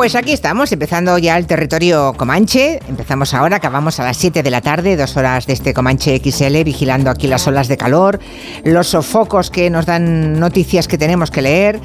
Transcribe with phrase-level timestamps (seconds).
[0.00, 2.80] Pues aquí estamos, empezando ya el territorio Comanche.
[2.88, 6.64] Empezamos ahora, acabamos a las 7 de la tarde, dos horas de este Comanche XL,
[6.64, 8.18] vigilando aquí las olas de calor,
[8.64, 11.80] los sofocos que nos dan noticias que tenemos que leer.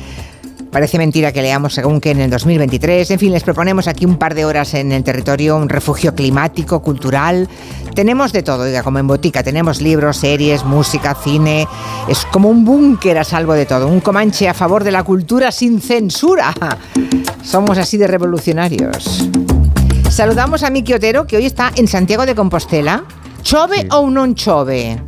[0.71, 3.11] Parece mentira que leamos según que en el 2023.
[3.11, 6.81] En fin, les proponemos aquí un par de horas en el territorio, un refugio climático,
[6.81, 7.49] cultural.
[7.95, 9.43] Tenemos de todo, oiga, como en botica.
[9.43, 11.67] Tenemos libros, series, música, cine.
[12.07, 13.89] Es como un búnker a salvo de todo.
[13.89, 16.53] Un comanche a favor de la cultura sin censura.
[17.45, 19.29] Somos así de revolucionarios.
[20.09, 23.03] Saludamos a Miki Otero, que hoy está en Santiago de Compostela.
[23.43, 24.99] ¿Chove o un chove?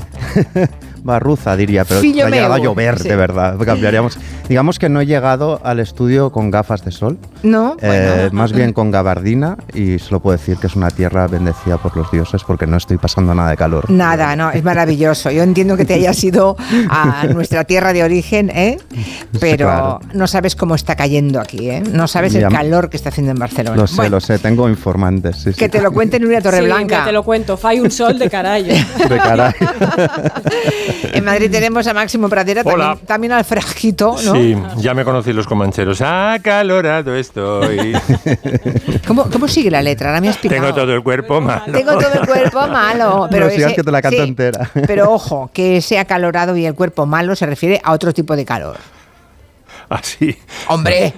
[1.04, 3.58] barruza, diría, pero ha llegado a llover, de verdad.
[3.58, 4.20] Cambiaríamos.
[4.48, 7.18] Digamos que no he llegado al estudio con gafas de sol.
[7.44, 7.78] No.
[7.82, 11.96] Eh, más bien con gabardina y solo puedo decir que es una tierra bendecida por
[11.98, 13.90] los dioses porque no estoy pasando nada de calor.
[13.92, 15.32] Nada, no, es maravilloso.
[15.32, 16.56] Yo entiendo que te hayas ido
[16.90, 18.78] a nuestra tierra de origen, ¿eh?
[19.40, 21.84] Pero no sabes cómo está cayendo aquí, ¿eh?
[21.92, 23.76] No sabes el calor que está haciendo en Barcelona.
[23.76, 25.46] Lo sé, lo sé, tengo informantes.
[25.58, 27.04] que te lo cuenten en una torre blanca.
[27.06, 28.74] te lo cuento, fai un sol de carallo.
[29.10, 29.58] De carallo.
[31.14, 32.64] En Madrid tenemos a Máximo Pradera,
[33.06, 34.37] También, al frajito, ¿no?
[34.38, 36.02] Sí, ya me conocí los comancheros.
[36.02, 37.94] Acalorado estoy.
[39.08, 40.10] ¿Cómo, ¿Cómo, sigue la letra?
[40.10, 41.74] Ahora me has Tengo todo el cuerpo malo.
[41.74, 43.28] Tengo todo el cuerpo malo.
[43.32, 44.70] Pero, que te la canto entera.
[44.88, 48.46] Pero ojo, que sea acalorado y el cuerpo malo se refiere a otro tipo de
[48.46, 48.78] calor.
[49.90, 50.38] ¿Ah, sí?
[50.68, 51.14] ¡Hombre!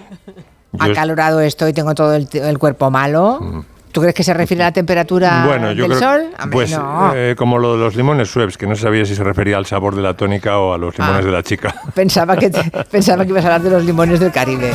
[0.77, 3.39] Acalorado estoy, tengo todo el, el cuerpo malo.
[3.41, 3.78] Mm.
[3.91, 6.25] ¿Tú crees que se refiere a la temperatura del sol?
[6.51, 6.77] pues
[7.15, 9.95] eh, como lo de los limones Suebs, que no sabía si se refería al sabor
[9.95, 11.25] de la tónica o a los limones ah.
[11.25, 11.73] de la chica.
[11.95, 12.49] Pensaba que,
[12.91, 14.71] pensaba que ibas a hablar de los limones del Caribe.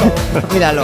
[0.52, 0.82] Míralo.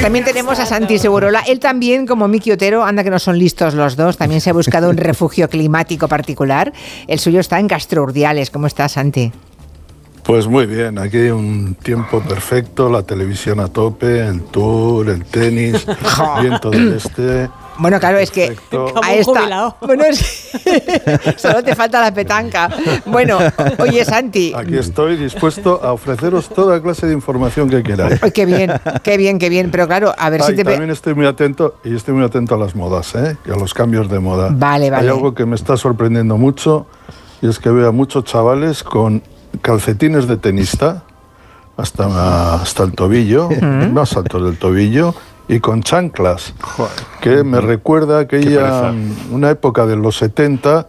[0.00, 1.42] También tenemos a Santi Segurola.
[1.46, 4.52] Él también, como Miki Otero, anda que no son listos los dos, también se ha
[4.52, 6.72] buscado un refugio climático particular.
[7.08, 8.50] El suyo está en Castro Urdiales.
[8.50, 9.32] ¿Cómo estás, Santi?
[10.22, 15.24] Pues muy bien, aquí hay un tiempo perfecto, la televisión a tope, el tour, el
[15.24, 15.86] tenis,
[16.40, 17.48] viento del este.
[17.78, 18.54] Bueno, claro, es que
[19.02, 20.50] a esta, bueno, es
[21.38, 22.68] solo te falta la petanca.
[23.06, 23.38] Bueno,
[23.78, 28.20] oye Santi, aquí estoy dispuesto a ofreceros toda clase de información que queráis.
[28.34, 31.24] qué bien, qué bien, qué bien, pero claro, a ver si te también estoy muy
[31.24, 33.38] atento y estoy muy atento a las modas, ¿eh?
[33.46, 34.50] y a los cambios de moda.
[34.52, 35.04] Vale, vale.
[35.04, 36.86] Hay algo que me está sorprendiendo mucho
[37.40, 39.22] y es que veo a muchos chavales con
[39.62, 41.02] calcetines de tenista
[41.76, 43.48] hasta, hasta el tobillo,
[43.92, 45.14] más alto del tobillo,
[45.48, 46.54] y con chanclas,
[47.20, 48.92] que me recuerda aquella
[49.30, 50.86] una época de los 70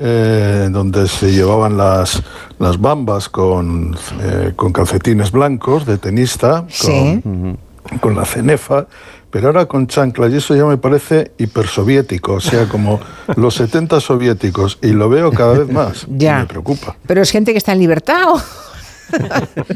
[0.00, 2.22] eh, donde se llevaban las,
[2.60, 7.58] las bambas con, eh, con calcetines blancos de tenista, con,
[8.00, 8.86] con la cenefa,
[9.30, 13.00] pero ahora con chanclas, y eso ya me parece hipersoviético, o sea, como
[13.36, 16.06] los 70 soviéticos, y lo veo cada vez más.
[16.08, 16.38] Ya.
[16.40, 16.96] me preocupa.
[17.06, 18.22] Pero es gente que está en libertad.
[18.28, 18.42] ¿o?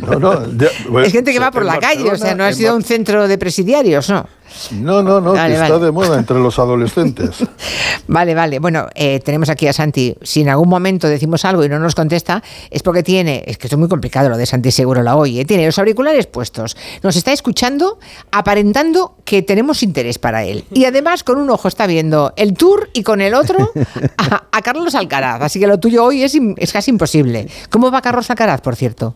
[0.01, 2.83] No, no, es gente que va por la calle, o sea, no ha sido un
[2.83, 4.27] centro de presidiarios, ¿no?
[4.73, 7.37] No, no, no, que está de moda entre los adolescentes.
[8.07, 8.59] vale, vale.
[8.59, 10.15] Bueno, eh, tenemos aquí a Santi.
[10.23, 13.67] Si en algún momento decimos algo y no nos contesta, es porque tiene, es que
[13.67, 17.17] esto es muy complicado lo de Santi Seguro la oye, tiene los auriculares puestos, nos
[17.17, 17.99] está escuchando,
[18.31, 20.65] aparentando que tenemos interés para él.
[20.73, 23.73] Y además con un ojo está viendo el tour y con el otro
[24.17, 25.43] a, Carlos Alcaraz.
[25.43, 27.49] Así que lo tuyo hoy es, es casi imposible.
[27.71, 29.15] ¿Cómo va Carlos Alcaraz, por cierto?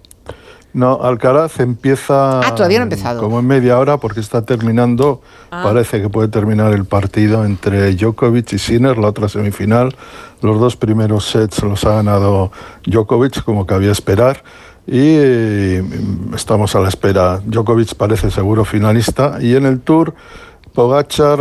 [0.72, 3.22] No, Alcaraz empieza ah, todavía no ha empezado.
[3.22, 5.62] como en media hora porque está terminando, ah.
[5.64, 9.96] parece que puede terminar el partido entre Djokovic y Sinner, la otra semifinal.
[10.42, 12.52] Los dos primeros sets los ha ganado
[12.84, 14.42] Djokovic, como cabía esperar,
[14.86, 17.40] y mm, estamos a la espera.
[17.44, 20.14] Djokovic parece seguro finalista y en el Tour
[20.76, 21.40] Pogachar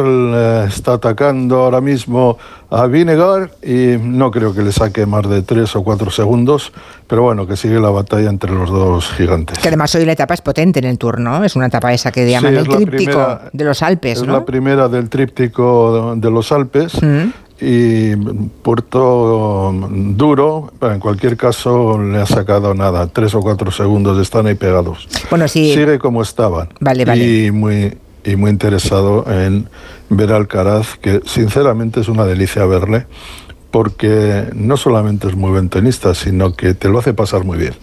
[0.66, 2.38] está atacando ahora mismo
[2.69, 6.72] a Vinegar y no creo que le saque más de tres o cuatro segundos,
[7.06, 9.59] pero bueno, que sigue la batalla entre los dos gigantes.
[9.59, 11.44] Que además hoy la etapa es potente en el Tour, ¿no?
[11.44, 14.23] Es una etapa esa que llaman el tríptico de los Alpes, ¿no?
[14.23, 16.94] Es la primera del tríptico de los Alpes.
[17.03, 17.25] Mm.
[17.59, 24.17] Y Puerto duro, pero en cualquier caso le ha sacado nada, tres o cuatro segundos,
[24.17, 25.08] están ahí pegados.
[25.29, 25.73] Bueno, sí.
[25.73, 26.70] Sigue como estaban.
[26.79, 27.46] Vale, vale.
[27.46, 29.69] Y muy, y muy interesado en
[30.09, 33.05] ver a Alcaraz, que sinceramente es una delicia verle,
[33.72, 37.73] porque no solamente es muy buen tenista, sino que te lo hace pasar muy bien,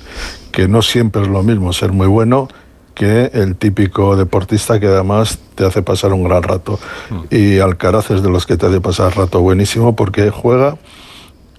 [0.50, 2.48] que no siempre es lo mismo ser muy bueno
[2.94, 6.78] que el típico deportista que además te hace pasar un gran rato.
[7.10, 7.34] Mm.
[7.34, 10.76] Y Alcaraz es de los que te hace pasar rato buenísimo porque juega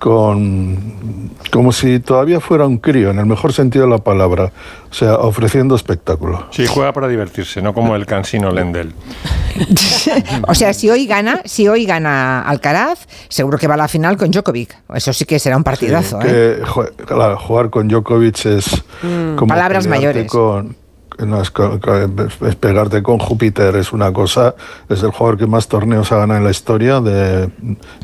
[0.04, 4.52] con como si todavía fuera un crío, en el mejor sentido de la palabra,
[4.92, 6.48] o sea, ofreciendo espectáculo.
[6.52, 8.94] Sí, juega para divertirse, no como el cansino Lendel.
[10.48, 14.18] o sea, si hoy gana, si hoy gana Alcaraz, seguro que va a la final
[14.18, 14.76] con Djokovic.
[14.94, 16.20] Eso sí que será un partidazo.
[16.26, 16.62] ¿eh?
[16.66, 20.30] jugar con Djokovic es mm, palabras mayores.
[20.30, 20.76] Con,
[21.19, 24.56] es pegarte con Júpiter es una cosa,
[24.89, 27.50] es el jugador que más torneos ha ganado en la historia de,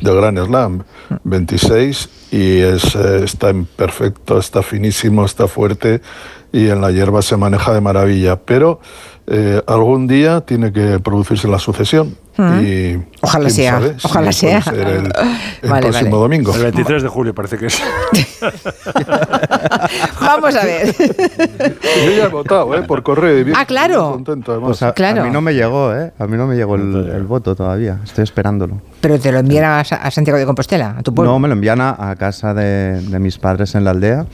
[0.01, 0.83] del Gran Slam,
[1.23, 6.01] 26, y es, eh, está en perfecto, está finísimo, está fuerte
[6.51, 8.79] y en la hierba se maneja de maravilla, pero
[9.31, 12.17] eh, algún día tiene que producirse la sucesión.
[12.61, 14.63] Y, ojalá sea, ojalá sea.
[14.71, 15.11] el,
[15.81, 16.55] próximo domingo.
[16.55, 17.79] El 23 de julio parece que es.
[20.21, 20.95] Vamos a ver.
[20.97, 22.83] Yo ya he votado, ¿eh?
[22.83, 23.45] Por correo.
[23.55, 24.13] ah, claro.
[24.13, 25.21] Contento, pues a, claro.
[25.21, 26.13] a, mí no me llegó, ¿eh?
[26.17, 27.99] A mí no me llegó el, voto todavía.
[28.05, 28.81] Estoy esperándolo.
[29.01, 31.33] ¿Pero te lo envían a, Santiago de Compostela, a tu pueblo?
[31.33, 34.25] No, me lo envían a, casa de, de mis padres en la aldea.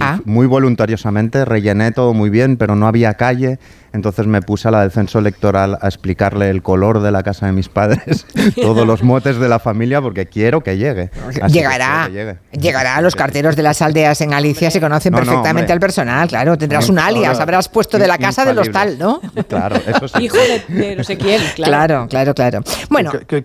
[0.00, 0.20] Ah.
[0.24, 3.58] Muy voluntariosamente, rellené todo muy bien, pero no había calle
[3.92, 7.46] entonces me puse a la del censo electoral a explicarle el color de la casa
[7.46, 11.10] de mis padres, todos los motes de la familia, porque quiero que llegue.
[11.48, 12.08] llegará,
[12.52, 13.00] llegará.
[13.00, 16.56] Los carteros de las aldeas en Galicia se conocen perfectamente al personal, claro.
[16.56, 19.20] Tendrás un alias, habrás puesto de la casa de los tal, ¿no?
[19.48, 20.24] Claro, eso sí.
[20.24, 20.36] Hijo
[20.68, 22.06] de, no sé quién, claro.
[22.08, 23.10] Claro, claro, Bueno.
[23.26, 23.42] ¿Qué,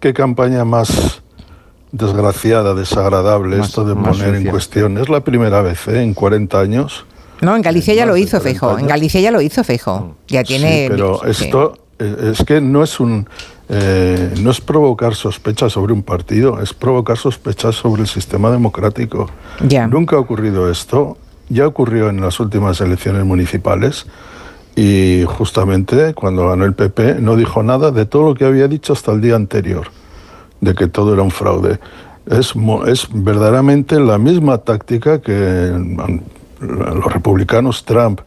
[0.00, 1.22] qué, campaña más
[1.96, 4.98] desgraciada, desagradable esto de poner en cuestión?
[4.98, 6.02] Es la primera vez ¿eh?
[6.02, 7.06] en 40 años
[7.40, 8.78] no, en Galicia ya lo hizo Feijo.
[8.78, 10.16] En Galicia ya lo hizo Feijo.
[10.28, 10.86] Ya tiene.
[10.88, 13.28] pero esto es que no es un.
[13.68, 19.28] Eh, no es provocar sospechas sobre un partido, es provocar sospechas sobre el sistema democrático.
[19.66, 19.86] Ya.
[19.86, 21.18] Nunca ha ocurrido esto.
[21.48, 24.06] Ya ocurrió en las últimas elecciones municipales
[24.74, 28.92] y justamente cuando ganó el PP no dijo nada de todo lo que había dicho
[28.92, 29.88] hasta el día anterior,
[30.60, 31.78] de que todo era un fraude.
[32.26, 32.54] Es,
[32.86, 35.72] es verdaderamente la misma táctica que
[36.60, 38.20] los republicanos Trump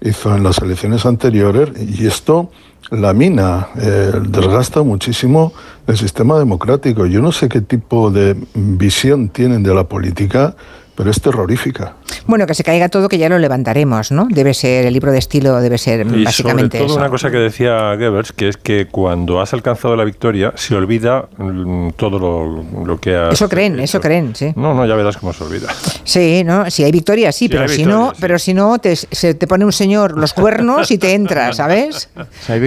[0.00, 2.50] hizo en las elecciones anteriores y esto
[2.90, 5.52] lamina, eh, desgasta muchísimo
[5.86, 7.06] el sistema democrático.
[7.06, 10.54] Yo no sé qué tipo de visión tienen de la política
[10.96, 11.94] pero es terrorífica.
[12.26, 14.26] Bueno, que se caiga todo, que ya lo levantaremos, ¿no?
[14.30, 17.36] Debe ser, el libro de estilo debe ser y básicamente sobre todo una cosa que
[17.36, 23.00] decía Goebbels, que es que cuando has alcanzado la victoria, se olvida mm, todo lo,
[23.00, 24.52] que has Eso creen, eso creen, sí.
[24.56, 25.68] No, no, ya verás cómo se olvida.
[26.04, 26.70] Sí, ¿no?
[26.70, 29.72] Si hay victoria, sí, pero, si no, pero si no, te, se te pone un
[29.72, 32.08] señor los cuernos y te entra, ¿sabes?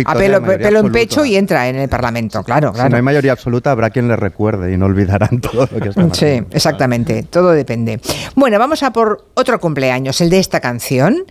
[0.05, 2.87] a pelo, pelo en pecho y entra en el Parlamento, claro, claro.
[2.87, 5.89] Si no hay mayoría absoluta, habrá quien le recuerde y no olvidarán todo lo que
[5.89, 7.99] está Sí, exactamente, todo depende.
[8.35, 11.25] Bueno, vamos a por otro cumpleaños, el de esta canción,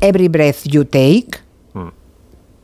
[0.00, 1.30] Every Breath You Take,
[1.74, 1.88] mm.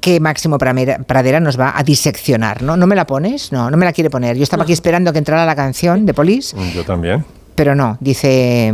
[0.01, 2.77] que Máximo Pradera nos va a diseccionar, ¿no?
[2.77, 3.53] ¿No me la pones?
[3.53, 4.37] No, no me la quiere poner.
[4.37, 6.57] Yo estaba aquí esperando que entrara la canción de Police.
[6.75, 7.25] Yo también
[7.57, 8.73] pero no, dice,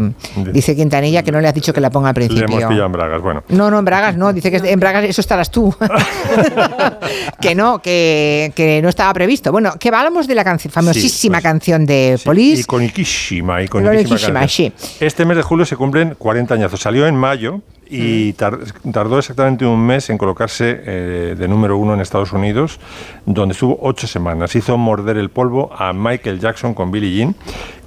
[0.52, 2.46] dice Quintanilla que no le has dicho que la ponga al principio.
[2.46, 3.44] Le hemos pillado en Bragas, bueno.
[3.48, 5.74] No, no, en Bragas no, dice que en Bragas eso estarás tú.
[7.40, 9.52] que no, que, que, no estaba previsto.
[9.52, 12.60] Bueno, que hablamos de la canción, famosísima pues, canción de sí, Police.
[12.62, 14.48] Iconiquísima, iconiquísima.
[14.48, 14.72] Sí.
[15.00, 16.72] Este mes de julio se cumplen 40 años.
[16.80, 18.90] Salió en mayo y mm.
[18.90, 22.80] tardó exactamente un mes en colocarse eh, de número uno en Estados Unidos,
[23.26, 24.56] donde estuvo ocho semanas.
[24.56, 27.36] Hizo morder el polvo a Michael Jackson con Billie Jean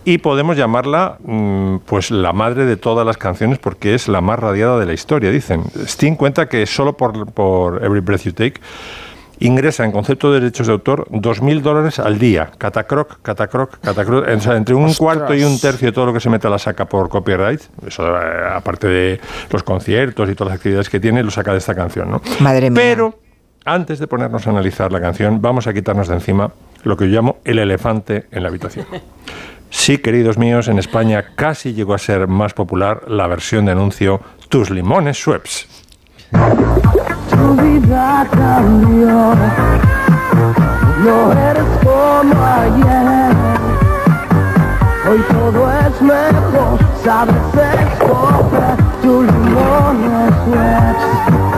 [0.06, 4.40] y podemos llamarla mm, pues la madre de todas las canciones porque es la más
[4.40, 5.64] radiada de la historia, dicen.
[5.86, 8.62] Sting cuenta que solo por, por Every Breath You Take
[9.40, 12.52] ingresa en concepto de derechos de autor 2.000 dólares al día.
[12.58, 14.28] Catacroc, catacroc, catacroc.
[14.28, 16.50] O sea, entre un cuarto y un tercio de todo lo que se mete a
[16.52, 19.20] la saca por copyright, eso eh, aparte de
[19.50, 22.22] los conciertos y todas las actividades que tiene, lo saca de esta canción, ¿no?
[22.40, 22.80] Madre mía.
[22.82, 23.20] Pero
[23.66, 26.52] antes de ponernos a analizar la canción, vamos a quitarnos de encima
[26.84, 28.86] lo que yo llamo el elefante en la habitación.
[29.78, 34.20] Sí, queridos míos, en España casi llegó a ser más popular la versión de anuncio
[34.50, 35.68] Tus limones Schweppes.
[37.30, 39.36] Tu vida cambió,
[41.04, 43.36] no eres como ayer.
[45.08, 51.55] Hoy todo es mejor, sabes escoger tus limones Schweppes.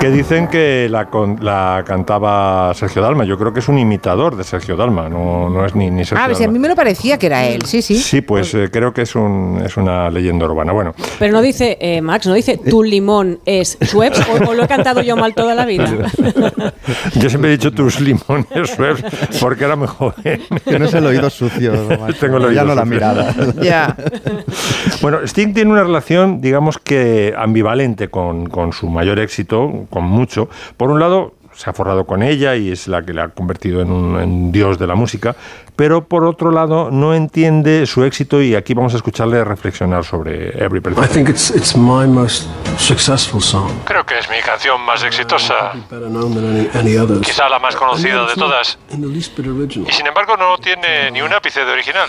[0.00, 1.08] Que dicen que la,
[1.40, 3.24] la, cantaba Sergio Dalma.
[3.24, 6.24] Yo creo que es un imitador de Sergio Dalma, no, no es ni, ni Sergio
[6.24, 7.96] Ah, si a mí me lo parecía que era él, sí, sí.
[7.96, 10.72] Sí, pues eh, creo que es, un, es una leyenda urbana.
[10.72, 10.94] Bueno.
[11.18, 15.02] Pero no dice, eh, Max, no dice tu limón es Schweppes o, lo he cantado
[15.02, 15.86] yo mal toda la vida.
[17.14, 20.42] yo siempre he dicho tus limones Schweppes porque era muy joven.
[20.64, 21.72] Tienes el oído sucio.
[22.20, 23.34] Tengo el oído ya no la mirada.
[23.62, 23.96] ya.
[25.00, 30.48] Bueno, Sting tiene una relación, digamos que ambivalente con, con su mayor éxito, con mucho.
[30.76, 33.82] Por un lado, se ha forrado con ella y es la que le ha convertido
[33.82, 35.36] en un dios de la música,
[35.76, 40.48] pero por otro lado no entiende su éxito y aquí vamos a escucharle reflexionar sobre
[40.62, 40.96] Every Breath.
[43.84, 45.72] Creo que es mi canción más exitosa,
[47.22, 51.72] quizá la más conocida de todas, y sin embargo no tiene ni un ápice de
[51.72, 52.08] original.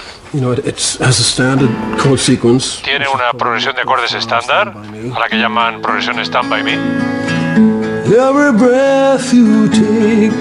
[2.84, 4.74] Tiene una progresión de acordes estándar,
[5.16, 7.23] a la que llaman progresión Stand By Me.
[8.14, 10.32] Every breath you take,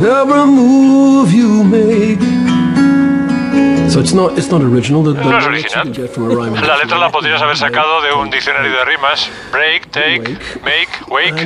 [0.00, 2.20] every move you make.
[3.90, 5.02] So it's not, it's not original.
[5.02, 5.86] The, the no es original.
[6.62, 9.28] La letra la podrías haber sacado de un diccionario de rimas.
[9.50, 11.42] Break, take, make, wake.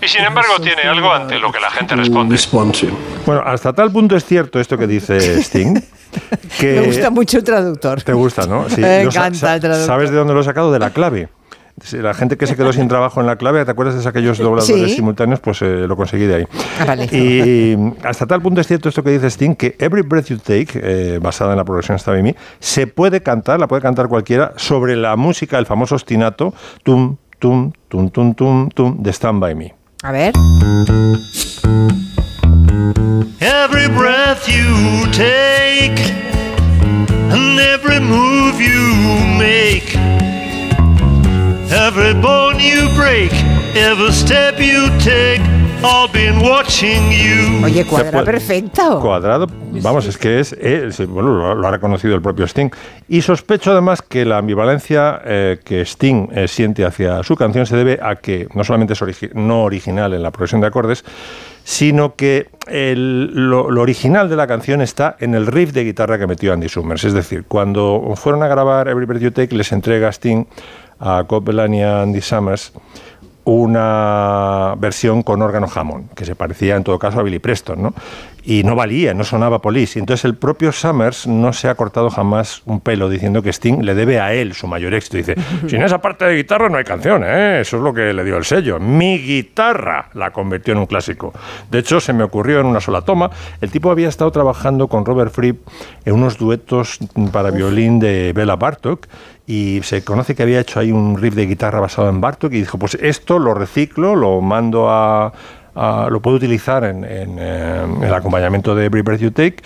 [0.00, 2.38] Y sin embargo tiene algo ante lo que la gente responde.
[3.24, 5.82] Bueno, hasta tal punto es cierto esto que dice Sting.
[6.60, 8.00] Que Me gusta mucho el traductor.
[8.00, 8.68] Te gusta, ¿no?
[8.68, 9.86] Sí, Me encanta el traductor.
[9.86, 10.70] ¿Sabes de dónde lo he sacado?
[10.70, 11.30] De la clave.
[11.92, 14.94] La gente que se quedó sin trabajo en la clave, ¿te acuerdas de aquellos dobladores
[14.94, 15.40] simultáneos?
[15.40, 16.46] Pues eh, lo conseguí de ahí.
[16.80, 20.38] Ah, y hasta tal punto es cierto esto que dice Sting, que Every Breath You
[20.38, 24.54] Take, eh, basada en la progresión Stab Me, se puede cantar, la puede cantar cualquiera,
[24.56, 29.54] sobre la música, el famoso ostinato, tum, tum, tum, tum, tum, tum, de Stand By
[29.54, 29.74] Me.
[30.02, 30.32] A ver.
[33.40, 36.00] Every breath you take
[37.30, 38.94] and every move you
[39.38, 39.96] make
[41.70, 43.32] Every bone you break,
[43.74, 45.40] every step you take,
[45.82, 47.64] I've been watching you.
[47.64, 49.00] Oye, cuadra perfecto.
[49.00, 49.48] Cuadrado,
[49.82, 50.54] vamos, es que es,
[51.08, 52.70] bueno, lo, ha reconocido el propio Sting.
[53.08, 57.76] Y sospecho además que la ambivalencia eh, que Sting eh, siente hacia su canción se
[57.76, 61.04] debe a que no solamente es no original en la progresión de acordes,
[61.64, 66.28] sino que lo, lo, original de la canción está en el riff de guitarra que
[66.28, 67.02] metió Andy Summers.
[67.02, 70.46] Es decir, cuando fueron a grabar Every Breath You Take, les entrega Sting
[70.98, 72.72] a Copeland y a Andy Summers
[73.44, 77.94] una versión con órgano Hammond, que se parecía en todo caso a Billy Preston, ¿no?
[78.46, 79.98] y no valía, no sonaba Police.
[79.98, 83.94] Entonces el propio Summers no se ha cortado jamás un pelo diciendo que Sting le
[83.94, 85.16] debe a él su mayor éxito.
[85.16, 85.34] Dice,
[85.66, 87.60] sin esa parte de guitarra no hay canción, ¿eh?
[87.60, 88.78] eso es lo que le dio el sello.
[88.78, 91.32] Mi guitarra la convirtió en un clásico.
[91.70, 93.30] De hecho, se me ocurrió en una sola toma.
[93.60, 95.66] El tipo había estado trabajando con Robert Fripp
[96.04, 96.98] en unos duetos
[97.32, 99.08] para violín de Bela Bartok
[99.46, 102.60] y se conoce que había hecho ahí un riff de guitarra basado en Bartok y
[102.60, 105.32] dijo, pues esto lo reciclo, lo mando a
[106.10, 109.56] lo puedo utilizar en, eh, el acompañamiento de Every Breath You Take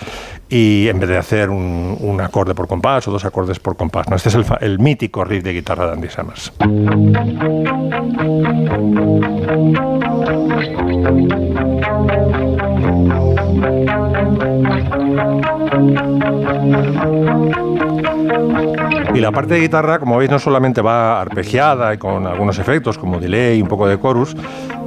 [0.48, 4.08] y en vez de hacer un, acorde por compás o dos acordes por compás.
[4.08, 4.16] ¿no?
[4.16, 6.52] Este es el, mítico riff de guitarra de Andy Summers.
[19.14, 22.96] Y la parte de guitarra, como veis, no solamente va arpegiada y con algunos efectos
[22.96, 24.36] como delay un poco de chorus,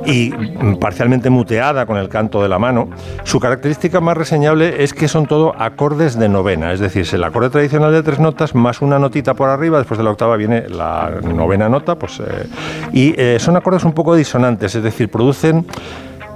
[0.05, 0.31] y
[0.79, 2.89] parcialmente muteada con el canto de la mano,
[3.23, 7.49] su característica más reseñable es que son todo acordes de novena, es decir, el acorde
[7.49, 11.11] tradicional de tres notas más una notita por arriba, después de la octava viene la
[11.23, 12.47] novena nota, pues, eh,
[12.91, 15.65] y eh, son acordes un poco disonantes, es decir, producen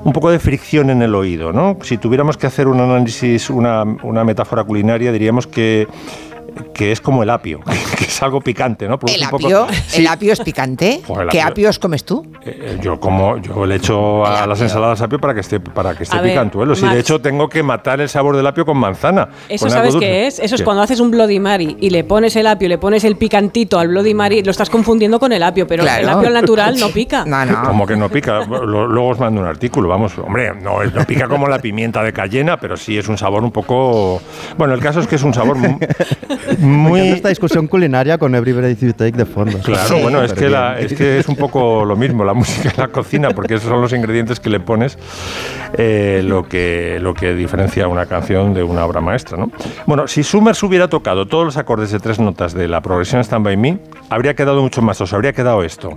[0.07, 1.77] un poco de fricción en el oído, ¿no?
[1.81, 5.85] Si tuviéramos que hacer un análisis, una, una metáfora culinaria, diríamos que
[6.73, 7.59] que es como el apio,
[7.97, 8.99] que es algo picante, ¿no?
[9.07, 11.01] ¿El apio, ¿El apio es picante?
[11.31, 12.25] ¿Qué apios comes tú?
[12.45, 16.03] Eh, yo como, yo le echo a las ensaladas apio para que esté, para que
[16.03, 16.75] esté picantuelo.
[16.75, 19.29] Si de hecho tengo que matar el sabor del apio con manzana.
[19.49, 20.39] ¿Eso sabes qué es?
[20.39, 23.15] Eso es cuando haces un Bloody Mary y le pones el apio, le pones el
[23.15, 26.89] picantito al Bloody Mary, lo estás confundiendo con el apio, pero el apio natural no
[26.93, 27.25] pica.
[27.65, 28.45] Como que no pica.
[28.45, 32.57] Luego os mando un artículo, vamos, hombre, no, no pica como la pimienta de cayena,
[32.59, 34.21] pero sí es un sabor un poco...
[34.57, 35.57] Bueno, el caso es que es un sabor
[36.59, 37.01] muy...
[37.01, 39.57] esta discusión culinaria con Every Breath You Take de fondo.
[39.59, 40.47] Claro, bueno, es que,
[40.79, 43.81] es que es un poco lo mismo, la música en la cocina, porque esos son
[43.81, 44.97] los ingredientes que le pones
[45.77, 49.37] eh, lo, que, lo que diferencia una canción de una obra maestra.
[49.37, 49.51] ¿no?
[49.85, 53.45] Bueno, si Summers hubiera tocado todos los acordes de tres notas de la progresión Stand
[53.45, 55.93] By Me, habría quedado mucho más, os habría quedado esto.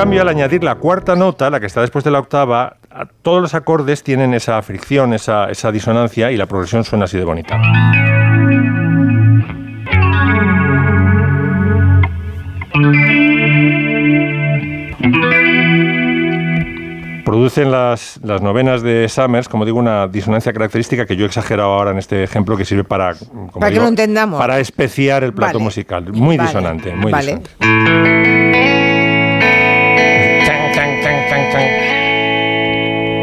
[0.00, 2.78] Cambio, al añadir la cuarta nota, la que está después de la octava,
[3.20, 7.24] todos los acordes tienen esa fricción, esa, esa disonancia y la progresión suena así de
[7.24, 7.60] bonita.
[17.22, 21.70] producen las, las, novenas de Summers, como digo, una disonancia característica que yo he exagerado
[21.70, 23.14] ahora en este ejemplo que sirve para,
[23.52, 24.38] para que lo entendamos.
[24.40, 26.12] Para especiar el plato musical.
[26.12, 28.49] Muy disonante, muy disonante.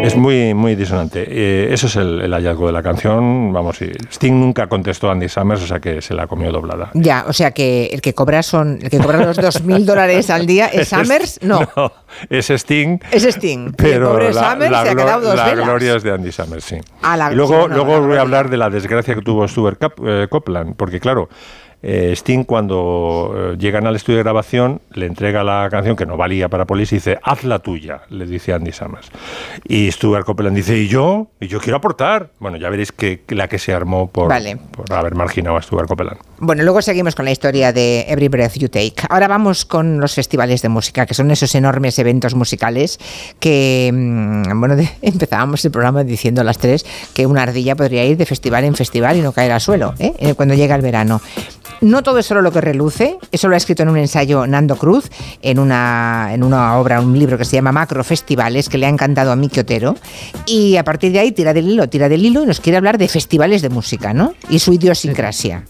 [0.07, 1.25] Es muy, muy disonante.
[1.27, 3.51] Eh, eso es el, hallazgo de la canción.
[3.51, 6.91] Vamos, Sting nunca contestó a Andy Summers, o sea que se la comió doblada.
[6.93, 10.45] Ya, o sea que el que cobra son el que cobra los 2.000 dólares al
[10.45, 11.67] día es Summers, no.
[11.75, 11.91] no.
[12.29, 12.99] es Sting.
[13.11, 13.73] Es Sting.
[13.75, 16.77] Pero la, Summers se ha quedado dos la gloria es de Andy Summers, sí.
[17.33, 21.29] luego, luego voy a hablar de la desgracia que tuvo Stuart eh, Copeland, porque claro,
[21.84, 26.17] eh, Sting cuando eh, llegan al estudio de grabación le entrega la canción que no
[26.17, 29.10] valía para Police y dice, haz la tuya, le dice Andy Summers.
[29.67, 31.27] Y Stuart Copeland dice, ¿y yo?
[31.39, 32.31] ¿Y yo quiero aportar?
[32.39, 34.34] Bueno, ya veréis que la que se armó por,
[34.72, 36.17] por haber marginado a Stuart Copeland.
[36.39, 38.96] Bueno, luego seguimos con la historia de Every Breath You Take.
[39.10, 43.00] Ahora vamos con los festivales de música, que son esos enormes eventos musicales
[43.39, 48.17] que, mm, bueno, empezábamos el programa diciendo a las tres que una ardilla podría ir
[48.17, 50.34] de festival en festival y no caer al suelo ¿eh?
[50.36, 51.22] cuando llega el verano.
[51.81, 54.75] No todo es solo lo que reluce, eso lo ha escrito en un ensayo Nando
[54.75, 55.10] Cruz,
[55.41, 58.89] en una, en una obra, un libro que se llama Macro Festivales, que le ha
[58.89, 59.96] encantado a Miki Otero.
[60.46, 62.98] Y a partir de ahí tira del hilo, tira del hilo y nos quiere hablar
[62.98, 64.34] de festivales de música, ¿no?
[64.50, 65.63] Y su idiosincrasia.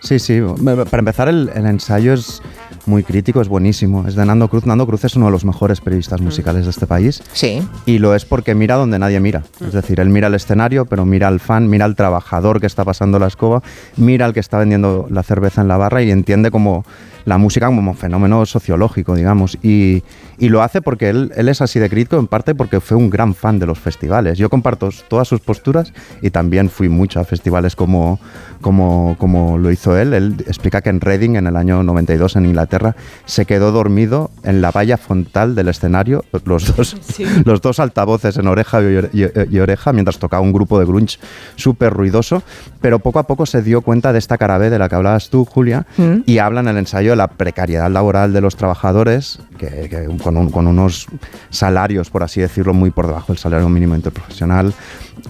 [0.00, 0.40] Sí, sí.
[0.64, 2.42] Para empezar, el, ensayo es
[2.86, 4.06] muy crítico, es buenísimo.
[4.06, 4.66] Es de Nando Cruz.
[4.66, 7.22] Nando Cruz es uno de los mejores periodistas musicales de este país.
[7.32, 7.66] Sí.
[7.84, 9.42] Y lo es porque mira donde nadie mira.
[9.60, 12.84] Es decir, él mira el escenario, pero mira al fan, mira al trabajador que está
[12.84, 13.62] pasando la escoba,
[13.96, 16.84] mira al que está vendiendo la cerveza en la barra y entiende como
[17.26, 19.58] la música como un fenómeno sociológico, digamos.
[19.62, 20.04] Y,
[20.38, 23.10] y lo hace porque él, él, es así de crítico, en parte porque fue un
[23.10, 24.38] gran fan de los festivales.
[24.38, 25.92] Yo comparto todas sus posturas
[26.22, 28.20] y también fui mucho a festivales como,
[28.60, 30.14] como, como lo hizo él.
[30.14, 34.60] Él explica que en Reading, en el año 92, en Inglaterra, se quedó dormido en
[34.60, 36.96] la valla frontal del escenario, los dos,
[37.44, 38.80] los dos altavoces en oreja
[39.12, 41.18] y, oreja, mientras tocaba un grupo de grunge
[41.56, 42.44] súper ruidoso.
[42.80, 45.44] Pero poco a poco se dio cuenta de esta cara de la que hablabas tú,
[45.44, 46.18] Julia, mm.
[46.24, 51.06] y habla en el ensayo la precariedad laboral de los trabajadores, que, con, unos
[51.50, 54.74] salarios, por así decirlo, muy por debajo del salario mínimo interprofesional,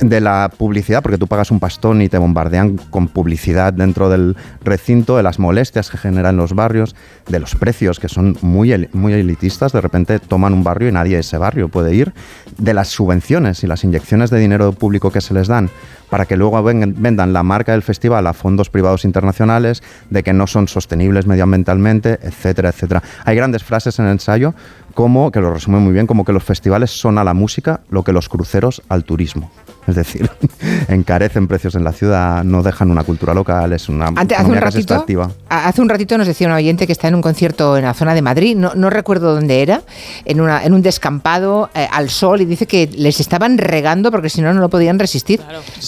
[0.01, 4.37] de la publicidad, porque tú pagas un pastón y te bombardean con publicidad dentro del
[4.63, 6.95] recinto, de las molestias que generan los barrios,
[7.29, 11.15] de los precios que son muy, muy elitistas, de repente toman un barrio y nadie
[11.15, 12.13] de ese barrio puede ir,
[12.59, 15.71] de las subvenciones y las inyecciones de dinero público que se les dan
[16.11, 20.47] para que luego vendan la marca del festival a fondos privados internacionales, de que no
[20.47, 23.03] son sostenibles medioambientalmente, etcétera, etcétera.
[23.25, 24.55] Hay grandes frases en el ensayo
[24.95, 28.03] como, que lo resume muy bien, como que los festivales son a la música lo
[28.03, 29.51] que los cruceros al turismo.
[29.87, 30.29] Es decir,
[30.89, 34.57] encarecen precios en la ciudad, no dejan una cultura local, es una Ante, hace un
[34.57, 35.07] ratito,
[35.49, 38.15] Hace un ratito nos decía un oyente que está en un concierto en la zona
[38.15, 39.83] de Madrid, no, no recuerdo dónde era,
[40.25, 44.29] en, una, en un descampado eh, al sol y dice que les estaban regando porque
[44.29, 45.41] si no, no lo podían resistir.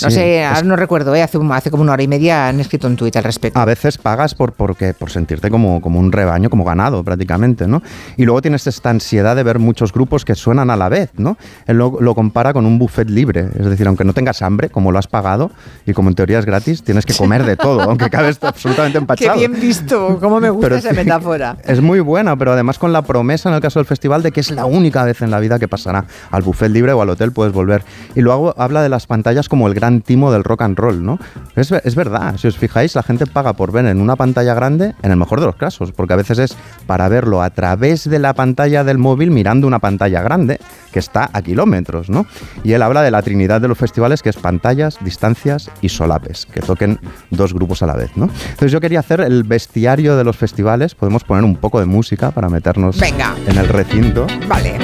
[0.02, 2.86] No sé, ahora no recuerdo, eh, hace, hace como una hora y media han escrito
[2.86, 3.58] un tuit al respecto.
[3.58, 7.82] A veces pagas por, porque, por sentirte como, como un rebaño, como ganado prácticamente, ¿no?
[8.16, 11.36] Y luego tienes esta ansiedad de ver muchos grupos que suenan a la vez, ¿no?
[11.66, 14.92] Él lo, lo compara con un buffet libre, es decir, aunque no tengas hambre, como
[14.92, 15.50] lo has pagado,
[15.86, 19.32] y como en teoría es gratis, tienes que comer de todo, aunque cabes absolutamente empachado.
[19.32, 21.56] Qué bien visto, cómo me gusta esa metáfora.
[21.64, 24.40] Es muy buena, pero además con la promesa en el caso del festival de que
[24.40, 27.32] es la única vez en la vida que pasará al buffet libre o al hotel
[27.32, 27.82] puedes volver.
[28.14, 31.18] Y luego habla de las pantallas como el gran timo del rock and roll, ¿no?
[31.56, 34.94] Es, es verdad, si os fijáis, la gente paga por ver en una pantalla grande,
[35.02, 38.18] en el mejor de los casos, porque a veces es para verlo a través de
[38.18, 40.60] la pantalla del móvil mirando una pantalla grande
[40.92, 42.26] que está a kilómetros, ¿no?
[42.64, 46.46] Y él habla de la trinidad de los festivales, que es pantallas, distancias y solapes,
[46.46, 46.98] que toquen
[47.30, 48.24] dos grupos a la vez, ¿no?
[48.26, 52.30] Entonces yo quería hacer el bestiario de los festivales, podemos poner un poco de música
[52.30, 54.26] para meternos en el recinto.
[54.46, 54.76] Vale.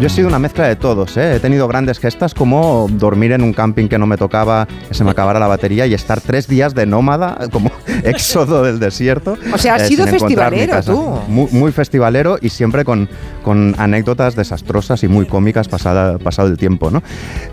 [0.00, 1.34] Yo he sido una mezcla de todos, ¿eh?
[1.34, 5.04] He tenido grandes gestas como dormir en un camping que no me tocaba, que se
[5.04, 7.70] me acabara la batería y estar tres días de nómada, como
[8.04, 9.36] éxodo del desierto.
[9.52, 11.18] O sea, has eh, sido festivalero tú.
[11.28, 13.08] Muy, festivalero y siempre con,
[13.42, 17.02] con anécdotas desastrosas y muy cómicas pasada, pasado el tiempo, ¿no?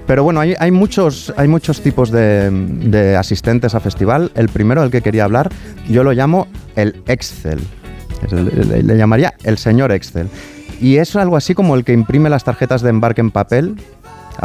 [0.06, 4.32] Pero bueno, hay, hay, muchos, hay muchos tipos de, de asistentes a festival.
[4.36, 5.50] El primero del que quería hablar,
[5.88, 7.60] yo lo llamo el Excel.
[8.32, 10.30] Le llamaría el señor Excel.
[10.80, 13.78] Y es algo así como el que imprime las tarjetas de embarque en papel,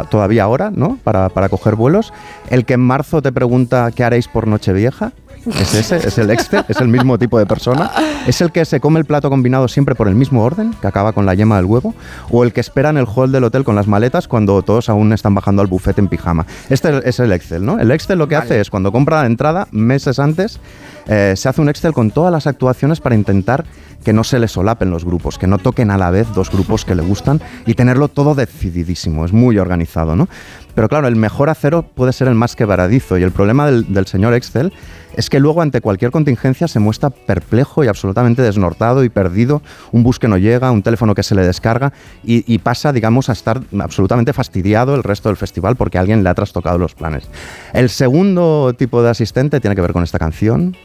[0.09, 0.97] todavía ahora, ¿no?
[1.03, 2.13] Para, para coger vuelos.
[2.49, 5.13] El que en marzo te pregunta qué haréis por Nochevieja.
[5.45, 7.91] Es ese, es el Excel, es el mismo tipo de persona.
[8.27, 11.13] Es el que se come el plato combinado siempre por el mismo orden, que acaba
[11.13, 11.93] con la yema del huevo.
[12.29, 15.13] O el que espera en el hall del hotel con las maletas cuando todos aún
[15.13, 16.45] están bajando al bufete en pijama.
[16.69, 17.79] Este es el Excel, ¿no?
[17.79, 20.59] El Excel lo que hace es cuando compra la entrada, meses antes,
[21.07, 23.65] eh, se hace un Excel con todas las actuaciones para intentar
[24.03, 26.85] que no se le solapen los grupos, que no toquen a la vez dos grupos
[26.85, 30.27] que le gustan y tenerlo todo decididísimo, es muy organizado, ¿no?
[30.75, 34.33] Pero claro, el mejor acero puede ser el más quebradizo y el problema del, señor
[34.33, 34.73] Excel
[35.15, 39.61] es que luego ante cualquier contingencia se muestra perplejo y absolutamente desnortado y perdido,
[39.91, 43.29] un bus que no llega, un teléfono que se le descarga y, y, pasa, digamos,
[43.29, 47.29] a estar absolutamente fastidiado el resto del festival porque alguien le ha trastocado los planes.
[47.73, 50.75] El segundo tipo de asistente tiene que ver con esta canción,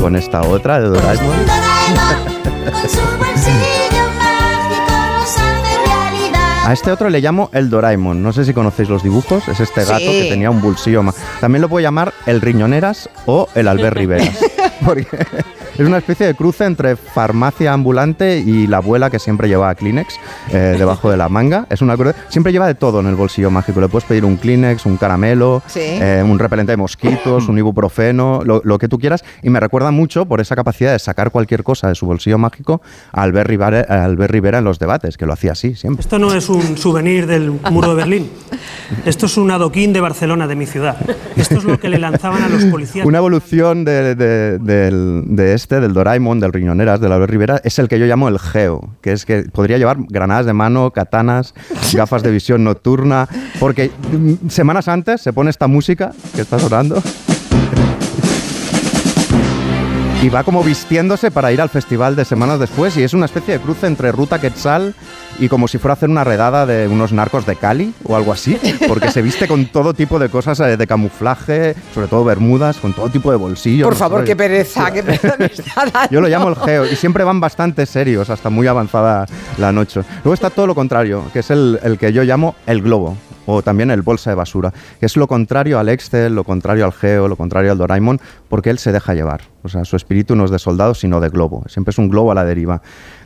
[0.00, 1.36] con esta otra de Doraemon.
[6.64, 8.22] A este otro le llamo el Doraemon.
[8.22, 9.46] No sé si conocéis los dibujos.
[9.48, 11.16] Es este gato que tenía un bolsillo más.
[11.40, 14.30] También lo puedo llamar el Riñoneras o el Albert Rivera.
[14.84, 15.06] Porque
[15.80, 20.14] es una especie de cruce entre farmacia ambulante y la abuela que siempre lleva Kleenex
[20.52, 21.66] eh, debajo de la manga.
[21.70, 21.96] Es una
[22.28, 23.80] Siempre lleva de todo en el bolsillo mágico.
[23.80, 28.78] Le puedes pedir un Kleenex, un caramelo, eh, un repelente de mosquitos, un ibuprofeno, lo,
[28.78, 29.24] que tú quieras.
[29.42, 32.82] Y me recuerda mucho por esa capacidad de sacar cualquier cosa de su bolsillo mágico
[33.10, 36.02] a Albert Rivera, en los debates, que lo hacía así siempre.
[36.02, 38.30] Esto no es un souvenir del muro de Berlín.
[39.06, 40.98] Esto es un adoquín de Barcelona, de mi ciudad.
[41.36, 43.06] Esto es lo que le lanzaban a los policías.
[43.06, 47.98] Una evolución de, de este del Doraemon, del Riñoneras, de la Rivera, es el que
[47.98, 51.54] yo llamo el Geo, que es que podría llevar granadas de mano, katanas,
[51.92, 53.28] gafas de visión nocturna,
[53.60, 57.00] porque mm, semanas antes se pone esta música que está sonando
[60.22, 63.54] y va como vistiéndose para ir al festival de semanas después y es una especie
[63.54, 64.94] de cruce entre Ruta Quetzal
[65.38, 68.32] y como si fuera a hacer una redada de unos narcos de Cali o algo
[68.32, 72.76] así, porque se viste con todo tipo de cosas eh, de camuflaje, sobre todo bermudas,
[72.76, 73.88] con todo tipo de bolsillos.
[73.88, 77.24] Por favor, qué pereza, qué pereza me está Yo lo llamo el geo y siempre
[77.24, 79.24] van bastante serios hasta muy avanzada
[79.56, 80.02] la noche.
[80.22, 83.62] Luego está todo lo contrario, que es el, el que yo llamo el globo o
[83.62, 87.36] también el bolsa de basura, es lo contrario al Excel, lo contrario al Geo, lo
[87.36, 89.42] contrario al Doraemon, porque él se deja llevar.
[89.62, 91.64] O sea, su espíritu no es de soldado, sino de globo.
[91.68, 92.82] Siempre es un globo a la deriva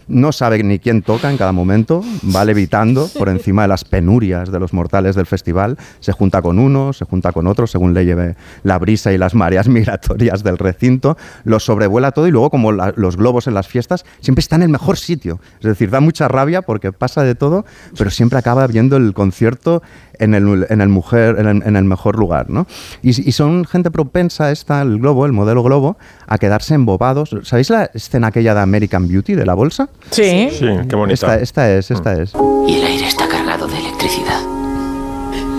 [0.09, 2.03] no sabe ni quién toca en cada momento,
[2.35, 6.59] va levitando por encima de las penurias de los mortales del festival, se junta con
[6.59, 10.59] uno, se junta con otro, según le lleve la brisa y las mareas migratorias del
[10.59, 14.63] recinto, lo sobrevuela todo y luego como los globos en las fiestas, siempre está en
[14.63, 15.41] el mejor sitio.
[15.61, 17.65] Es decir, da mucha rabia porque pasa de todo,
[17.97, 19.83] pero siempre acaba viendo el concierto
[20.19, 22.51] en el, en el, mujer, en el, mejor lugar.
[22.51, 22.67] ¿no?
[23.03, 25.97] Y, son gente propensa, esta, el globo, el modelo globo,
[26.27, 27.37] a quedarse embobados.
[27.43, 29.89] ¿Sabéis la escena aquella de American Beauty, de la bolsa?
[30.11, 30.49] Sí.
[30.51, 31.15] Sí, qué bonita.
[31.15, 32.33] Esta, esta es, esta es.
[32.67, 34.41] Y el aire está cargado de electricidad.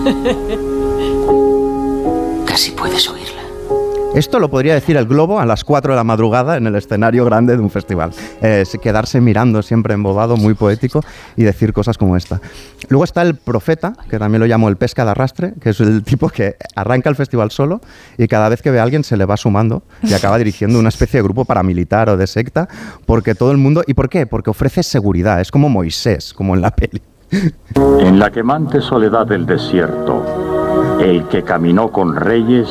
[2.46, 3.25] Casi puedes oírla.
[4.16, 7.26] Esto lo podría decir el globo a las 4 de la madrugada en el escenario
[7.26, 8.12] grande de un festival.
[8.80, 11.02] quedarse mirando siempre embobado, muy poético,
[11.36, 12.40] y decir cosas como esta.
[12.88, 16.02] Luego está el profeta, que también lo llamo el pesca de arrastre, que es el
[16.02, 17.82] tipo que arranca el festival solo
[18.16, 20.88] y cada vez que ve a alguien se le va sumando y acaba dirigiendo una
[20.88, 22.68] especie de grupo paramilitar o de secta,
[23.04, 23.82] porque todo el mundo...
[23.86, 24.26] ¿Y por qué?
[24.26, 27.02] Porque ofrece seguridad, es como Moisés, como en la peli.
[28.00, 30.24] En la quemante soledad del desierto,
[31.02, 32.66] el que caminó con reyes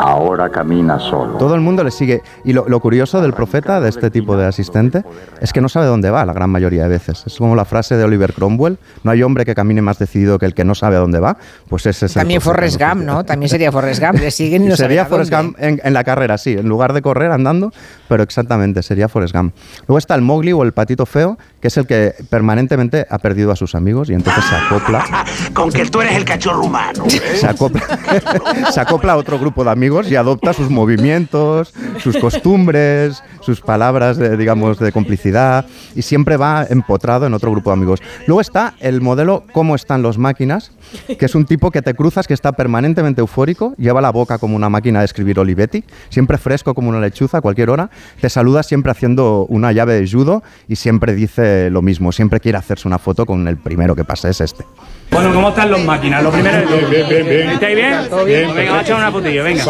[0.00, 1.38] ahora camina solo.
[1.38, 2.22] Todo el mundo le sigue.
[2.44, 5.04] Y lo, curioso del profeta, de este tipo de asistente,
[5.40, 7.24] es que no sabe dónde va la gran mayoría de veces.
[7.26, 10.46] Es como la frase de Oliver Cromwell, no hay hombre que camine más decidido que
[10.46, 11.36] el que no sabe a dónde va.
[11.68, 13.24] Pues ese es También Forrest Gump, ¿no?
[13.24, 16.52] También sería Forrest Gump, le siguen y no Sería Forrest Gump en, la carrera, sí,
[16.52, 17.72] en lugar de correr andando,
[18.08, 19.54] pero exactamente, sería Forrest Gump.
[19.86, 23.50] Luego está el Mowgli o el patito feo, que es el que permanentemente ha perdido
[23.50, 25.04] a sus amigos y entonces se acopla.
[25.52, 27.04] Con que tú eres el cachorro humano.
[27.08, 27.82] Se acopla,
[28.70, 34.16] se acopla a otro grupo de amigos y adopta sus movimientos, sus costumbres, sus palabras,
[34.16, 38.02] de, digamos, de complicidad y siempre va empotrado en otro grupo de amigos.
[38.26, 40.72] Luego está el modelo Cómo están los máquinas,
[41.06, 44.56] que es un tipo que te cruzas que está permanentemente eufórico, lleva la boca como
[44.56, 48.62] una máquina de escribir Olivetti, siempre fresco como una lechuza a cualquier hora, te saluda
[48.62, 52.98] siempre haciendo una llave de judo y siempre dice lo mismo, siempre quiere hacerse una
[52.98, 54.64] foto con el primero que pase, es este.
[55.10, 56.22] Bueno, ¿cómo están los máquinas?
[56.22, 56.90] Lo primero es...
[56.90, 57.50] Bien, bien, bien.
[57.50, 57.94] ¿Estáis bien?
[58.10, 58.48] ¿Todo bien?
[58.54, 59.64] Venga, vamos a echar una fotilla, venga.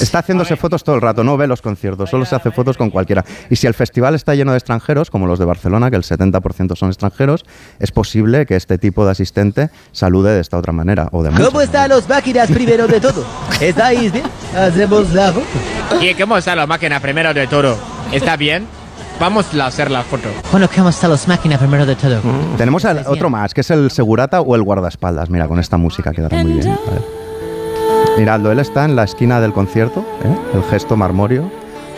[0.00, 2.90] Está haciéndose fotos todo el rato, no ve los conciertos, solo se hace fotos con
[2.90, 3.24] cualquiera.
[3.50, 6.76] Y si el festival está lleno de extranjeros, como los de Barcelona, que el 70%
[6.76, 7.44] son extranjeros,
[7.78, 11.08] es posible que este tipo de asistente salude de esta otra manera.
[11.12, 13.24] O de ¿Cómo están los máquinas primero de todo?
[13.60, 14.24] ¿Estáis bien?
[14.56, 15.46] Hacemos la foto.
[16.00, 17.76] ¿Y cómo están los máquinas primero de todo?
[18.12, 18.66] ¿Está bien?
[19.20, 20.28] Vamos a hacer la foto.
[20.52, 22.20] Bueno, ¿cómo están los máquinas primero de todo?
[22.22, 22.56] Mm.
[22.56, 25.28] Tenemos otro más, que es el segurata o el guardaespaldas.
[25.28, 26.78] Mira, con esta música quedará muy bien.
[28.18, 30.56] Mirando, él está en la esquina del concierto, ¿eh?
[30.56, 31.50] el gesto marmorio,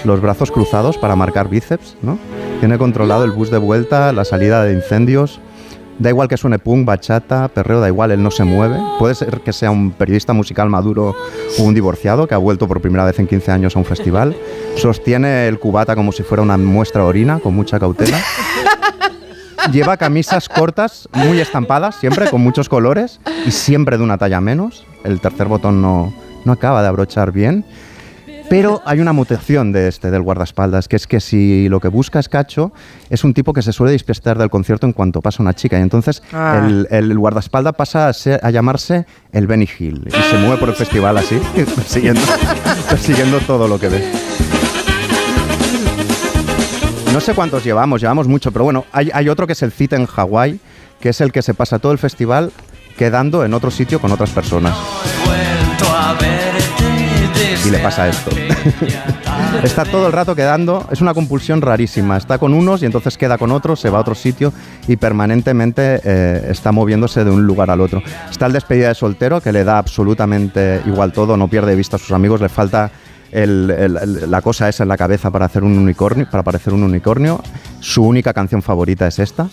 [0.04, 2.18] los brazos cruzados para marcar bíceps, ¿no?
[2.60, 5.40] Tiene controlado el bus de vuelta, la salida de incendios,
[6.00, 8.78] Da igual que suene punk, bachata, perreo, da igual, él no se mueve.
[8.98, 11.14] Puede ser que sea un periodista musical maduro
[11.58, 14.34] o un divorciado que ha vuelto por primera vez en 15 años a un festival.
[14.76, 18.18] Sostiene el cubata como si fuera una muestra de orina, con mucha cautela.
[19.72, 24.86] Lleva camisas cortas, muy estampadas, siempre con muchos colores y siempre de una talla menos.
[25.04, 26.12] El tercer botón no,
[26.44, 27.64] no acaba de abrochar bien.
[28.50, 32.18] Pero hay una mutación de este, del guardaespaldas, que es que si lo que busca
[32.18, 32.72] es Cacho,
[33.08, 35.78] es un tipo que se suele despistar del concierto en cuanto pasa una chica.
[35.78, 36.68] Y entonces ah.
[36.90, 40.02] el, guardaespaldas pasa a, llamarse el Benny Hill.
[40.08, 42.22] Y se mueve por el festival así, persiguiendo,
[42.88, 44.12] persiguiendo todo lo que ve.
[47.12, 50.06] No sé cuántos llevamos, llevamos mucho, pero bueno, hay, otro que es el Cita en
[50.06, 50.60] Hawái,
[51.00, 52.52] que es el que se pasa todo el festival
[52.96, 54.76] quedando en otro sitio con otras personas
[57.64, 58.30] y le pasa esto.
[59.62, 62.16] está todo el rato quedando, es una compulsión rarísima.
[62.16, 64.52] Está con unos y entonces queda con otros, se va a otro sitio
[64.88, 68.02] y permanentemente eh, está moviéndose de un lugar al otro.
[68.30, 71.98] Está el despedida de soltero que le da absolutamente igual todo, no pierde vista a
[71.98, 72.90] sus amigos, le falta
[73.32, 77.40] la cosa esa en la cabeza para hacer un unicornio, para parecer un unicornio.
[77.80, 79.48] Su única canción favorita es esta.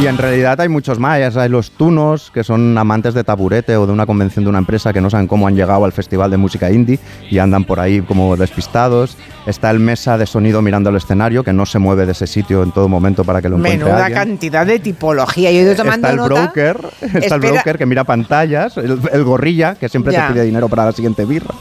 [0.00, 1.36] Y en realidad hay muchos más.
[1.36, 4.94] Hay los tunos, que son amantes de taburete o de una convención de una empresa
[4.94, 6.98] que no saben cómo han llegado al Festival de Música Indie
[7.30, 9.18] y andan por ahí como despistados.
[9.44, 12.62] Está el mesa de sonido mirando el escenario, que no se mueve de ese sitio
[12.62, 15.50] en todo momento para que lo encuentre Menuda cantidad de tipología.
[15.52, 16.80] Yo he ido tomando está el broker,
[17.22, 20.92] está el broker que mira pantallas, el, gorrilla, que siempre te pide dinero para la
[20.92, 21.54] siguiente birra.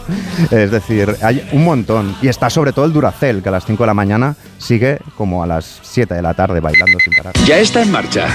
[0.50, 2.16] Es decir, hay un montón.
[2.22, 5.44] Y está sobre todo el Duracel, que a las 5 de la mañana sigue como
[5.44, 7.34] a las 7 de la tarde bailando sin parar.
[7.46, 8.29] Ya está en marcha.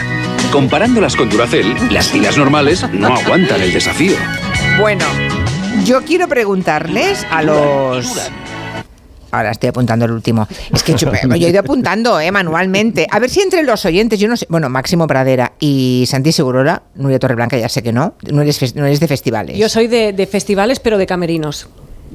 [0.53, 4.17] Comparándolas con Duracell, las filas normales no aguantan el desafío.
[4.79, 5.05] Bueno,
[5.85, 8.31] yo quiero preguntarles a los...
[9.33, 10.47] Ahora estoy apuntando el último.
[10.73, 13.09] Es que yo, he ido apuntando eh, manualmente.
[13.11, 14.47] A ver si entre los oyentes, yo no sé.
[14.49, 18.15] Bueno, Máximo Pradera y Santi Segurora, Nuria Torreblanca, ya sé que no.
[18.31, 19.59] No eres, no eres de festivales.
[19.59, 21.69] Yo soy de, de festivales, pero de camerinos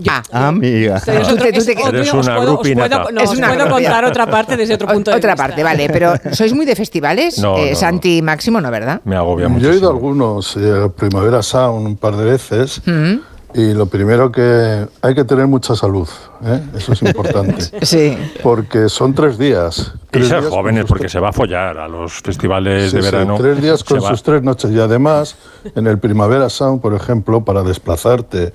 [0.07, 1.01] ah, amiga.
[1.05, 3.03] Eres una grupinata.
[3.03, 5.33] Os puedo, contar otra parte desde otro punto de otra vista.
[5.33, 5.89] Otra parte, vale.
[5.89, 7.39] Pero ¿sois muy de festivales?
[7.39, 9.01] No, eh, Santi Máximo, ¿no, verdad?
[9.05, 9.65] Me agobia mucho.
[9.65, 12.81] Yo he ido a algunos, eh, Primavera Sound un par de veces.
[12.85, 13.29] Mm.
[13.53, 16.07] Y lo primero que hay que tener mucha salud,
[16.45, 16.61] ¿eh?
[16.77, 17.63] eso es importante.
[17.81, 18.15] sí.
[18.43, 19.93] Porque son tres días.
[20.13, 23.37] y ser jóvenes, porque se va a follar a los festivales de verano.
[23.39, 24.69] tres días con sus tres noches.
[24.69, 25.35] Y además,
[25.75, 28.53] en el Primavera Sound, por ejemplo, para desplazarte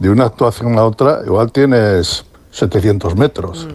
[0.00, 3.68] de una actuación a otra, igual tienes 700 metros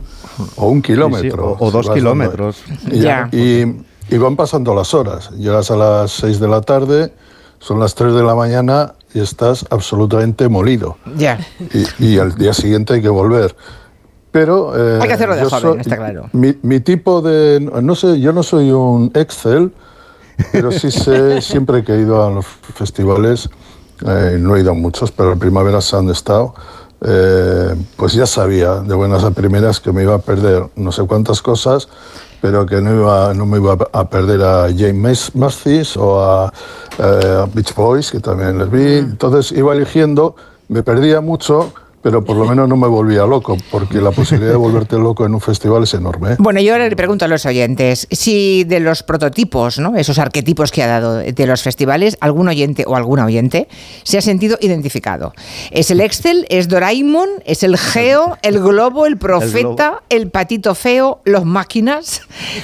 [0.57, 1.55] o un kilómetro.
[1.57, 2.63] o, dos kilómetros.
[2.91, 5.31] Y, van pasando las horas.
[5.31, 7.13] Llegas a las 6 de la tarde,
[7.59, 10.97] son las 3 de la mañana y estás absolutamente molido.
[11.15, 11.39] Ya.
[11.99, 13.55] Y, al día siguiente hay que volver.
[14.31, 16.29] Pero, eh, hay que hacerlo de joven, está claro.
[16.33, 17.61] Mi, mi, tipo de...
[17.61, 19.71] No sé, yo no soy un Excel,
[20.51, 23.49] pero sí sé, siempre que he ido a los festivales,
[24.05, 26.53] eh, no he ido a muchos, pero en Primavera Sound he estado,
[27.01, 31.03] eh, pues ya sabía de buenas a primeras que me iba a perder no sé
[31.03, 31.87] cuántas cosas,
[32.41, 36.53] pero que no, iba, no me iba a perder a James Mathis o a,
[36.97, 38.97] eh, a Beach Boys, que también les vi.
[38.97, 40.35] Entonces iba eligiendo,
[40.67, 41.73] me perdía mucho
[42.05, 45.33] pero por lo menos no me volvía loco, porque la posibilidad de volverte loco en
[45.33, 46.33] un festival es enorme.
[46.33, 46.35] ¿eh?
[46.37, 49.95] Bueno, yo ahora le pregunto a los oyentes si de los prototipos, ¿no?
[49.95, 53.67] esos arquetipos que ha dado de los festivales, algún oyente o alguna oyente
[54.03, 55.33] se ha sentido identificado.
[55.71, 56.45] ¿Es el Excel?
[56.49, 57.27] ¿Es Doraemon?
[57.43, 58.37] ¿Es el Geo?
[58.43, 59.07] ¿El Globo?
[59.07, 60.03] ¿El Profeta?
[60.07, 61.21] ¿El, Patito Feo?
[61.25, 62.21] ¿Los Máquinas?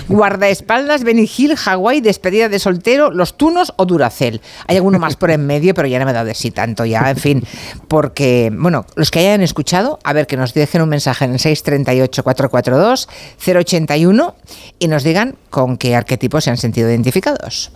[0.08, 1.04] ¿Guardaespaldas?
[1.04, 1.56] Benigil?
[1.56, 2.02] ¿Hawái?
[2.02, 3.10] ¿Despedida de soltero?
[3.10, 4.40] ¿Los Tunos o Duracel?
[4.68, 6.86] Hay alguno más por en medio, pero ya no me he dado de sí tanto
[6.86, 7.44] ya, en fin,
[7.88, 11.34] porque, bueno, los que hayan han escuchado, a ver, que nos dejen un mensaje en
[11.34, 14.34] el 638-442-081
[14.80, 17.72] y nos digan con qué arquetipos se han sentido identificados.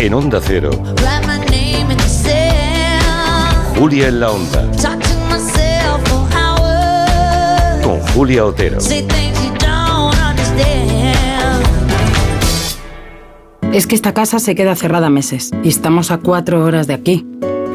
[0.00, 0.70] En Onda Cero.
[3.76, 4.66] Julia en la Onda.
[7.82, 8.78] Con Julia Otero.
[13.72, 17.24] Es que esta casa se queda cerrada meses y estamos a cuatro horas de aquí.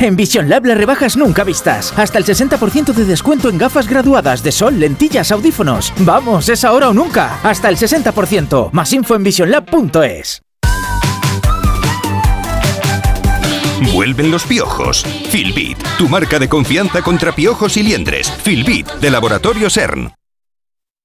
[0.00, 1.92] En Vision Lab las rebajas nunca vistas.
[1.96, 5.92] Hasta el 60% de descuento en gafas graduadas de sol, lentillas, audífonos.
[5.98, 7.40] Vamos, es ahora o nunca.
[7.42, 8.70] Hasta el 60%.
[8.72, 10.42] Más info en visionlab.es.
[13.92, 15.04] Vuelven los piojos.
[15.30, 18.30] Filbit, tu marca de confianza contra piojos y liendres.
[18.30, 20.17] Filbit, de Laboratorio CERN.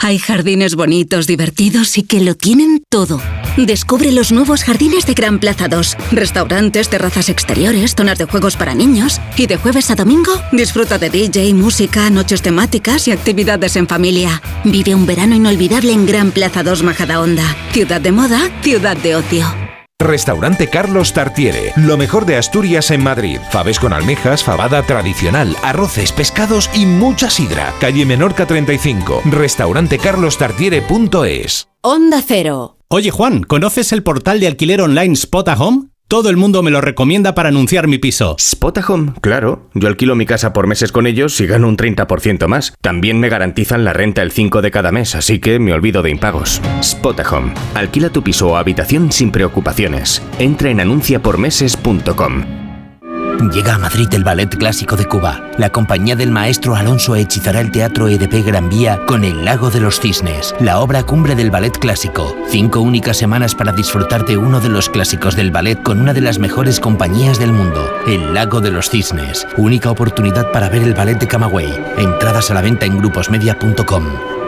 [0.00, 3.20] Hay jardines bonitos, divertidos y que lo tienen todo.
[3.56, 5.96] Descubre los nuevos jardines de Gran Plaza 2.
[6.12, 9.20] Restaurantes, terrazas exteriores, zonas de juegos para niños.
[9.36, 14.40] Y de jueves a domingo, disfruta de DJ, música, noches temáticas y actividades en familia.
[14.64, 17.56] Vive un verano inolvidable en Gran Plaza 2 Majadahonda.
[17.72, 19.67] Ciudad de moda, ciudad de ocio.
[20.00, 23.40] Restaurante Carlos Tartiere, lo mejor de Asturias en Madrid.
[23.50, 27.74] Faves con almejas, fabada tradicional, arroces, pescados y mucha sidra.
[27.80, 29.22] Calle Menorca 35.
[29.24, 31.68] Restaurantecarlostartiere.es.
[31.80, 32.76] Onda Cero.
[32.86, 35.88] Oye Juan, ¿conoces el portal de alquiler online Spot Home?
[36.08, 38.34] Todo el mundo me lo recomienda para anunciar mi piso.
[38.40, 39.68] Spotahome, claro.
[39.74, 42.72] Yo alquilo mi casa por meses con ellos y gano un 30% más.
[42.80, 46.08] También me garantizan la renta el 5 de cada mes, así que me olvido de
[46.08, 46.62] impagos.
[46.82, 47.52] Spotahome.
[47.74, 50.22] Alquila tu piso o habitación sin preocupaciones.
[50.38, 52.67] Entra en anunciapormeses.com.
[53.40, 55.40] Llega a Madrid el Ballet Clásico de Cuba.
[55.58, 59.80] La compañía del maestro Alonso hechizará el Teatro EDP Gran Vía con El Lago de
[59.80, 62.36] los Cisnes, la obra cumbre del ballet clásico.
[62.48, 66.20] Cinco únicas semanas para disfrutar de uno de los clásicos del ballet con una de
[66.20, 69.46] las mejores compañías del mundo, El Lago de los Cisnes.
[69.56, 71.72] Única oportunidad para ver el ballet de Camagüey.
[71.96, 74.47] Entradas a la venta en gruposmedia.com.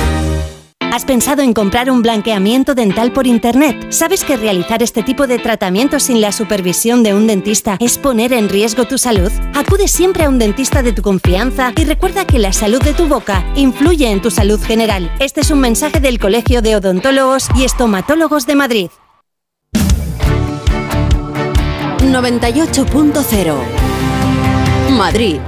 [0.91, 3.93] ¿Has pensado en comprar un blanqueamiento dental por Internet?
[3.93, 8.33] ¿Sabes que realizar este tipo de tratamientos sin la supervisión de un dentista es poner
[8.33, 9.31] en riesgo tu salud?
[9.55, 13.07] Acude siempre a un dentista de tu confianza y recuerda que la salud de tu
[13.07, 15.09] boca influye en tu salud general.
[15.19, 18.89] Este es un mensaje del Colegio de Odontólogos y Estomatólogos de Madrid.
[22.01, 23.55] 98.0
[24.97, 25.39] Madrid.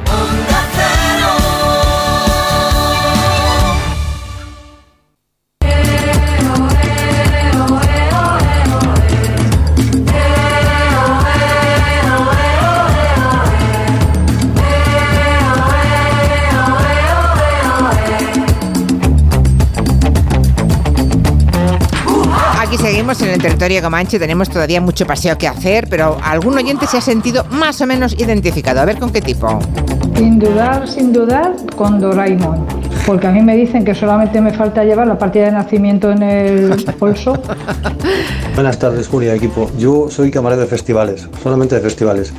[23.04, 27.00] Seguimos en el territorio comanche, tenemos todavía mucho paseo que hacer, pero algún oyente se
[27.00, 28.80] ha sentido más o menos identificado.
[28.80, 29.60] A ver con qué tipo.
[30.16, 32.66] Sin dudar, sin dudar, con Doraemon.
[33.06, 36.24] Porque a mí me dicen que solamente me falta llevar la partida de nacimiento en
[36.24, 37.38] el bolso.
[38.56, 39.70] Buenas tardes, Julia, equipo.
[39.78, 42.32] Yo soy camarero de festivales, solamente de festivales.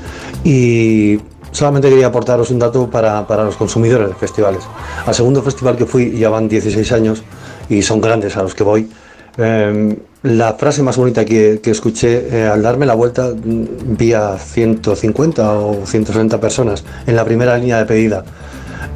[0.45, 4.65] Y solamente quería aportaros un dato para, para, los consumidores de festivales.
[5.05, 7.23] Al segundo festival que fui ya van 16 años
[7.69, 8.89] y son grandes a los que voy.
[9.37, 14.39] Eh, la frase más bonita que, escuché eh, al darme la vuelta mm, vi a
[14.39, 18.25] 150 o 160 personas en la primera línea de pedida.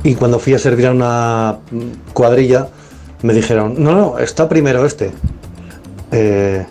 [0.03, 2.69] Y cuando fui a servir a una mm, cuadrilla,
[3.21, 5.11] me dijeron, no, no, está primero este.
[6.13, 6.65] Eh,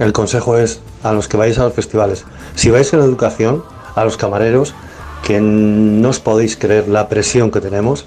[0.00, 2.24] el consejo es a los que vais a los festivales,
[2.56, 3.62] si vais en educación,
[3.94, 4.74] a los camareros,
[5.22, 8.06] que no os podéis creer la presión que tenemos,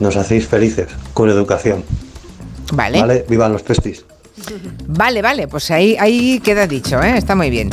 [0.00, 1.82] nos hacéis felices con educación.
[2.74, 3.00] Vale.
[3.00, 4.04] Vale, vivan los festis.
[4.86, 7.16] Vale, vale, pues ahí, queda dicho, ¿eh?
[7.16, 7.70] está muy bien.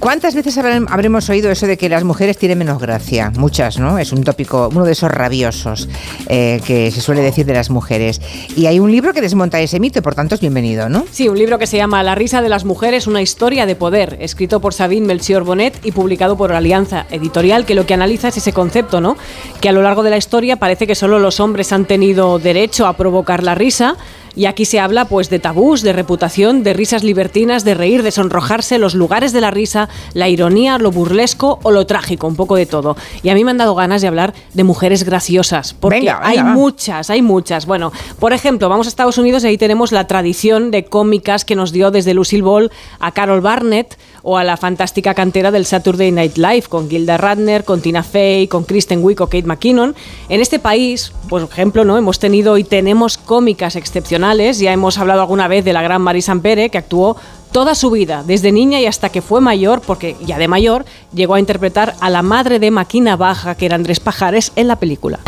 [0.00, 3.30] ¿Cuántas veces habremos oído eso de que las mujeres tienen menos gracia?
[3.36, 3.98] Muchas, ¿no?
[3.98, 5.90] Es un tópico, uno de esos rabiosos
[6.26, 8.22] eh, que se suele decir de las mujeres.
[8.56, 11.04] Y hay un libro que desmonta ese mito, por tanto es bienvenido, ¿no?
[11.12, 14.16] Sí, un libro que se llama La risa de las mujeres, una historia de poder,
[14.20, 18.38] escrito por Sabine Melchior Bonet y publicado por Alianza Editorial, que lo que analiza es
[18.38, 19.18] ese concepto, ¿no?
[19.60, 22.86] Que a lo largo de la historia parece que solo los hombres han tenido derecho
[22.86, 23.98] a provocar la risa.
[24.36, 28.10] Y aquí se habla pues de tabús, de reputación, de risas libertinas, de reír, de
[28.10, 32.56] sonrojarse, los lugares de la risa, la ironía, lo burlesco o lo trágico, un poco
[32.56, 32.96] de todo.
[33.22, 36.38] Y a mí me han dado ganas de hablar de mujeres graciosas, porque Venga, hay
[36.38, 36.44] va.
[36.44, 37.66] muchas, hay muchas.
[37.66, 41.56] Bueno, por ejemplo, vamos a Estados Unidos y ahí tenemos la tradición de cómicas que
[41.56, 46.12] nos dio desde Lucille Ball a Carol Barnett o a la fantástica cantera del Saturday
[46.12, 49.94] Night Live con Gilda Radner, con Tina Fey, con Kristen Wiig o Kate McKinnon.
[50.28, 54.58] En este país, por ejemplo, no hemos tenido y tenemos cómicas excepcionales.
[54.58, 57.16] Ya hemos hablado alguna vez de la gran Marisa Ampere que actuó
[57.52, 61.34] toda su vida, desde niña y hasta que fue mayor, porque ya de mayor llegó
[61.34, 65.18] a interpretar a la madre de Maquina Baja, que era Andrés Pajares, en la película.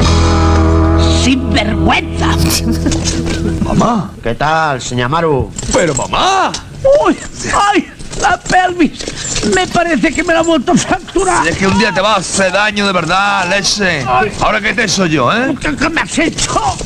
[1.22, 2.36] ¡Sinvergüenza!
[3.64, 5.50] Mamá, ¿qué tal, señor Maru?
[5.72, 6.52] ¡Pero mamá!
[7.04, 7.16] ¡Uy!
[7.54, 8.01] ¡Ay!
[8.22, 9.04] ¡La pelvis!
[9.54, 11.46] Me parece que me la ha vuelto a fracturar.
[11.48, 14.06] Es que un día te va a hacer daño de verdad, leche.
[14.40, 15.54] Ahora que te soy yo, ¿eh?
[15.60, 16.76] ¿Qué, qué me has hecho?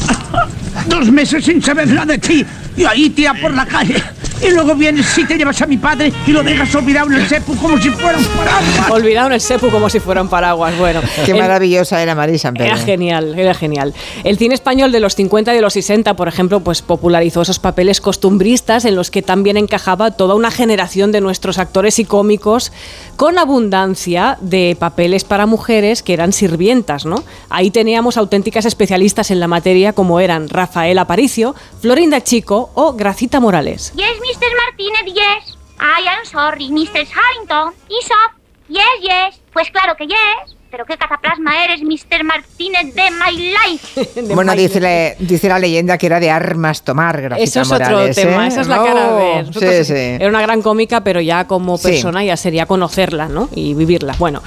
[0.89, 2.45] Dos meses sin saber nada de ti.
[2.77, 4.03] Y ahí tía por la calle.
[4.47, 7.27] Y luego vienes y te llevas a mi padre y lo dejas olvidado en el
[7.27, 8.91] sepu como si fuera un paraguas.
[8.91, 10.77] Olvidado en el sepu como si fueran paraguas.
[10.77, 12.69] Bueno, Qué el- maravillosa era Marisa Ampere.
[12.69, 13.95] Era genial, era genial.
[14.25, 17.59] El cine español de los 50 y de los 60, por ejemplo, pues popularizó esos
[17.59, 22.73] papeles costumbristas en los que también encajaba toda una generación de nuestros actores y cómicos
[23.17, 27.25] con abundancia de papeles para mujeres que eran sirvientas, ¿no?
[27.49, 30.66] Ahí teníamos auténticas especialistas en la materia como eran Rafael
[30.99, 33.93] Aparicio, Florinda Chico o Gracita Morales.
[33.97, 34.47] Yes, Mr.
[34.65, 35.57] Martínez, yes.
[35.79, 37.07] I am sorry, Mr.
[37.07, 37.75] Harrington.
[37.89, 38.33] Isop,
[38.69, 39.41] yes, yes.
[39.53, 40.56] Pues claro que yes.
[40.71, 42.25] Pero qué cataplasma eres, Mr.
[42.25, 44.23] Martínez de my life.
[44.35, 48.19] Bueno, dice la, dice la leyenda que era de armas tomar, Gracita Eso es Morales,
[48.19, 48.49] otro tema, ¿eh?
[48.49, 49.43] esa es la cara No, de...
[49.45, 49.93] nosotros- sí, sí.
[49.95, 51.89] Era una gran cómica, pero ya como Sí.
[51.89, 53.49] persona ya sería conocerla, ¿no?
[53.55, 54.15] Y vivirla.
[54.19, 54.43] Bueno,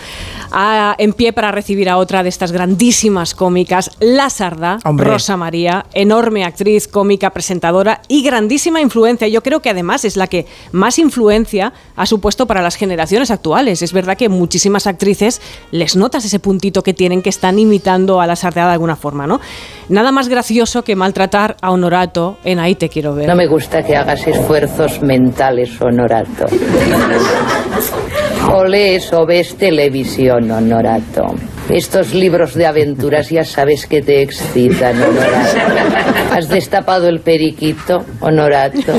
[0.51, 5.09] a- en pie para recibir a otra de estas grandísimas cómicas, La Sarda, Hombre.
[5.09, 9.27] Rosa María, enorme actriz, cómica, presentadora y grandísima influencia.
[9.27, 13.81] Yo creo que además es la que más influencia ha supuesto para las generaciones actuales.
[13.81, 15.41] Es verdad que muchísimas actrices
[15.71, 19.27] les notas ese puntito que tienen que están imitando a La Sarda de alguna forma,
[19.27, 19.39] ¿no?
[19.89, 23.27] Nada más gracioso que maltratar a Honorato en Ahí te quiero ver.
[23.27, 26.47] No me gusta que hagas esfuerzos mentales, Honorato.
[28.51, 31.35] O lees o ves televisión, Honorato.
[31.69, 35.57] Estos libros de aventuras ya sabes que te excitan, Honorato.
[36.31, 38.93] ¿Has destapado el periquito, Honorato?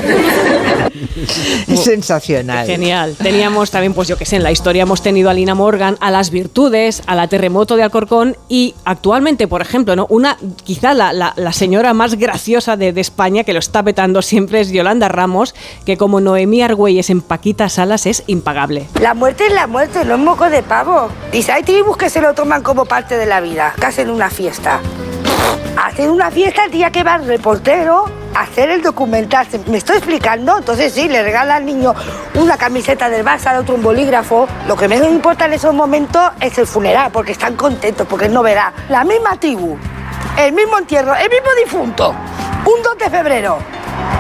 [1.69, 2.67] Es sensacional.
[2.67, 3.17] Genial.
[3.23, 6.11] Teníamos también, pues yo que sé, en la historia hemos tenido a Lina Morgan, a
[6.11, 10.07] las virtudes, a la terremoto de Alcorcón y actualmente, por ejemplo, ¿no?
[10.11, 14.23] una quizá la, la- la señora más graciosa de, de España que lo está petando
[14.23, 15.55] siempre es Yolanda Ramos,
[15.85, 18.87] que como Noemí Argüelles en Paquita Salas es impagable.
[19.01, 21.09] La muerte es la muerte, no es moco de pavo.
[21.33, 24.31] Dice, hay tribus que se lo toman como parte de la vida, que hacen una
[24.31, 24.81] fiesta.
[25.83, 29.47] Hacen una fiesta el día que va el reportero a hacer el documental.
[29.51, 30.59] ¿Se- ¿Me estoy explicando?
[30.59, 31.95] Entonces sí, le regala al niño
[32.35, 34.47] una camiseta del Barça, al otro un bolígrafo.
[34.69, 38.31] Lo que menos importa en esos momentos es el funeral, porque están contentos, porque es
[38.31, 38.73] novedad.
[38.89, 39.77] La misma tribu,
[40.39, 42.15] el mismo entierro, el mismo difunto.
[42.65, 43.59] Un 2 de febrero,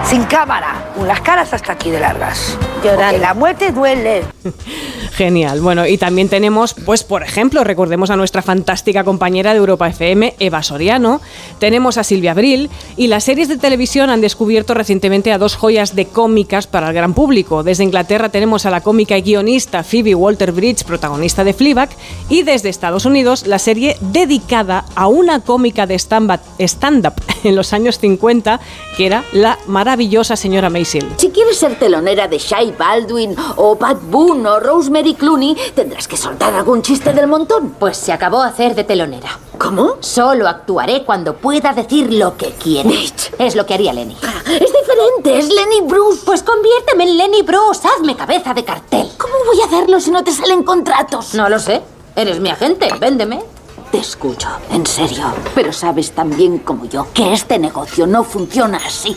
[0.04, 2.56] sin cámara, con las caras hasta aquí de largas.
[2.82, 4.22] Porque la muerte duele.
[5.12, 5.60] Genial.
[5.60, 10.34] Bueno, y también tenemos, pues, por ejemplo, recordemos a nuestra fantástica compañera de Europa FM,
[10.38, 11.20] Eva Soriano.
[11.58, 12.70] Tenemos a Silvia Abril.
[12.96, 16.94] Y las series de televisión han descubierto recientemente a dos joyas de cómicas para el
[16.94, 17.62] gran público.
[17.62, 21.90] Desde Inglaterra tenemos a la cómica y guionista Phoebe Walter-Bridge, protagonista de Fleabag.
[22.30, 27.14] Y desde Estados Unidos, la serie dedicada a una cómica de stand-up stand-up
[27.44, 28.29] en los años 50,
[28.96, 31.08] que era la maravillosa señora Maisel.
[31.16, 36.16] Si quieres ser telonera de Shai Baldwin o Pat Boone o Rosemary Clooney, tendrás que
[36.16, 37.74] soltar algún chiste del montón.
[37.78, 39.38] Pues se acabó hacer de telonera.
[39.58, 39.96] ¿Cómo?
[40.00, 42.88] Solo actuaré cuando pueda decir lo que quiera.
[43.38, 44.16] Es lo que haría Lenny.
[44.46, 46.22] Es diferente, es Lenny Bruce.
[46.24, 49.08] Pues conviérteme en Lenny Bruce, hazme cabeza de cartel.
[49.18, 51.34] ¿Cómo voy a hacerlo si no te salen contratos?
[51.34, 51.82] No lo sé.
[52.16, 53.40] Eres mi agente, véndeme.
[53.90, 55.24] Te escucho, en serio.
[55.54, 59.16] Pero sabes tan bien como yo que este negocio no funciona así.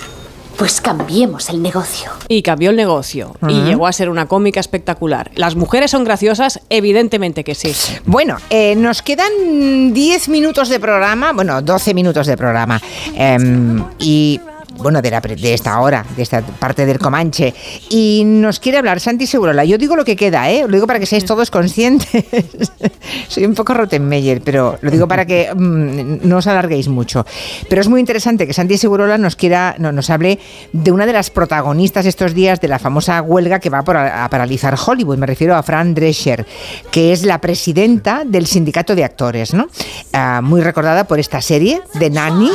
[0.57, 2.11] Pues cambiemos el negocio.
[2.27, 3.35] Y cambió el negocio.
[3.47, 5.31] Y llegó a ser una cómica espectacular.
[5.35, 6.59] ¿Las mujeres son graciosas?
[6.69, 7.73] Evidentemente que sí.
[8.05, 12.79] Bueno, eh, nos quedan 10 minutos de programa, bueno, 12 minutos de programa.
[13.15, 14.39] Em, y
[14.77, 17.53] bueno, de, esta hora, de esta parte del Comanche.
[17.89, 19.63] Y nos quiere hablar Santi Segurola.
[19.65, 20.65] Yo digo lo que queda, ¿eh?
[20.67, 22.07] Lo digo para que seáis todos conscientes.
[23.27, 27.25] Soy un poco Rottenmeier, pero lo digo para que mm, no os alarguéis mucho.
[27.69, 30.39] Pero es muy interesante que Santi Segurola nos quiera, no, nos hable
[30.71, 34.27] de una de las protagonistas estos días de la famosa huelga que va por a,
[34.29, 35.17] paralizar Hollywood.
[35.17, 36.45] Me refiero a Fran Drescher,
[36.91, 39.67] que es la presidenta del sindicato de actores, ¿no?
[40.13, 42.49] Ah, muy recordada por esta serie de Nanny.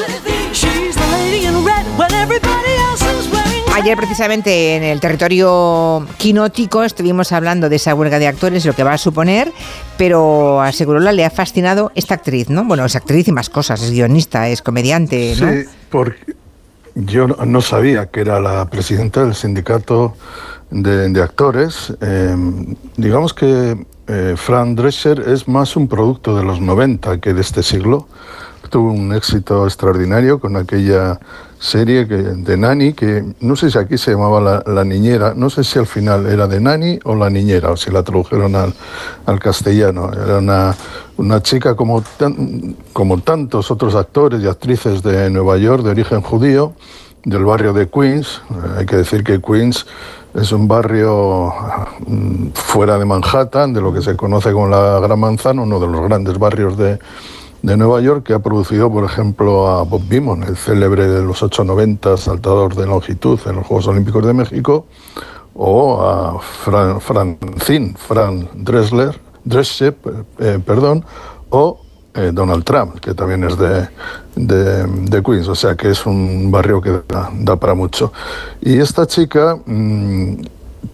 [3.75, 8.83] Ayer precisamente en el territorio quinótico estuvimos hablando de esa huelga de actores, lo que
[8.83, 9.53] va a suponer,
[9.97, 12.65] pero a Segurola le ha fascinado esta actriz, ¿no?
[12.65, 15.51] Bueno, es actriz y más cosas, es guionista, es comediante, ¿no?
[15.53, 16.35] Sí, porque
[16.97, 20.17] yo no- sabía que era la presidenta del sindicato
[20.71, 21.95] de, de actores.
[22.01, 22.37] Eh,
[22.97, 27.63] digamos que eh, Fran Drescher es más un producto de los 90 que de este
[27.63, 28.09] siglo.
[28.71, 31.19] Tuvo un éxito extraordinario con aquella
[31.61, 35.51] serie que, de Nani, que no sé si aquí se llamaba la, La Niñera, no
[35.51, 38.73] sé si al final era de Nani o La Niñera, o si la tradujeron al,
[39.27, 40.11] al castellano.
[40.13, 40.75] Era una,
[41.17, 46.21] una chica como, tan- como tantos otros actores y actrices de Nueva York, de origen
[46.23, 46.73] judío,
[47.25, 48.41] del barrio de Queens.
[48.51, 49.85] Eh, Hay que decir que Queens
[50.35, 51.53] es un barrio
[52.07, 55.89] mm, fuera de Manhattan, de lo que se conoce como la Gran Manzana, uno de
[55.89, 56.99] los grandes barrios de,
[57.63, 61.43] de Nueva York, que ha producido, por ejemplo, a Bob Beamon, el célebre de los
[61.43, 64.87] 890 saltador de longitud en los Juegos Olímpicos de México,
[65.55, 69.97] o a Fran, Francine, Fran Dressler, Drescher,
[70.39, 71.05] eh, perdón,
[71.51, 71.81] o
[72.15, 73.89] eh, Donald Trump, que también es de,
[74.37, 78.13] de, de Queens, o sea que es un barrio que da, da para mucho.
[78.61, 80.35] Y esta chica mm,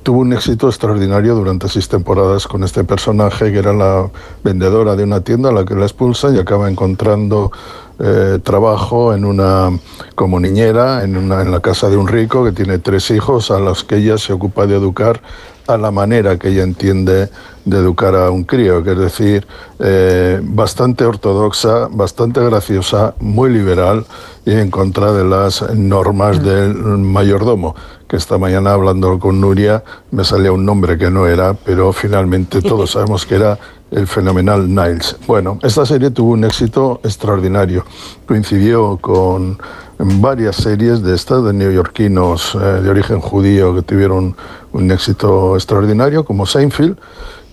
[0.02, 4.10] tuvo un éxito extraordinario durante seis temporadas con este personaje que era la
[4.42, 7.50] vendedora de una tienda a la que la expulsan y acaba encontrando
[7.98, 9.70] eh, trabajo en una
[10.14, 13.58] como niñera en, una, en la casa de un rico que tiene tres hijos a
[13.58, 15.20] los que ella se ocupa de educar
[15.66, 17.30] a la manera que ella entiende
[17.64, 19.46] de educar a un crío, que es decir,
[19.78, 24.04] eh, bastante ortodoxa, bastante graciosa, muy liberal
[24.44, 27.74] y en contra de las normas del mayordomo,
[28.14, 32.62] que esta mañana hablando con Nuria me salía un nombre que no era, pero finalmente
[32.62, 33.58] todos sabemos que era
[33.90, 35.16] el fenomenal Niles.
[35.26, 37.84] Bueno, esta serie tuvo un éxito extraordinario.
[38.24, 39.58] Coincidió con
[39.98, 44.36] varias series de estas de neoyorquinos eh, de origen judío que tuvieron
[44.70, 46.96] un éxito extraordinario, como Seinfeld.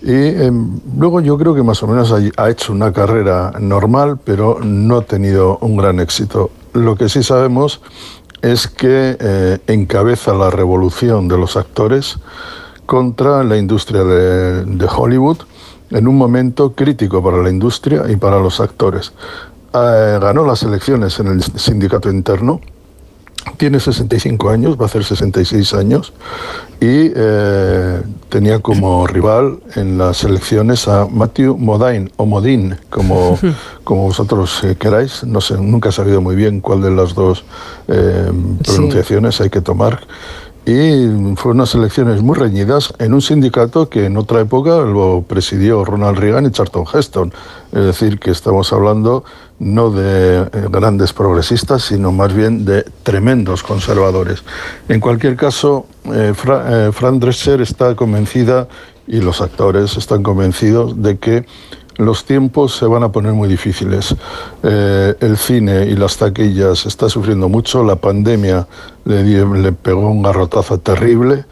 [0.00, 0.52] Y eh,
[0.96, 4.98] luego yo creo que más o menos ha, ha hecho una carrera normal, pero no
[4.98, 6.50] ha tenido un gran éxito.
[6.72, 7.80] Lo que sí sabemos
[8.42, 12.18] es que eh, encabeza la revolución de los actores
[12.86, 15.38] contra la industria de, Hollywood
[15.90, 19.12] en un momento crítico para la industria y para los actores.
[19.72, 22.60] Eh, ganó las elecciones en el sindicato interno,
[23.56, 26.12] tiene 65 años, va a hacer 66 años,
[26.80, 33.38] y eh, tenía como rival en las elecciones a Matthew Modine, o Modine, como,
[33.84, 35.24] como vosotros eh, queráis.
[35.24, 37.44] No sé, nunca he sabido muy bien cuál de las dos
[37.88, 38.30] eh,
[38.64, 40.00] pronunciaciones hay que tomar.
[40.64, 45.84] Y fueron unas elecciones muy reñidas en un sindicato que en otra época lo presidió
[45.84, 47.32] Ronald Reagan y Charlton Heston.
[47.72, 49.24] Es decir, que estamos hablando
[49.58, 54.42] no de eh, grandes progresistas, sino más bien de tremendos conservadores.
[54.88, 58.68] En cualquier caso, eh, eh, Fran Drescher está convencida
[59.06, 61.44] y los actores están convencidos de que
[61.96, 64.14] los tiempos se van a poner muy difíciles.
[64.62, 68.66] Eh, el cine y las taquillas está sufriendo mucho, la pandemia
[69.04, 71.44] le, le pegó un garrotazo terrible.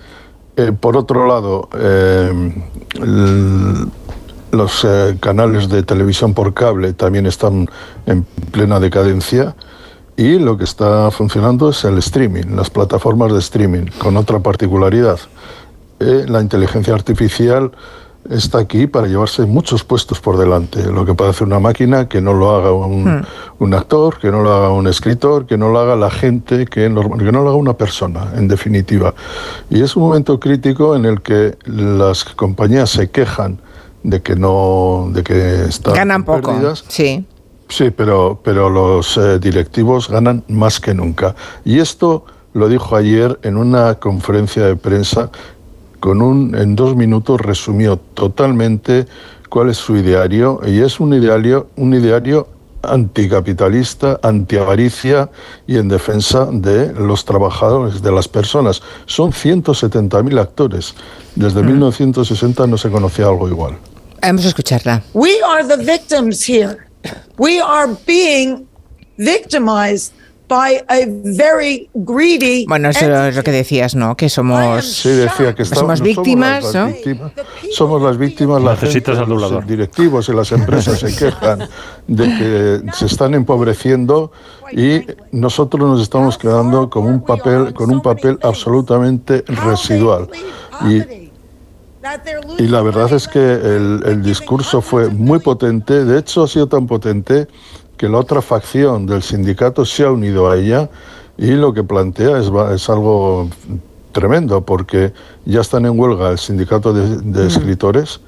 [0.57, 2.53] Eh, por otro lado, eh,
[2.95, 3.87] el-
[4.53, 7.69] los eh, canales de televisión por cable también están
[8.07, 9.55] en plena decadencia
[10.17, 15.21] y lo que está funcionando es el streaming, las plataformas de streaming, con otra particularidad.
[16.01, 17.71] Eh, la inteligencia artificial
[18.29, 20.85] está aquí para llevarse muchos puestos por delante.
[20.93, 23.23] Lo que puede hacer una máquina que no lo haga un, Hmm.
[23.61, 26.89] un actor, que no lo haga un escritor, que no lo haga la gente, que,
[26.91, 29.15] norma- que no lo haga una persona, en definitiva.
[29.71, 33.59] Y es un momento crítico en el que las compañías se quejan
[34.03, 36.53] de que no, de que están Ganan poco,
[36.89, 37.25] sí.
[37.69, 41.37] Sí, pero, pero los eh, directivos ganan más que nunca.
[41.65, 45.31] Y esto lo dijo ayer en una conferencia de prensa,
[46.01, 49.07] con un, en dos minutos resumió totalmente
[49.49, 52.49] cuál es su ideario, y es un ideario, un ideario
[52.83, 55.29] anticapitalista, antiavaricia
[55.67, 58.83] y en defensa de los trabajadores, de las personas.
[59.07, 60.95] Son 170.000 actores.
[61.35, 63.77] Desde 1960 no se conocía algo igual.
[64.23, 65.03] Vamos a escucharla.
[65.13, 66.79] We are the victims here.
[67.39, 68.67] We are being
[69.17, 70.13] victimized
[70.51, 74.17] by a very greedy Bueno, eso es lo que decías, ¿no?
[74.17, 76.87] Que somos, Sí, decía que estamos, somos víctimas, somos ¿no?
[76.87, 77.33] las, víctimas,
[77.73, 81.69] somos las víctimas, la Necesitas gente, los directivos y las empresas se quejan
[82.07, 84.33] de que se están empobreciendo
[84.73, 90.29] y nosotros nos estamos quedando con un papel, con un papel absolutamente residual.
[90.85, 91.21] Y
[92.59, 96.67] y la verdad es que el, el discurso fue muy potente, de hecho ha sido
[96.67, 97.47] tan potente
[98.01, 100.89] que la otra facción del sindicato se ha unido a ella
[101.37, 103.51] y lo que plantea es, es algo
[104.13, 105.13] tremendo porque
[105.45, 108.21] ya están en huelga el sindicato de, de escritores.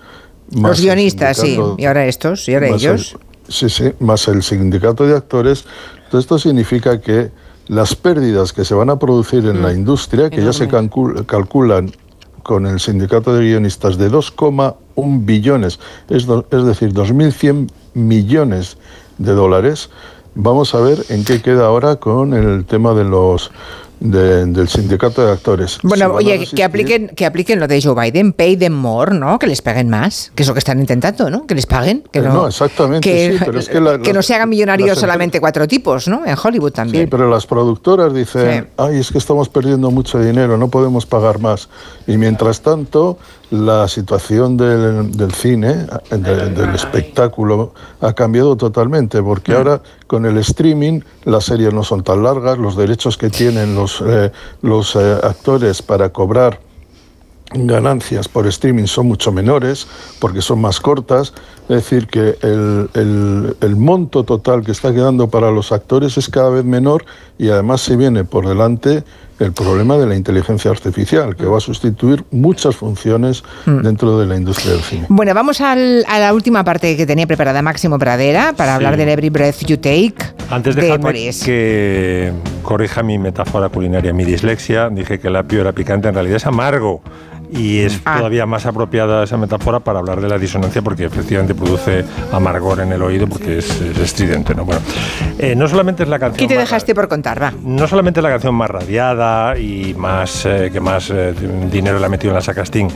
[0.54, 1.58] más Los guionistas, sí.
[1.78, 3.16] Y ahora estos, y ahora ellos.
[3.48, 5.64] el- sí, sí, más el sindicato de actores.
[6.04, 7.30] Entonces, esto significa que
[7.68, 11.92] las pérdidas que se van a producir en la industria, que ya se calcul- calculan
[12.42, 18.76] con el sindicato de guionistas de 2,1 billones, es, es decir, 2.100 millones
[19.22, 19.90] de dólares,
[20.34, 23.50] vamos a ver en qué queda ahora con el tema de los
[24.00, 25.78] de- del sindicato de actores.
[25.84, 29.38] Bueno, oye, que apliquen, que apliquen lo de Joe Biden, pay them more, ¿no?
[29.38, 31.46] Que les paguen más, que es lo que están intentando, ¿no?
[31.46, 32.02] Que les paguen.
[32.10, 34.48] Que Eh, no, no, exactamente, que, sí, pero es que la- que no se hagan
[34.48, 36.26] millonarios solamente cuatro tipos, ¿no?
[36.26, 37.04] En Hollywood también.
[37.04, 38.70] Sí, pero las productoras dicen, Sí.
[38.78, 41.68] ay, es que estamos perdiendo mucho dinero, no podemos pagar más.
[42.08, 43.18] Y mientras tanto,
[43.53, 50.38] la situación del, del cine, de- del espectáculo, ha cambiado totalmente, porque ahora con el
[50.38, 54.32] streaming las series no son tan largas, los derechos que tienen los, eh,
[54.62, 56.61] los eh, actores para cobrar
[57.55, 59.86] ganancias por streaming son mucho menores
[60.18, 61.34] porque son más cortas.
[61.68, 66.28] Es decir, que el, el- el monto total que está quedando para los actores es
[66.30, 67.05] cada vez menor
[67.38, 69.05] y además se viene por delante
[69.43, 74.36] el problema de la inteligencia artificial, que va a sustituir muchas funciones dentro de la
[74.36, 75.07] industria del cine.
[75.09, 78.74] Bueno, vamos al- a la última parte que tenía preparada Máximo Pradera para Sí.
[78.76, 80.14] hablar del Every Breath You Take.
[80.51, 80.82] Antes de
[81.45, 82.32] que
[82.62, 84.88] corrija mi metáfora culinaria, mi dislexia.
[84.90, 87.03] Dije que el apio era picante, en realidad es amargo.
[87.53, 88.16] Y es Ah.
[88.18, 92.92] todavía más apropiada esa metáfora para hablar de la disonancia porque efectivamente produce amargor en
[92.92, 94.55] el oído porque es, es estridente.
[94.55, 94.64] ¿no?
[94.64, 94.80] Bueno,
[95.38, 97.40] eh, no solamente es la canción ¿Qué te dejaste por contar?
[97.42, 97.53] Va.
[97.62, 101.34] no solamente es la canción más radiada y más eh, que más eh,
[101.70, 102.88] dinero le ha metido en la saca Sting,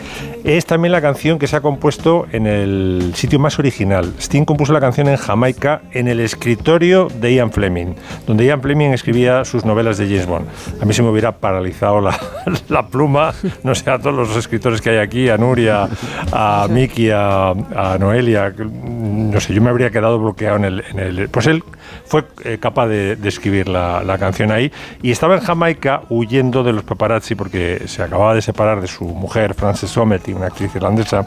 [0.44, 4.14] es también la canción que se ha compuesto en el sitio más original.
[4.18, 7.94] Sting compuso la canción en Jamaica en el escritorio de Ian Fleming,
[8.26, 10.46] donde Ian Fleming escribía sus novelas de James Bond.
[10.80, 12.18] A mí se me hubiera paralizado la,
[12.68, 13.32] la pluma,
[13.62, 15.88] no sé, a todos los escritores que hay aquí, a Nuria,
[16.32, 20.84] a Miki, a, a Noelia, mm, no sé, yo me habría quedado bloqueado en el...
[20.90, 21.62] en el- pues él
[22.06, 24.70] fue eh, capaz de, de escribir la, la canción ahí
[25.02, 29.04] y estaba en Jamaica huyendo de los paparazzi porque se acababa de separar de su
[29.04, 31.26] mujer, Frances Somerty, una actriz irlandesa,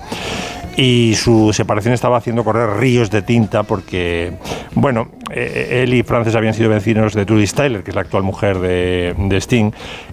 [0.77, 4.33] y su separación estaba haciendo correr ríos de tinta porque,
[4.73, 8.23] bueno, eh, él y Frances habían sido vecinos de Trudy Styler, que es la actual
[8.23, 9.71] mujer de, de Sting,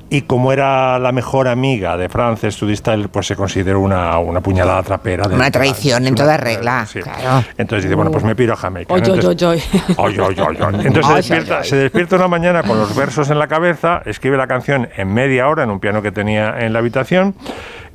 [0.08, 4.40] y como era la mejor amiga de Frances, Trudy Styler, pues se consideró una, una
[4.40, 5.26] puñalada trapera.
[5.28, 6.86] de- Una traición en una- toda regla.
[6.86, 7.00] sí.
[7.00, 7.44] Claro.
[7.58, 8.92] Entonces dice, bueno, pues me piro a Jamaica.
[8.94, 9.12] Oy, ¿no?
[9.12, 9.94] oy, Entonces- oy, oy.
[9.96, 10.74] Oy, oy, oy, oy.
[10.86, 11.68] Entonces se Ay, despierta, ay, ay.
[11.68, 15.48] se despierta una mañana con los versos en la cabeza, escribe la canción en media
[15.48, 17.34] hora en un piano que tenía en la habitación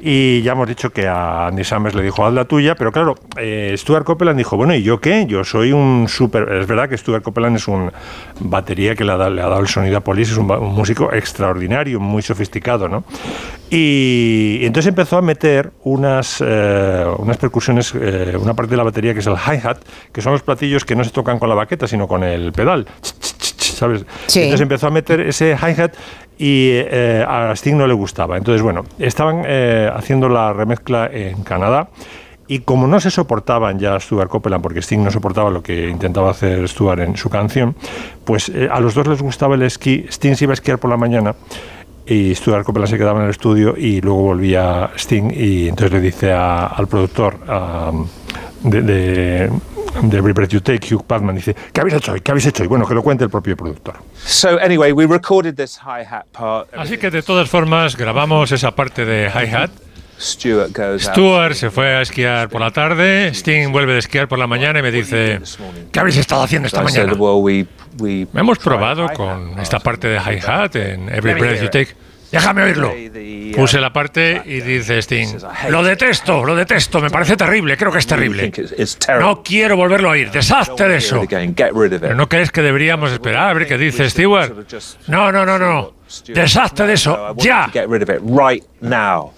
[0.02, 3.16] y ya hemos dicho que a Andy Summers le dijo haz la tuya, pero claro,
[3.38, 5.26] eh, Stuart Copeland dijo, bueno, ¿y yo qué?
[5.28, 6.52] Yo soy un súper...
[6.54, 7.92] Es verdad que Stuart Copeland es un
[8.40, 10.74] batería que le ha, dado- le ha dado el sonido a Police, es un, un
[10.74, 13.04] músico extraordinario, muy sofisticado, ¿no?
[13.70, 18.84] Y, y entonces empezó a meter unas, eh, unas percusiones, eh, una parte de la
[18.84, 19.78] batería que es el hi-hat,
[20.12, 22.86] que son los platillos que no se tocan con la baqueta, sino con el pedal.
[23.82, 24.06] ¿Sabes?
[24.28, 24.42] Sí.
[24.42, 25.96] Entonces empezó a meter ese hi-hat
[26.38, 28.38] y eh, a Sting no le gustaba.
[28.38, 31.90] Entonces, bueno, estaban eh, haciendo la remezcla en Canadá.
[32.48, 36.30] Y como no se soportaban ya Stuart Copeland, porque Sting no soportaba lo que intentaba
[36.30, 37.76] hacer Stuart en su canción,
[38.24, 40.06] pues eh, a los dos les gustaba el esquí.
[40.10, 41.34] Sting se iba a esquiar por la mañana
[42.06, 46.02] y Stuart Copeland se quedaba en el estudio y luego volvía Sting y entonces le
[46.02, 47.92] dice a- al productor a-
[48.64, 49.52] de, de,
[50.04, 52.22] de Every Breath You Take, Hugh Padman, dice, ¿qué habéis hecho hoy?
[52.22, 52.68] ¿Qué habéis hecho hoy?
[52.68, 53.96] Bueno, que lo cuente el propio productor.
[54.24, 56.68] So anyway, we recorded this hi-hat part.
[56.76, 59.72] Así que de todas formas grabamos esa parte de hi-hat.
[61.00, 64.80] Stuart se fue a esquiar por la tarde, Sting vuelve de esquiar por la mañana
[64.80, 65.40] y me dice,
[65.92, 67.14] ¿qué habéis estado haciendo esta mañana?
[68.34, 71.96] Hemos probado con esta parte de hi-hat en Every Breath You Take.
[72.32, 72.94] Déjame oírlo.
[73.56, 75.38] Puse la parte y dice Sting,
[75.70, 78.52] lo detesto, lo detesto, me parece terrible, creo que es terrible.
[79.20, 81.22] No quiero volverlo a oír, deshazte de eso.
[81.28, 84.54] ¿Pero no crees que deberíamos esperar a ver qué dice Stewart?
[85.08, 85.94] No, no, no, no.
[86.28, 87.70] Deshazte de eso, ya.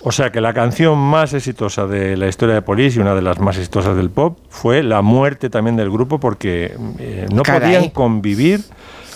[0.02, 3.22] O sea que la canción más exitosa de la historia de Police y una de
[3.22, 7.62] las más exitosas del pop fue la muerte también del grupo porque eh, no Caray.
[7.62, 8.62] podían convivir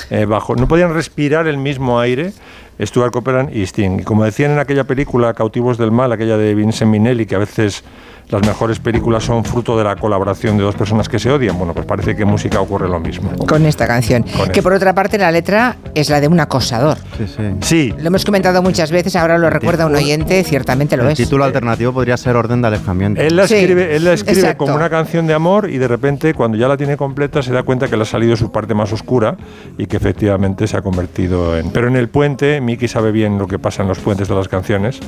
[0.09, 2.31] eh, bajo, no podían respirar el mismo aire.
[2.79, 3.99] Stuart Copeland y Sting.
[4.01, 7.39] Y como decían en aquella película Cautivos del Mal, aquella de Vincent Minnelli, que a
[7.39, 7.83] veces
[8.29, 11.73] las mejores películas son fruto de la colaboración de dos personas que se odian, bueno,
[11.73, 13.31] pues parece que en música ocurre lo mismo.
[13.47, 14.23] Con esta canción.
[14.23, 16.97] Con que por otra parte la letra es la de un acosador.
[17.17, 17.43] Sí, sí.
[17.61, 17.93] Sí.
[17.99, 21.17] Lo hemos comentado muchas veces, ahora lo recuerda un oyente, ciertamente lo El es.
[21.17, 23.21] título alternativo podría ser Orden de Alejamiento.
[23.21, 24.65] Él la Sí, escribe, él la escribe exacto.
[24.65, 27.63] como una canción de amor y de repente cuando ya la tiene completa se da
[27.63, 29.37] cuenta que le ha salido su parte más oscura
[29.77, 31.71] y que efectivamente se ha convertido en...
[31.71, 34.47] Pero en el puente, Mickey sabe bien lo que pasa en los puentes de las
[34.49, 34.99] canciones,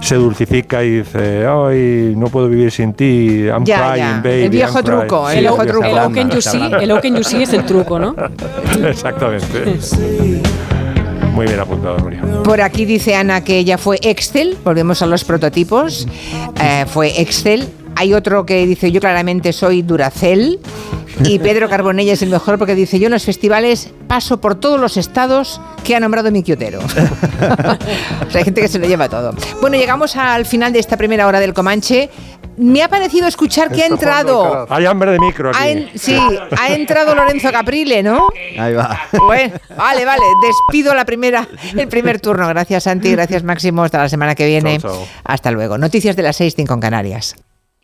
[0.00, 4.20] se dulcifica y dice, ay, no puedo vivir sin ti, I'm Ya, crying, ya.
[4.22, 4.42] baby.
[4.42, 4.98] El viejo I'm crying".
[5.00, 5.86] truco, el Sí, viejo vieja truco.
[5.86, 6.30] El Oken.
[6.30, 8.14] You See, el Oken You See es el truco, ¿no?
[8.88, 9.78] Exactamente.
[11.32, 12.20] Muy bien apuntado, Nuria.
[12.44, 16.06] Por aquí dice Ana que ella fue Excel, volvemos a los prototipos,
[16.60, 17.68] eh, fue Excel.
[17.96, 20.58] Hay otro que dice yo claramente soy Duracell
[21.24, 24.80] y Pedro Carbonella es el mejor porque dice yo en los festivales paso por todos
[24.80, 26.80] los estados que ha nombrado mi quiotero.
[26.84, 26.88] o
[28.30, 29.32] sea, hay gente que se lo lleva todo.
[29.60, 32.10] Bueno, llegamos al final de esta primera hora del Comanche.
[32.56, 34.66] Me ha parecido escuchar que ha entrado...
[34.70, 35.58] Hay hambre de micro aquí.
[35.60, 36.16] ha en- sí,
[36.56, 38.28] ha entrado Lorenzo Caprile, ¿no?
[38.56, 39.00] Ahí va.
[39.26, 40.22] Bueno, vale, vale.
[40.40, 42.46] Despido la primera, el primer turno.
[42.48, 43.10] Gracias, Santi.
[43.10, 43.82] Gracias, Máximo.
[43.82, 44.78] Hasta la semana que viene.
[45.24, 45.78] Hasta luego.
[45.78, 47.34] Noticias de las 6, 5 en Canarias.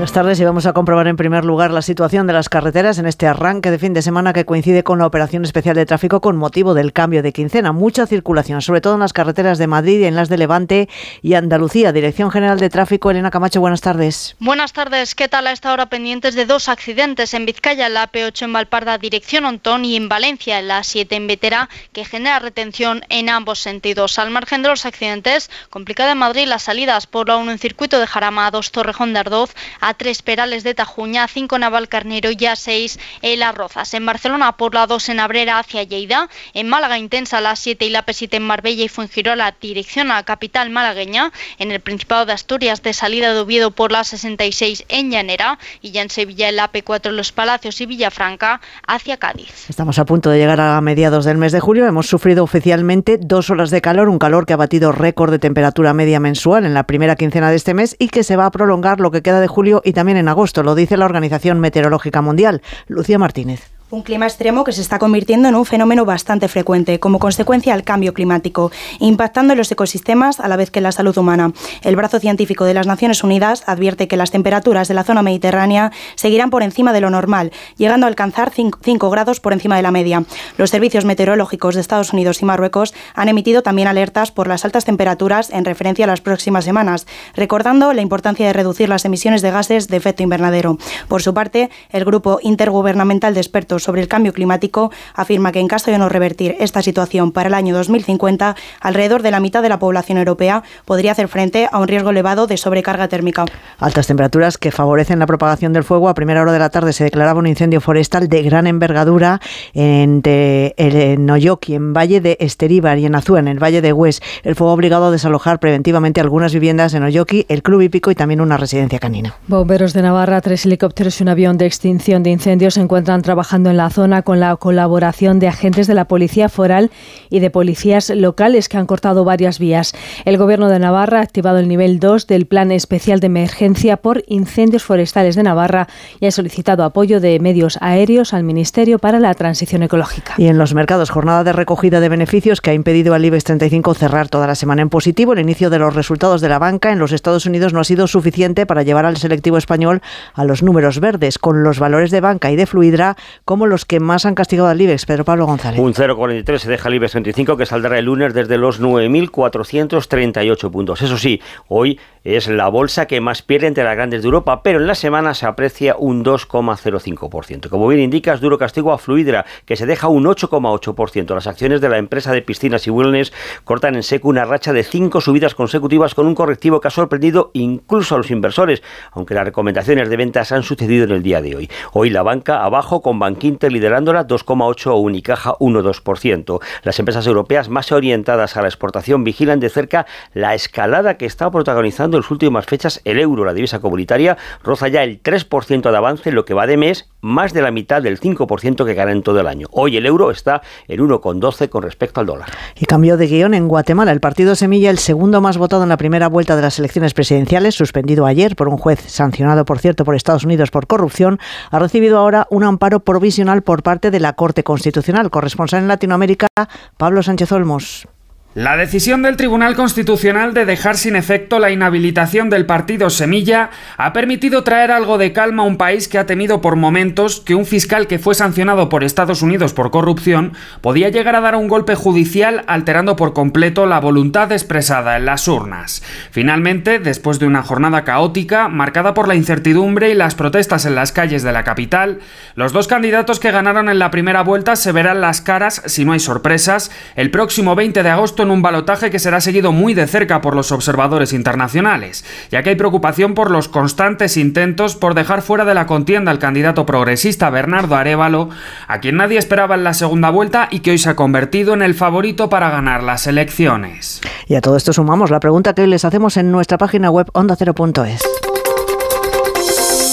[0.00, 3.04] Buenas tardes y vamos a comprobar en primer lugar la situación de las carreteras en
[3.04, 6.38] este arranque de fin de semana que coincide con la operación especial de tráfico con
[6.38, 7.72] motivo del cambio de quincena.
[7.72, 10.88] Mucha circulación, sobre todo en las carreteras de Madrid y en las de Levante
[11.20, 11.92] y Andalucía.
[11.92, 14.36] Dirección General de Tráfico, Elena Camacho, buenas tardes.
[14.38, 18.44] Buenas tardes, ¿qué tal a esta hora pendientes de dos accidentes en Vizcaya, la P8
[18.44, 23.02] en Valparda, dirección Ontón, y en Valencia, en la 7 en Vetera, que genera retención
[23.10, 24.18] en ambos sentidos.
[24.18, 28.00] Al margen de los accidentes, complicada en Madrid las salidas por la 1 en circuito
[28.00, 31.88] de Jarama a 2 Torrejón de Ardoz, a 3 Perales de Tajuña, a 5 Naval
[31.88, 33.94] Carnero y a 6 en Las Rozas.
[33.94, 37.90] En Barcelona por la 2 en Abrera hacia Lleida, en Málaga intensa la 7 y
[37.90, 42.32] la P7 en Marbella y Fuengirola, dirección a la capital malagueña, en el Principado de
[42.32, 46.56] Asturias de salida de Oviedo por la 66 en Llanera y ya en Sevilla en
[46.56, 49.68] la P4 en Los Palacios y Villafranca hacia Cádiz.
[49.68, 51.86] Estamos a punto de llegar a mediados del mes de julio.
[51.86, 55.94] Hemos sufrido oficialmente dos olas de calor, un calor que ha batido récord de temperatura
[55.94, 59.00] media mensual en la primera quincena de este mes y que se va a prolongar
[59.00, 62.62] lo que queda de julio y también en agosto, lo dice la Organización Meteorológica Mundial.
[62.86, 63.79] Lucía Martínez.
[63.92, 67.82] Un clima extremo que se está convirtiendo en un fenómeno bastante frecuente como consecuencia del
[67.82, 68.70] cambio climático,
[69.00, 71.52] impactando en los ecosistemas a la vez que en la salud humana.
[71.82, 75.90] El brazo científico de las Naciones Unidas advierte que las temperaturas de la zona mediterránea
[76.14, 79.90] seguirán por encima de lo normal, llegando a alcanzar 5 grados por encima de la
[79.90, 80.22] media.
[80.56, 84.84] Los servicios meteorológicos de Estados Unidos y Marruecos han emitido también alertas por las altas
[84.84, 89.50] temperaturas en referencia a las próximas semanas, recordando la importancia de reducir las emisiones de
[89.50, 90.78] gases de efecto invernadero.
[91.08, 95.68] Por su parte, el Grupo Intergubernamental de Expertos sobre el Cambio Climático afirma que en
[95.68, 99.68] caso de no revertir esta situación para el año 2050, alrededor de la mitad de
[99.68, 103.44] la población europea podría hacer frente a un riesgo elevado de sobrecarga térmica.
[103.78, 106.08] Altas temperaturas que favorecen la propagación del fuego.
[106.08, 109.40] A primera hora de la tarde se declaraba un incendio forestal de gran envergadura
[109.74, 113.92] entre el en Noyoki, en Valle de Esteríbar y en Azúa, en el Valle de
[113.92, 114.20] Hues.
[114.42, 118.14] El fuego ha obligado a desalojar preventivamente algunas viviendas en Noyoki, el Club Hípico y
[118.14, 119.34] también una residencia canina.
[119.46, 123.69] Bomberos de Navarra, tres helicópteros y un avión de extinción de incendios se encuentran trabajando
[123.70, 126.90] en la zona con la colaboración de agentes de la Policía Foral
[127.30, 129.92] y de policías locales que han cortado varias vías.
[130.24, 134.22] El Gobierno de Navarra ha activado el nivel 2 del Plan Especial de Emergencia por
[134.26, 135.88] Incendios Forestales de Navarra
[136.20, 140.34] y ha solicitado apoyo de medios aéreos al Ministerio para la Transición Ecológica.
[140.36, 143.94] Y en los mercados, jornada de recogida de beneficios que ha impedido al IBEX 35
[143.94, 145.32] cerrar toda la semana en positivo.
[145.32, 148.06] El inicio de los resultados de la banca en los Estados Unidos no ha sido
[148.06, 150.02] suficiente para llevar al selectivo español
[150.34, 153.84] a los números verdes, con los valores de banca y de fluidra como como los
[153.84, 155.04] que más han castigado al IBEX.
[155.04, 155.78] Pedro Pablo González.
[155.78, 161.02] Un 0,43 se deja el IBEX 25 que saldrá el lunes desde los 9.438 puntos.
[161.02, 164.78] Eso sí, hoy es la bolsa que más pierde entre las grandes de Europa, pero
[164.78, 167.68] en la semana se aprecia un 2,05%.
[167.68, 171.34] Como bien indica, es duro castigo a Fluidra, que se deja un 8,8%.
[171.34, 173.32] Las acciones de la empresa de piscinas y wellness
[173.64, 177.50] cortan en seco una racha de cinco subidas consecutivas con un correctivo que ha sorprendido
[177.52, 178.82] incluso a los inversores,
[179.12, 181.70] aunque las recomendaciones de ventas han sucedido en el día de hoy.
[181.92, 183.18] Hoy la banca abajo con
[183.50, 186.60] Bankinter liderándola 2,8 o Unicaja 1,2%.
[186.84, 191.50] Las empresas europeas más orientadas a la exportación vigilan de cerca la escalada que está
[191.50, 195.96] protagonizando en las últimas fechas el euro, la divisa comunitaria, roza ya el 3% de
[195.96, 199.12] avance en lo que va de mes, más de la mitad del 5% que gana
[199.12, 199.66] en todo el año.
[199.70, 202.48] Hoy el euro está en 1,12 con respecto al dólar.
[202.78, 204.12] Y cambio de guion en Guatemala.
[204.12, 207.74] El partido Semilla, el segundo más votado en la primera vuelta de las elecciones presidenciales,
[207.74, 211.38] suspendido ayer por un juez sancionado, por cierto, por Estados Unidos por corrupción,
[211.70, 215.30] ha recibido ahora un amparo provisional por parte de la Corte Constitucional.
[215.30, 216.48] Corresponsal en Latinoamérica,
[216.96, 218.08] Pablo Sánchez Olmos.
[218.56, 224.12] La decisión del Tribunal Constitucional de dejar sin efecto la inhabilitación del partido Semilla ha
[224.12, 227.64] permitido traer algo de calma a un país que ha temido por momentos que un
[227.64, 231.94] fiscal que fue sancionado por Estados Unidos por corrupción podía llegar a dar un golpe
[231.94, 236.02] judicial alterando por completo la voluntad expresada en las urnas.
[236.32, 241.12] Finalmente, después de una jornada caótica, marcada por la incertidumbre y las protestas en las
[241.12, 242.18] calles de la capital,
[242.56, 246.14] los dos candidatos que ganaron en la primera vuelta se verán las caras, si no
[246.14, 250.06] hay sorpresas, el próximo 20 de agosto en un balotaje que será seguido muy de
[250.06, 255.42] cerca por los observadores internacionales, ya que hay preocupación por los constantes intentos por dejar
[255.42, 258.50] fuera de la contienda al candidato progresista Bernardo Arevalo,
[258.88, 261.82] a quien nadie esperaba en la segunda vuelta y que hoy se ha convertido en
[261.82, 264.20] el favorito para ganar las elecciones.
[264.46, 267.28] Y a todo esto sumamos la pregunta que hoy les hacemos en nuestra página web
[267.32, 268.49] ondacero.es.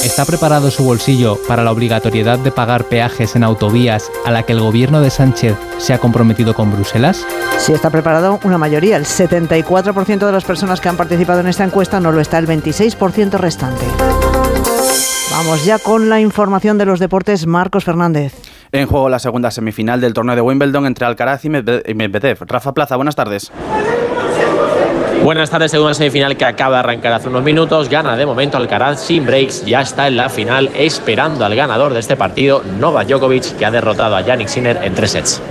[0.04, 4.54] ¿Está preparado su bolsillo para la obligatoriedad de pagar peajes en autovías a la que
[4.54, 7.26] el gobierno de Sánchez se ha comprometido con Bruselas?
[7.58, 8.96] Sí está preparado una mayoría.
[8.96, 12.48] El 74% de las personas que han participado en esta encuesta no lo está, el
[12.48, 13.86] 26% restante.
[15.32, 17.46] Vamos ya con la información de los deportes.
[17.46, 18.34] Marcos Fernández.
[18.72, 22.40] En juego la segunda semifinal del torneo de Wimbledon entre Alcaraz y Medvedev.
[22.42, 23.52] Rafa Plaza, buenas tardes.
[25.28, 27.90] Buenas tardes, segunda semifinal que acaba de arrancar hace unos minutos.
[27.90, 29.66] Gana de momento Alcaraz sin breaks.
[29.66, 33.70] Ya está en la final esperando al ganador de este partido, Novak Djokovic, que ha
[33.70, 35.42] derrotado a Yannick Sinner en tres sets.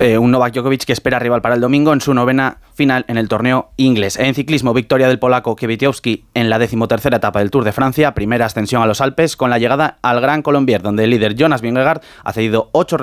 [0.00, 3.16] Eh, un Novak Djokovic que espera rival para el domingo en su novena final en
[3.16, 4.18] el torneo inglés.
[4.18, 8.46] En ciclismo, victoria del polaco Kwiatkowski en la decimotercera etapa del Tour de Francia, primera
[8.46, 12.02] ascensión a los Alpes con la llegada al Gran Colombier, donde el líder Jonas Vingegaard
[12.24, 12.98] ha cedido 8,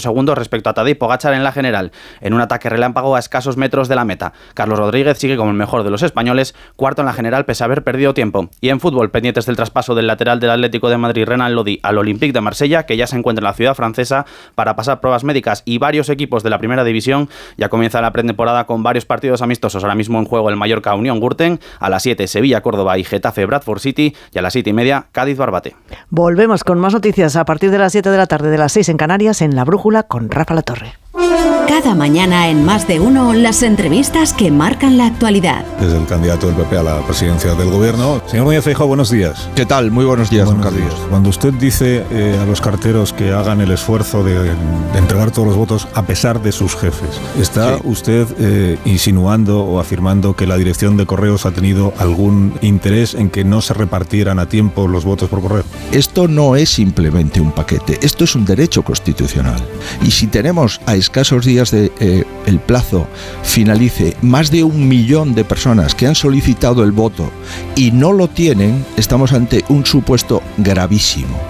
[0.00, 3.88] segundos respecto a Tadej Pogacar en la general, en un ataque relámpago a escasos metros
[3.88, 4.32] de la meta.
[4.54, 7.66] Carlos Rodríguez sigue como el mejor de los españoles, cuarto en la general pese a
[7.66, 8.48] haber perdido tiempo.
[8.60, 11.98] Y en fútbol, pendientes del traspaso del lateral del Atlético de Madrid, Renan Lodi, al
[11.98, 14.24] Olympique de Marsella, que ya se encuentra en la ciudad francesa
[14.54, 17.28] para pasar pruebas médicas y varios equipos de la primera división.
[17.56, 19.82] Ya comienza la pretemporada con varios partidos amistosos.
[19.82, 23.46] Ahora mismo en juego el Mallorca Unión Gurten, a las 7 Sevilla, Córdoba y Getafe
[23.46, 25.74] Bradford City y a las 7 y media Cádiz Barbate.
[26.10, 28.90] Volvemos con más noticias a partir de las 7 de la tarde de las 6
[28.90, 30.94] en Canarias en La Brújula con Rafa La Torre.
[31.16, 35.64] Cada mañana en Más de Uno, las entrevistas que marcan la actualidad.
[35.80, 38.22] Desde el candidato del PP a la presidencia del gobierno.
[38.26, 39.48] Señor Núñez Feijóo, buenos días.
[39.54, 39.90] ¿Qué tal?
[39.90, 40.92] Muy buenos días, buenos días.
[41.08, 44.50] Cuando usted dice eh, a los carteros que hagan el esfuerzo de,
[44.94, 50.36] entregar todos los votos a pesar de sus jefes, ¿está usted eh, insinuando o afirmando
[50.36, 54.48] que la dirección de correos ha tenido algún interés en que no se repartieran a
[54.48, 55.64] tiempo los votos por correo?
[55.92, 59.60] Esto no es simplemente un paquete, esto es un derecho constitucional.
[60.02, 63.06] Y si tenemos a escasos días de eh, el plazo
[63.42, 67.32] finalice más de un millón de personas que han solicitado el voto
[67.74, 71.40] y no lo tienen, estamos ante un supuesto gravísimo.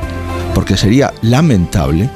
[0.55, 2.11] Porque sería lamentable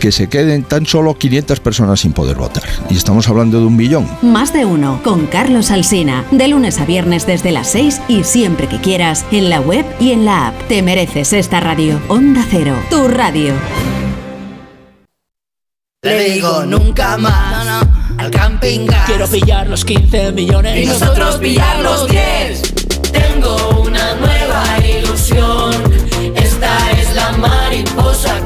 [0.00, 2.64] que se queden tan solo 500 personas sin poder votar.
[2.90, 4.08] Y estamos hablando de un millón.
[4.20, 6.24] Más de uno, con Carlos Alsina.
[6.32, 10.10] De lunes a viernes desde las 6 y siempre que quieras, en la web y
[10.10, 10.54] en la app.
[10.66, 12.00] Te mereces esta radio.
[12.08, 13.54] Onda Cero, tu radio.
[16.06, 17.84] Le digo nunca más
[18.16, 19.06] al camping gas.
[19.06, 22.62] Quiero pillar los 15 millones y nosotros pillar los 10.
[23.10, 25.72] Tengo una nueva ilusión.
[26.36, 28.40] Esta es la mariposa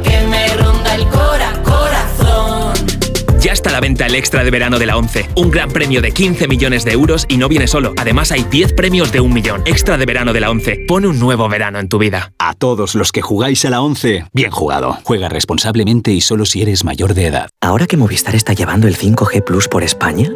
[3.61, 5.31] está a la venta el extra de verano de la 11.
[5.37, 7.93] Un gran premio de 15 millones de euros y no viene solo.
[7.99, 9.63] Además hay 10 premios de un millón.
[9.67, 10.87] Extra de verano de la 11.
[10.89, 12.33] Pone un nuevo verano en tu vida.
[12.39, 14.97] A todos los que jugáis a la 11, bien jugado.
[15.05, 17.51] Juega responsablemente y solo si eres mayor de edad.
[17.61, 20.31] Ahora que Movistar está llevando el 5G Plus por España,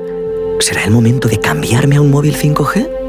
[0.61, 3.04] ¿será el momento de cambiarme a un móvil 5G?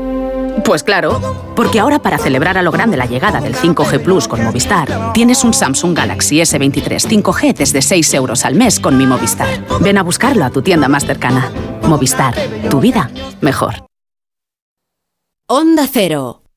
[0.64, 1.20] Pues claro,
[1.56, 5.44] porque ahora para celebrar a lo grande la llegada del 5G Plus con Movistar, tienes
[5.44, 9.66] un Samsung Galaxy S23 5G desde 6 euros al mes con mi Movistar.
[9.82, 11.52] Ven a buscarlo a tu tienda más cercana.
[11.84, 12.36] Movistar,
[12.70, 13.10] tu vida
[13.42, 13.86] mejor.
[15.48, 16.45] Onda Cero.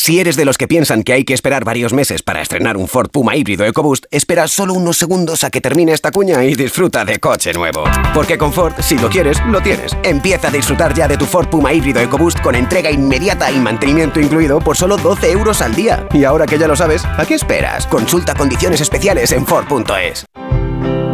[0.00, 2.88] Si eres de los que piensan que hay que esperar varios meses para estrenar un
[2.88, 7.04] Ford Puma híbrido EcoBoost, espera solo unos segundos a que termine esta cuña y disfruta
[7.04, 7.84] de coche nuevo.
[8.14, 9.94] Porque con Ford, si lo quieres, lo tienes.
[10.02, 14.20] Empieza a disfrutar ya de tu Ford Puma híbrido EcoBoost con entrega inmediata y mantenimiento
[14.20, 16.08] incluido por solo 12 euros al día.
[16.14, 17.86] Y ahora que ya lo sabes, ¿a qué esperas?
[17.86, 20.24] Consulta condiciones especiales en Ford.es.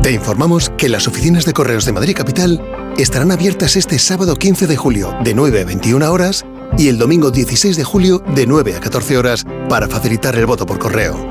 [0.00, 2.62] Te informamos que las oficinas de correos de Madrid Capital
[2.98, 6.46] estarán abiertas este sábado 15 de julio de 9 a 21 horas
[6.78, 10.66] y el domingo 16 de julio de 9 a 14 horas para facilitar el voto
[10.66, 11.26] por correo.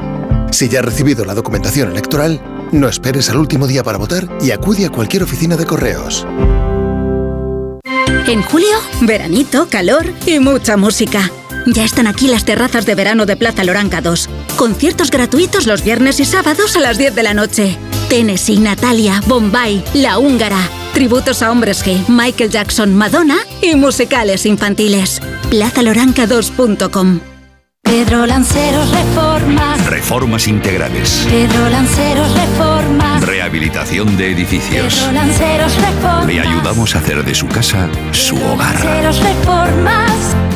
[0.52, 4.52] Si ya has recibido la documentación electoral, no esperes al último día para votar y
[4.52, 6.26] acude a cualquier oficina de correos.
[8.28, 11.30] En julio, veranito, calor y mucha música.
[11.68, 14.30] Ya están aquí las terrazas de verano de Plaza Loranca 2.
[14.56, 17.78] Conciertos gratuitos los viernes y sábados a las 10 de la noche.
[18.10, 20.70] Tennessee, Natalia, Bombay, La Húngara.
[20.94, 25.22] Tributos a hombres G, Michael Jackson, Madonna y musicales infantiles.
[25.50, 27.20] PlazaLoranca2.com
[27.86, 29.86] Pedro Lanceros Reformas.
[29.86, 31.26] Reformas integrales.
[31.30, 33.22] Pedro Lanceros Reformas.
[33.22, 34.96] Rehabilitación de edificios.
[34.96, 36.26] Pedro Lanceros Reformas.
[36.26, 38.74] Le ayudamos a hacer de su casa su hogar.
[38.74, 40.36] Lanceros Reformas.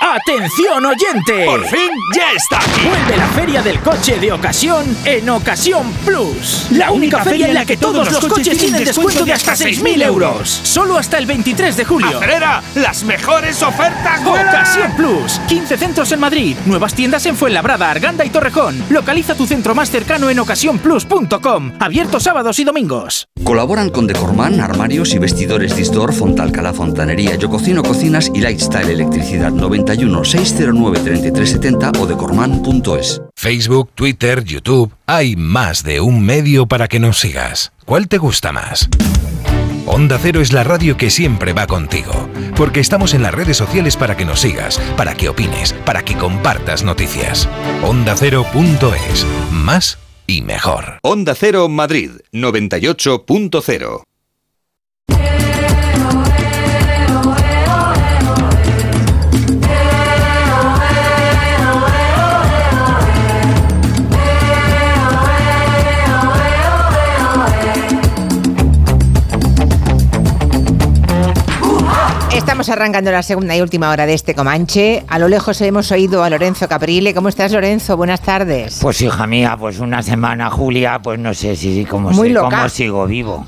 [0.00, 1.44] ¡Atención oyente!
[1.46, 2.86] ¡Por fin ya está aquí!
[2.86, 6.68] Vuelve la feria del coche de ocasión en Ocasión Plus.
[6.70, 10.60] La única feria en la que todos los coches tienen descuento de hasta 6.000 euros.
[10.62, 12.18] Solo hasta el 23 de julio.
[12.18, 12.62] ¡Acelera!
[12.74, 14.48] ¡Las mejores ofertas vuelan!
[14.48, 15.40] Ocasión Plus.
[15.48, 16.56] 15 centros en Madrid.
[16.66, 18.82] Nuevas tiendas en Fuenlabrada, Arganda y Torrejón.
[18.90, 21.72] Localiza tu centro más cercano en ocasiónplus.com.
[21.80, 23.28] Abierto sábados y domingos.
[23.44, 29.52] Colaboran con Decorman, armarios y vestidores Disdor, Fontalcala Fontanería, Yo Cocino Cocinas y Lifestyle Electricidad
[29.76, 33.22] 91 609 3370 o decorman.es.
[33.34, 34.92] Facebook, Twitter, YouTube.
[35.06, 37.72] Hay más de un medio para que nos sigas.
[37.84, 38.88] ¿Cuál te gusta más?
[39.86, 43.96] Onda Cero es la radio que siempre va contigo, porque estamos en las redes sociales
[43.96, 47.48] para que nos sigas, para que opines, para que compartas noticias.
[47.84, 49.26] OndaCero.es.
[49.52, 50.98] Más y mejor.
[51.02, 54.02] Onda Cero Madrid 98.0.
[72.68, 75.04] Arrancando la segunda y última hora de este Comanche.
[75.08, 77.14] A lo lejos hemos oído a Lorenzo Caprile.
[77.14, 77.96] ¿Cómo estás, Lorenzo?
[77.96, 78.78] Buenas tardes.
[78.80, 82.56] Pues hija mía, pues una semana, Julia, pues no sé si cómo, Muy sé- loca.
[82.56, 83.46] cómo sigo vivo.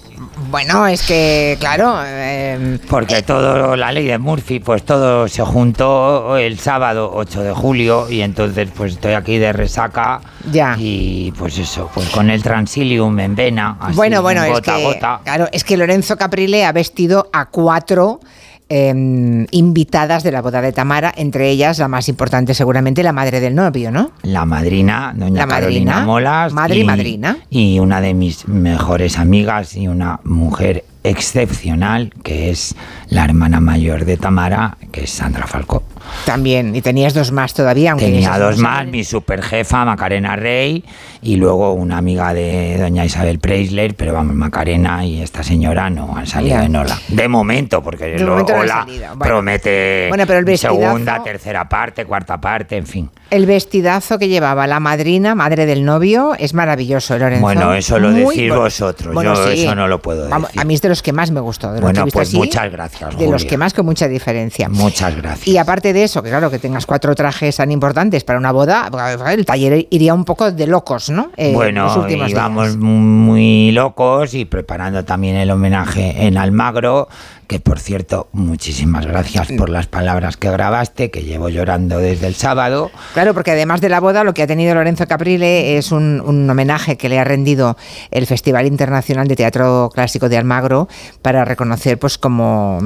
[0.51, 1.97] Bueno, es que, claro.
[2.05, 7.53] eh, Porque todo, la ley de Murphy, pues todo se juntó el sábado 8 de
[7.53, 10.21] julio y entonces pues estoy aquí de resaca.
[10.51, 10.77] Ya.
[10.79, 13.77] Y pues eso, pues con el transilium en vena.
[13.81, 15.21] así, bueno, bueno, es que, a gota.
[15.25, 18.21] claro, es que Lorenzo Caprile ha vestido a cuatro
[18.69, 23.41] eh, invitadas de la boda de Tamara, entre ellas la más importante seguramente la madre
[23.41, 24.13] del novio, ¿no?
[24.23, 26.53] La madrina, doña La madrina, Molas.
[26.53, 27.39] madre y madrina.
[27.51, 32.75] Y una de mis mejores amigas y una mujer excepcional, que es
[33.09, 35.83] la hermana mayor de Tamara, que es Sandra Falcó.
[36.25, 40.85] También, y tenías dos más todavía, aunque Tenía dos más, mi superjefa Macarena Rey
[41.23, 46.17] y luego una amiga de doña Isabel Preisler, pero vamos, Macarena y esta señora no
[46.17, 46.99] han salido en Ola.
[47.09, 48.85] De momento, porque De lo- momento Ola.
[48.87, 49.19] Bueno.
[49.19, 53.11] promete Bueno, pero el vestidazo- segunda, tercera parte, cuarta parte, en fin.
[53.31, 57.43] El vestidazo que llevaba la madrina, madre del novio, es maravilloso, Lorenzo.
[57.43, 58.61] Bueno, eso lo Muy decís bueno.
[58.63, 59.65] vosotros, Bueno, yo sí.
[59.65, 60.61] eso no lo puedo Vamos, decir.
[60.63, 61.73] a mí es de los que más me gustó.
[61.73, 64.69] De Bueno, pues así, muchas gracias, De los que más con mucha diferencia.
[64.71, 65.47] Muchas gracias.
[65.47, 68.53] Y aparte de de eso, que claro, que tengas cuatro trajes tan importantes para una
[68.53, 68.91] boda,
[69.33, 71.31] el taller iría un poco de locos, ¿no?
[71.37, 77.09] Eh, bueno, íbamos muy locos y preparando también el homenaje en Almagro,
[77.49, 82.35] que por cierto, muchísimas gracias por las palabras que grabaste, que llevo llorando desde el
[82.35, 82.91] sábado.
[83.15, 86.49] Claro, porque además de la boda, lo que ha tenido Lorenzo Caprile es un, un
[86.49, 87.79] homenaje que le ha rendido
[88.11, 90.89] el Festival Internacional de Teatro Clásico de Almagro
[91.23, 92.81] para reconocer, pues, como,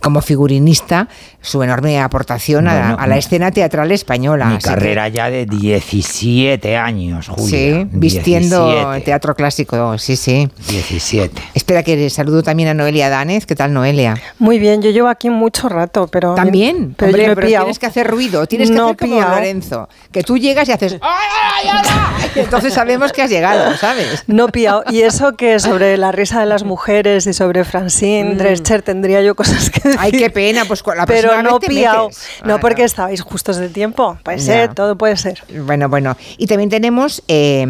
[0.00, 1.08] como figurinista,
[1.40, 4.46] su enorme aportación a, la escena teatral española.
[4.46, 7.48] Mi que- carrera ya de 17 años, Julia.
[7.48, 10.48] Sí, vistiendo 17, teatro clásico, sí, sí.
[10.68, 11.40] 17.
[11.54, 13.46] Espera que le saludo también a Noelia Danez.
[13.46, 13.99] ¿Qué tal, Noelia?
[14.38, 16.34] Muy bien, yo llevo aquí mucho rato, pero...
[16.34, 19.20] También, pero Hombre, tienes que hacer ruido, tienes que No hacer como.
[19.20, 21.28] Lorenzo, que tú llegas y haces ¡ay,
[21.64, 22.30] ay, ay!
[22.36, 24.24] Y entonces sabemos que has llegado, ¿sabes?
[24.26, 24.84] No pillado.
[24.90, 29.34] Y eso que sobre la risa de las mujeres y sobre Francine Drescher tendría yo
[29.34, 29.98] cosas que decir.
[29.98, 30.02] Mm.
[30.02, 32.08] Ay, qué pena, pues la Pero no vez te pillado.
[32.08, 32.28] metes.
[32.44, 34.18] No, Ah, porque estabais justos de tiempo.
[34.22, 35.42] Puede ser, todo puede ser.
[35.64, 36.16] Bueno, bueno.
[36.38, 37.66] Y también tenemos eh,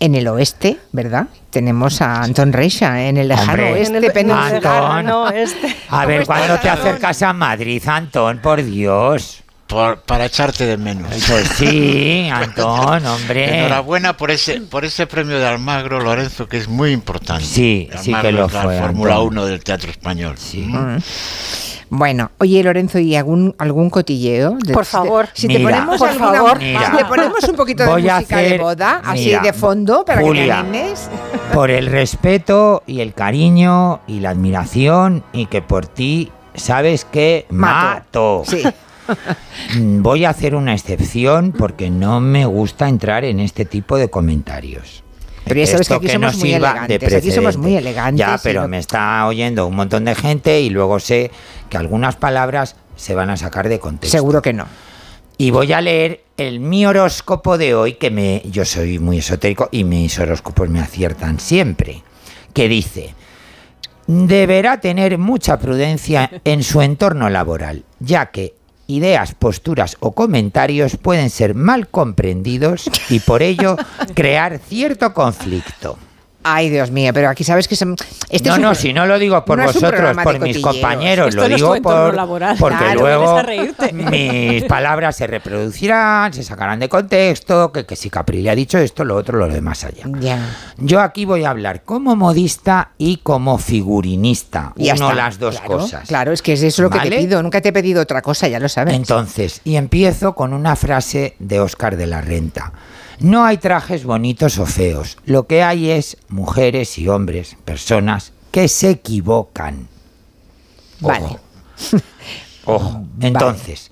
[0.00, 1.26] en el oeste, ¿verdad?
[1.50, 4.54] Tenemos a Anton Reixa en el lejano oeste peninsular.
[4.54, 5.76] lejano oeste.
[5.90, 6.88] A ver, ¿cuándo te Antón?
[6.88, 8.38] acercas a Madrid, Antón?
[8.38, 9.42] Por Dios.
[9.70, 11.10] Por- para echarte de menos.
[11.28, 13.58] Pues sí, Antón, hombre.
[13.60, 17.44] Enhorabuena por ese por ese premio de Almagro, Lorenzo, que es muy importante.
[17.44, 19.28] Sí, sí que lo es la fue, Fórmula Antón.
[19.28, 20.34] 1 del teatro español.
[20.54, 20.96] Mm.
[21.92, 24.56] Bueno, oye Lorenzo, ¿y algún, algún cotilleo?
[24.72, 25.28] Por te- favor.
[25.32, 25.70] Si te, Mira.
[25.70, 26.58] ponemos Por alguna- favor.
[26.60, 26.90] Mira.
[26.90, 30.26] si te ponemos un poquito de música de boda, así mira, de fondo, para que
[30.26, 30.44] Julia.
[30.46, 31.08] te animes.
[31.52, 37.46] Por el respeto y el cariño y la admiración y que por ti, ¿sabes qué?
[37.50, 37.84] Mato.
[37.96, 38.42] Mato.
[38.46, 38.62] Sí.
[39.78, 45.02] Voy a hacer una excepción porque no me gusta entrar en este tipo de comentarios.
[45.44, 47.76] Pero ya sabes que Esto aquí somos no muy sirva de elegantes, aquí somos muy
[47.76, 51.30] elegantes Ya, pero no- me está oyendo un montón de gente y luego sé
[51.68, 54.16] que algunas palabras se van a sacar de contexto.
[54.16, 54.66] Seguro que no.
[55.38, 59.68] Y voy a leer el mi horóscopo de hoy, que me, yo soy muy esotérico
[59.72, 62.02] y mis horóscopos me aciertan siempre.
[62.52, 63.14] Que dice,
[64.06, 68.54] deberá tener mucha prudencia en su entorno laboral, ya que
[68.90, 73.76] ideas, posturas o comentarios pueden ser mal comprendidos y por ello
[74.14, 75.98] crear cierto conflicto.
[76.42, 77.96] Ay, Dios mío, pero aquí sabes que son...
[78.30, 81.28] Este no, es un no, si no lo digo por no vosotros, por mis compañeros,
[81.28, 82.56] Esto lo no digo por, laboral.
[82.58, 83.42] porque Claro, luego
[83.92, 88.78] mis palabras se reproducirán, se sacarán de contexto, que, que si Capri le ha dicho
[88.78, 90.04] esto, lo otro, lo de más allá.
[90.20, 90.38] Ya.
[90.78, 95.56] Yo aquí voy a hablar como modista y como figurinista, Ya uno está, las dos
[95.60, 96.08] claro, cosas.
[96.08, 97.42] Claro, es que es eso lo que te pido.
[97.42, 98.94] Nunca te he pedido otra cosa, ya lo sabes.
[98.94, 102.72] Entonces, y empiezo con una frase de Oscar de la Renta.
[103.20, 108.66] No hay trajes bonitos o feos, lo que hay es mujeres y hombres, personas que
[108.68, 109.88] se equivocan.
[111.00, 111.38] Vale.
[112.64, 113.04] Ojo.
[113.20, 113.90] Entonces,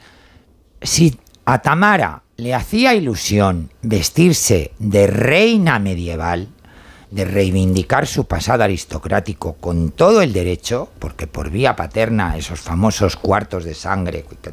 [0.83, 6.49] si a Tamara le hacía ilusión vestirse de reina medieval,
[7.11, 13.17] de reivindicar su pasado aristocrático con todo el derecho, porque por vía paterna esos famosos
[13.17, 14.53] cuartos de sangre que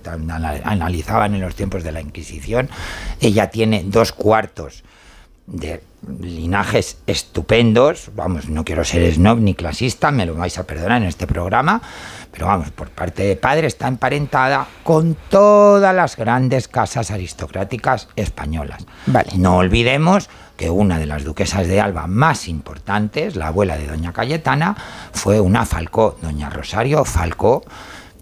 [0.63, 2.69] analizaban en los tiempos de la Inquisición,
[3.19, 4.83] ella tiene dos cuartos
[5.47, 5.83] de
[6.21, 11.07] linajes estupendos, vamos, no quiero ser snob ni clasista, me lo vais a perdonar en
[11.07, 11.81] este programa,
[12.31, 18.85] pero vamos, por parte de padre está emparentada con todas las grandes casas aristocráticas españolas.
[19.07, 19.31] Vale.
[19.37, 24.13] No olvidemos que una de las duquesas de Alba más importantes, la abuela de doña
[24.13, 24.75] Cayetana,
[25.13, 27.63] fue una Falcó, doña Rosario Falcó,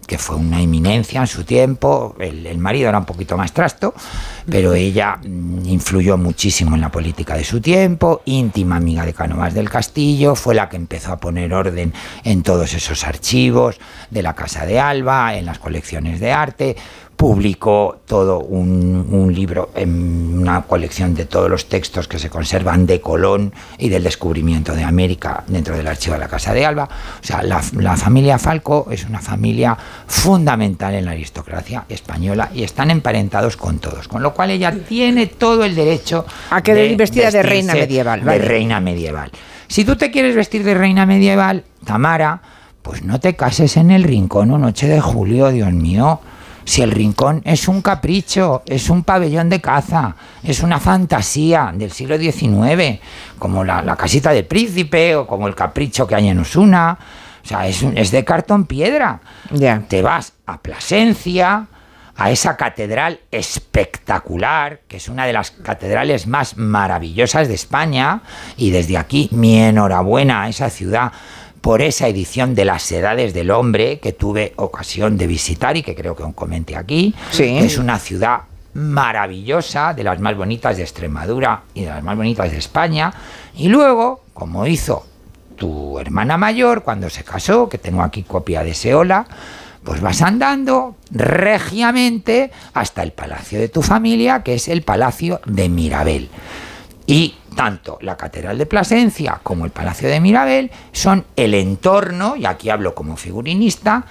[0.06, 2.14] que fue una eminencia en su tiempo.
[2.18, 3.94] El, el marido era un poquito más trasto,
[4.48, 9.54] pero ella mm, influyó muchísimo en la política de su tiempo, íntima amiga de Cánovas
[9.54, 13.78] del Castillo, fue la que empezó a poner orden en todos esos archivos
[14.10, 16.76] de la Casa de Alba, en las colecciones de arte,
[17.16, 22.86] publicó todo un, un libro, en una colección de todos los textos que se conservan
[22.86, 26.84] de Colón y del descubrimiento de América dentro del archivo de la Casa de Alba.
[26.84, 32.62] O sea, la, la familia Falco es una familia fundamental en la aristocracia española y
[32.62, 37.30] están emparentados con todos, con lo cual ella tiene todo el derecho A querer vestida
[37.30, 38.38] de reina medieval, De vale.
[38.44, 39.30] reina medieval.
[39.68, 42.42] Si tú te quieres vestir de reina medieval, Tamara,
[42.82, 46.20] pues no te cases en el rincón 8 de julio, Dios mío.
[46.64, 51.92] Si el rincón es un capricho, es un pabellón de caza, es una fantasía del
[51.92, 53.00] siglo XIX,
[53.38, 56.98] como la, la casita del príncipe o como el capricho que hay en Osuna.
[57.42, 59.20] O sea, es, es de cartón piedra.
[59.50, 59.82] Ya.
[59.86, 61.66] Te vas a Plasencia,
[62.16, 68.22] a esa catedral espectacular, que es una de las catedrales más maravillosas de España,
[68.56, 71.12] y desde aquí mi enhorabuena a esa ciudad
[71.64, 75.94] por esa edición de las edades del hombre que tuve ocasión de visitar y que
[75.94, 77.14] creo que comenté aquí.
[77.30, 77.56] Sí.
[77.56, 78.40] Es una ciudad
[78.74, 83.14] maravillosa, de las más bonitas de Extremadura y de las más bonitas de España.
[83.56, 85.06] Y luego, como hizo
[85.56, 89.26] tu hermana mayor cuando se casó, que tengo aquí copia de Seola,
[89.84, 95.70] pues vas andando regiamente hasta el palacio de tu familia, que es el palacio de
[95.70, 96.28] Mirabel.
[97.06, 102.46] Y tanto la Catedral de Plasencia como el Palacio de Mirabel son el entorno, y
[102.46, 104.04] aquí hablo como figurinista,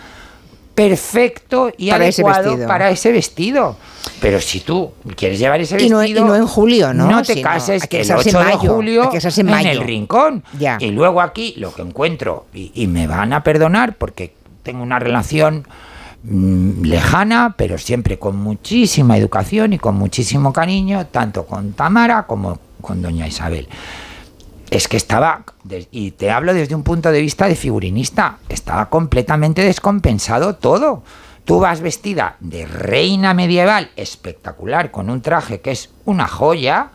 [0.76, 3.76] perfecto y Para adecuado para ese vestido.
[4.20, 6.22] Pero si tú quieres llevar ese Y no- vestido...
[6.22, 7.10] y no en julio, ¿no?
[7.10, 9.70] No te cases hay que el casarse 8 en de mayo, julio en mayo.
[9.72, 10.44] el rincón.
[10.60, 10.78] Ya.
[10.80, 14.98] Y luego aquí lo que encuentro, y, y me van a perdonar porque tengo una
[15.00, 15.68] relación
[16.24, 22.60] mm, lejana, pero siempre con muchísima educación y con muchísimo cariño, tanto con Tamara como
[22.84, 23.68] con doña Isabel.
[24.70, 25.44] Es que estaba,
[25.92, 31.04] y te hablo desde un punto de vista de figurinista, estaba completamente descompensado todo.
[31.46, 36.92] Tú vas vestida de reina medieval espectacular, con un traje que es una joya,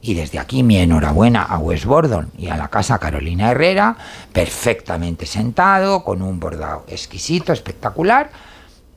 [0.00, 3.96] y desde aquí mi enhorabuena a West Bordon y a la casa Carolina Herrera,
[4.32, 8.30] perfectamente sentado, con un bordado exquisito, espectacular,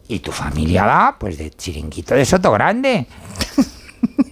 [0.07, 3.07] y tu familia va, pues de chiringuito de Soto Grande.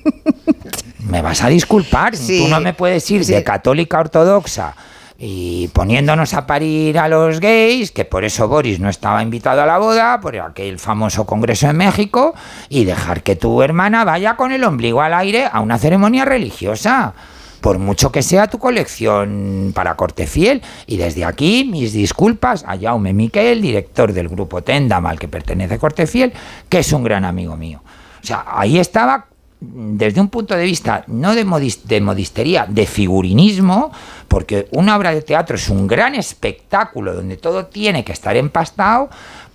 [0.99, 2.41] me vas a disculpar, Sí.
[2.43, 4.76] tú no me puedes ir de católica ortodoxa
[5.21, 9.65] y poniéndonos a parir a los gays, que por eso Boris no estaba invitado a
[9.65, 12.34] la boda, por aquel famoso congreso en México,
[12.69, 17.13] y dejar que tu hermana vaya con el ombligo al aire a una ceremonia religiosa.
[17.59, 20.61] Por mucho que sea tu colección para corte fiel.
[20.88, 25.77] Y desde aquí, mis disculpas a Jaume Miquel, director del grupo Tendam al que pertenece
[25.77, 26.31] Corte Fiel,
[26.69, 27.81] que es un gran amigo mío.
[28.23, 29.26] O sea, ahí estaba
[29.61, 31.44] desde un punto de vista no de,
[31.84, 33.91] de modistería, de figurinismo,
[34.27, 39.10] porque una obra de teatro es un gran espectáculo donde todo tiene que estar empastado,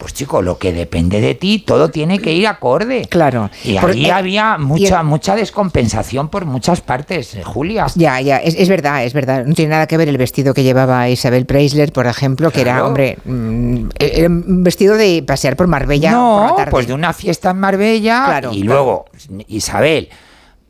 [0.05, 3.07] pues chico, lo que depende de ti, todo tiene que ir acorde.
[3.09, 3.49] Claro.
[3.65, 7.87] Y Por- ahí eh, había mucha, el- mucha descompensación por muchas partes, eh, Julia.
[7.95, 9.47] Ya, ya, es, es verdad, es verdad.
[9.47, 12.85] No tiene nada que ver el vestido que llevaba Isabel Preisler, por ejemplo, que era,
[12.85, 16.71] hombre, mm, era un vestido de pasear por Marbella no, por la tarde.
[16.71, 18.75] pues de una fiesta en Marbella Claro, y claro.
[18.75, 19.05] luego,
[19.49, 20.11] Isabel,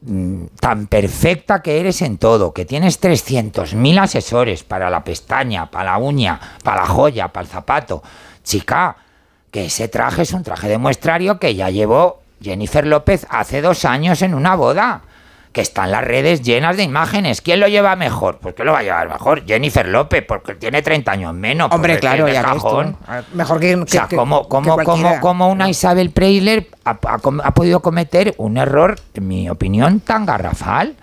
[0.02, 5.90] mm, tan perfecta que eres en todo, que tienes 300.000 asesores para la pestaña, para
[5.90, 8.00] la uña, para la joya, para el zapato.
[8.44, 8.94] Chica,
[9.54, 13.84] que ese traje es un traje de muestrario que ya llevó Jennifer López hace dos
[13.84, 15.02] años en una boda.
[15.52, 17.40] Que están las redes llenas de imágenes.
[17.40, 18.38] ¿Quién lo lleva mejor?
[18.38, 19.46] ¿Por qué lo va a llevar mejor?
[19.46, 21.70] Jennifer López, porque tiene 30 años menos.
[21.70, 22.96] Hombre, claro, ya cajón.
[23.34, 24.48] Mejor que, O sea, que- ¿cómo,
[24.80, 29.28] que cómo- cómo una Isabel Preisler ha, ha com- ha podido cometer un error, en
[29.28, 30.96] mi opinión, tan garrafal?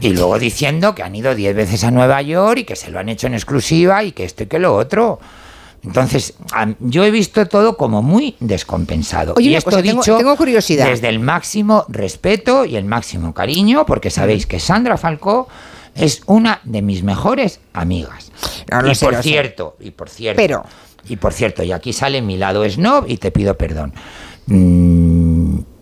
[0.00, 3.00] Y luego diciendo que han ido 10 veces a Nueva York y que se lo
[3.00, 5.18] han hecho en exclusiva y que esto y que lo otro.
[5.88, 6.34] Entonces,
[6.80, 9.34] yo he visto todo como muy descompensado.
[9.36, 10.86] Oye, y esto cosa, dicho tengo curiosidad.
[10.86, 15.48] desde el máximo respeto y el máximo cariño, porque sabéis que Sandra Falcó
[15.94, 18.30] es una de mis mejores amigas.
[18.70, 19.22] No, lo y sé, por sé.
[19.22, 20.64] cierto, y por cierto, Pero-
[21.08, 23.92] y por cierto, y aquí sale mi lado snob y te pido perdón.
[24.46, 25.27] Mm,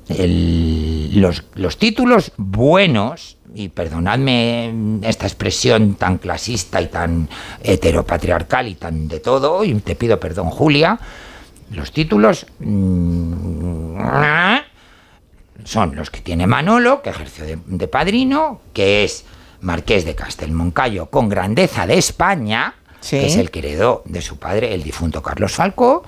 [0.08, 7.28] el- los, los títulos buenos, y perdonadme esta expresión tan clasista y tan
[7.62, 10.98] heteropatriarcal y tan de todo, y te pido perdón, Julia,
[11.70, 13.96] los títulos mm,
[15.64, 19.24] son los que tiene Manolo, que ejerció de, de padrino, que es
[19.62, 23.18] Marqués de Castelmoncayo con grandeza de España, Sí.
[23.20, 26.02] que es el que heredó de su padre, el difunto Carlos Falcó,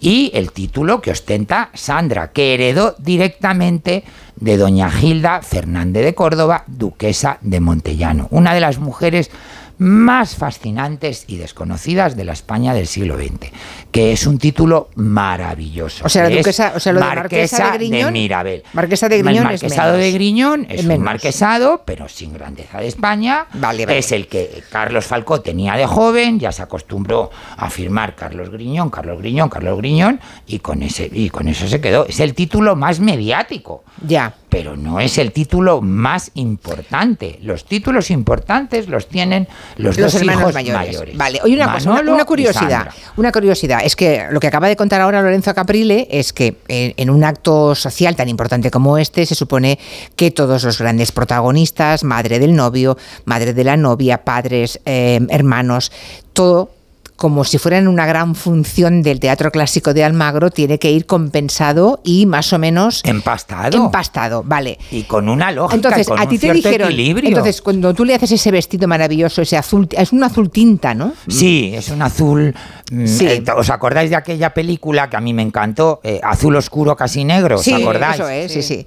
[0.00, 4.04] y el título que ostenta Sandra, que heredó directamente
[4.36, 9.30] de doña Gilda Fernández de Córdoba, duquesa de Montellano, una de las mujeres
[9.78, 13.50] más fascinantes y desconocidas de la España del siglo XX,
[13.90, 16.04] que es un título maravilloso.
[16.04, 18.62] O sea, la que es duquesa- o sea, lo de Marquesa de Griñón- Mirabel.
[18.72, 20.04] Marquesa de Griñón El es marquesado menos.
[20.04, 23.46] de Griñón es Es un marquesado, pero sin grandeza de España.
[23.54, 23.98] Vale, vale.
[23.98, 28.90] Es el que Carlos Falcó tenía de joven, ya se acostumbró a firmar Carlos Griñón,
[28.90, 32.06] Carlos Griñón, Carlos Griñón, y con, ese, y con eso se quedó.
[32.06, 34.34] Es el título más mediático Ya.
[34.54, 37.40] Pero no es el título más importante.
[37.42, 40.86] Los títulos importantes los tienen los, Los dos hermanos hijos mayores.
[40.86, 41.16] mayores.
[41.16, 45.00] Vale, oye una cosa, una, curiosidad, una curiosidad, es que lo que acaba de contar
[45.00, 49.34] ahora Lorenzo Caprile es que en, en un acto social tan importante como este se
[49.34, 49.80] supone
[50.14, 55.90] que todos los grandes protagonistas, madre del novio, madre de la novia, padres, eh, hermanos,
[56.32, 56.70] todo
[57.16, 61.06] como si fuera en una gran función del teatro clásico de Almagro, tiene que ir
[61.06, 63.84] compensado y más o menos empastado.
[63.84, 64.78] Empastado, vale.
[64.90, 67.28] Y con una lógica, Entonces, con a ti un te cierto dijeron, equilibrio.
[67.28, 71.12] entonces cuando tú le haces ese vestido maravilloso, ese azul, es un azul tinta, ¿no?
[71.28, 72.54] Sí, es un azul.
[72.90, 73.26] mm, Sí.
[73.26, 76.00] eh, ¿Os acordáis de aquella película que a mí me encantó?
[76.02, 77.56] Eh, azul oscuro, casi negro.
[77.56, 78.16] ¿Os Sí, acordáis?
[78.16, 78.74] eso es, sí, sí.
[78.74, 78.86] Sí,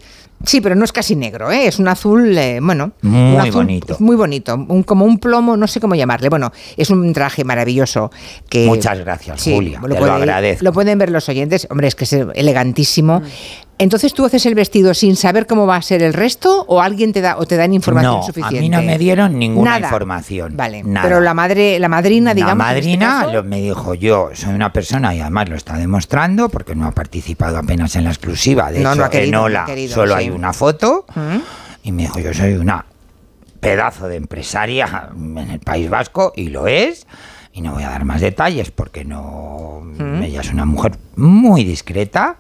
[0.62, 1.68] pero no es casi negro, ¿eh?
[1.68, 3.98] es un azul, eh, bueno, Muy un azul bonito.
[4.00, 6.30] Muy bonito, un- como un plomo, no sé cómo llamarle.
[6.30, 8.12] Bueno, es un traje maravilloso.
[8.48, 10.64] Que, Muchas gracias, Julia, te lo agradezco.
[10.64, 13.22] Lo pueden ver los oyentes, hombre, es que es elegantísimo.
[13.80, 17.14] Entonces tú haces el vestido sin saber cómo va a ser el resto o alguien
[17.14, 18.58] te da o te dan información No, suficiente.
[18.58, 19.88] a mí no me dieron ninguna Nada.
[19.88, 20.58] información.
[20.58, 21.08] Vale, nada.
[21.08, 22.66] pero la madre, la madrina, La digamos.
[22.72, 26.50] en este madrina lo- me dijo, yo soy una persona y además lo está demostrando
[26.50, 28.72] porque no ha participado apenas en la exclusiva.
[28.72, 30.20] De No, hecho, no ha querido, en no ha Ola querido, solo sí.
[30.22, 31.38] hay una foto ¿Mm?
[31.84, 32.84] y me dijo, yo soy una
[33.60, 37.06] pedazo de empresaria en el País Vasco y lo es.
[37.54, 39.82] Y no voy a dar más detalles porque no...
[39.84, 40.22] ¿Mm?
[40.24, 42.38] Ella es una mujer muy discreta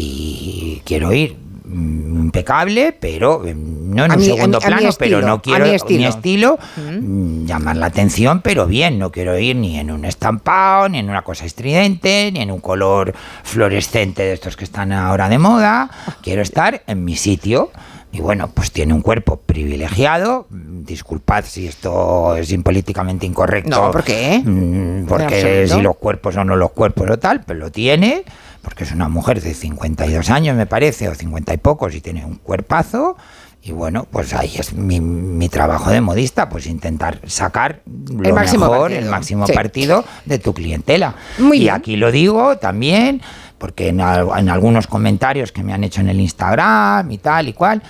[0.00, 4.64] y quiero ir mm, impecable, pero eh, no en A un mi- a segundo mi-
[4.64, 6.08] a mi plano, pero estilo, no quiero mi mi estilo.
[6.08, 10.98] estilo, mm, llamar la atención, pero bien, no quiero ir ni en un estampado, ni
[10.98, 15.38] en una cosa estridente, ni en un color fluorescente de estos que están ahora de
[15.38, 15.90] moda,
[16.22, 17.70] quiero estar en mi sitio.
[18.12, 20.46] Y bueno, pues tiene un cuerpo privilegiado.
[20.50, 23.68] Disculpad si esto es impolíticamente incorrecto.
[23.70, 24.40] No, ¿por qué?
[24.42, 28.24] Mm, Porque si los cuerpos o no los cuerpos o tal, pues lo tiene,
[28.66, 32.24] porque es una mujer de 52 años, me parece, o 50 y pocos, y tiene
[32.24, 33.16] un cuerpazo.
[33.62, 38.64] Y bueno, pues ahí es mi, mi trabajo de modista, pues intentar sacar lo máximo
[38.66, 38.98] mejor, partido.
[39.04, 39.52] el máximo Sí.
[39.52, 41.14] partido de tu clientela.
[41.38, 41.74] Muy y bien.
[41.76, 43.22] aquí lo digo también,
[43.58, 47.80] porque en algunos comentarios que me han hecho en el Instagram y tal y cual,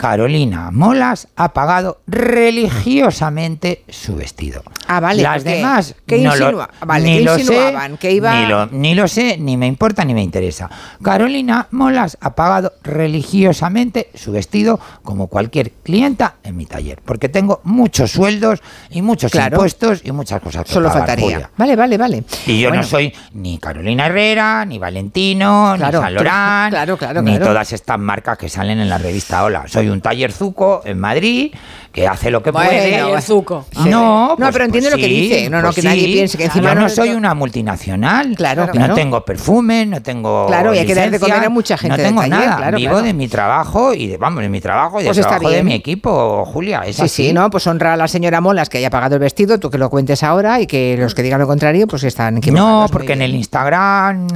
[0.00, 4.62] Carolina Molas ha pagado religiosamente su vestido.
[4.88, 5.22] Ah, vale.
[5.22, 7.96] Las demás ¿Qué no lo- insinua- vale, ni ¿qué lo sé, insinuaban?
[7.98, 8.40] que iba...
[8.40, 10.70] ni, lo, ni lo sé, ni me importa, ni me interesa.
[11.02, 17.60] Carolina Molas ha pagado religiosamente su vestido como cualquier clienta en mi taller, porque tengo
[17.64, 19.56] muchos sueldos y muchos Claro.
[19.56, 21.24] impuestos y muchas cosas que Solo pagar, faltaría.
[21.34, 21.50] Julia.
[21.58, 22.24] Vale, vale, vale.
[22.46, 22.82] Y yo Bueno.
[22.82, 27.70] no soy ni Carolina Herrera, ni Valentino, Claro, ni San Lorán, claro, claro, ni todas
[27.74, 29.64] estas marcas que salen en la revista Hola.
[29.66, 31.52] Soy un taller Zuco en Madrid
[31.92, 33.20] que hace lo que Bueno, puede.
[33.22, 33.66] Zuco.
[33.86, 35.50] No, No, pues- pero entiende pues lo que sí, dice.
[35.50, 36.12] No, no, pues que nadie sí.
[36.12, 38.34] piense que encima Yo no no soy una multinacional.
[38.36, 38.94] Claro, No claro.
[38.94, 40.46] tengo perfume, no tengo.
[40.46, 42.56] Claro, y hay que dar de comer a mucha gente No tengo taller, nada.
[42.58, 43.06] claro, Vivo claro.
[43.06, 45.74] de mi trabajo y de, vamos, de mi trabajo y Pues del trabajo de mi
[45.74, 46.82] equipo, Julia.
[46.86, 47.26] Es Sí, así.
[47.28, 49.78] sí, no, pues honra a la señora Molas que haya pagado el vestido, tú que
[49.78, 52.70] lo cuentes ahora y que los que digan lo contrario, pues están equivocados.
[52.82, 54.28] No, porque en el Instagram,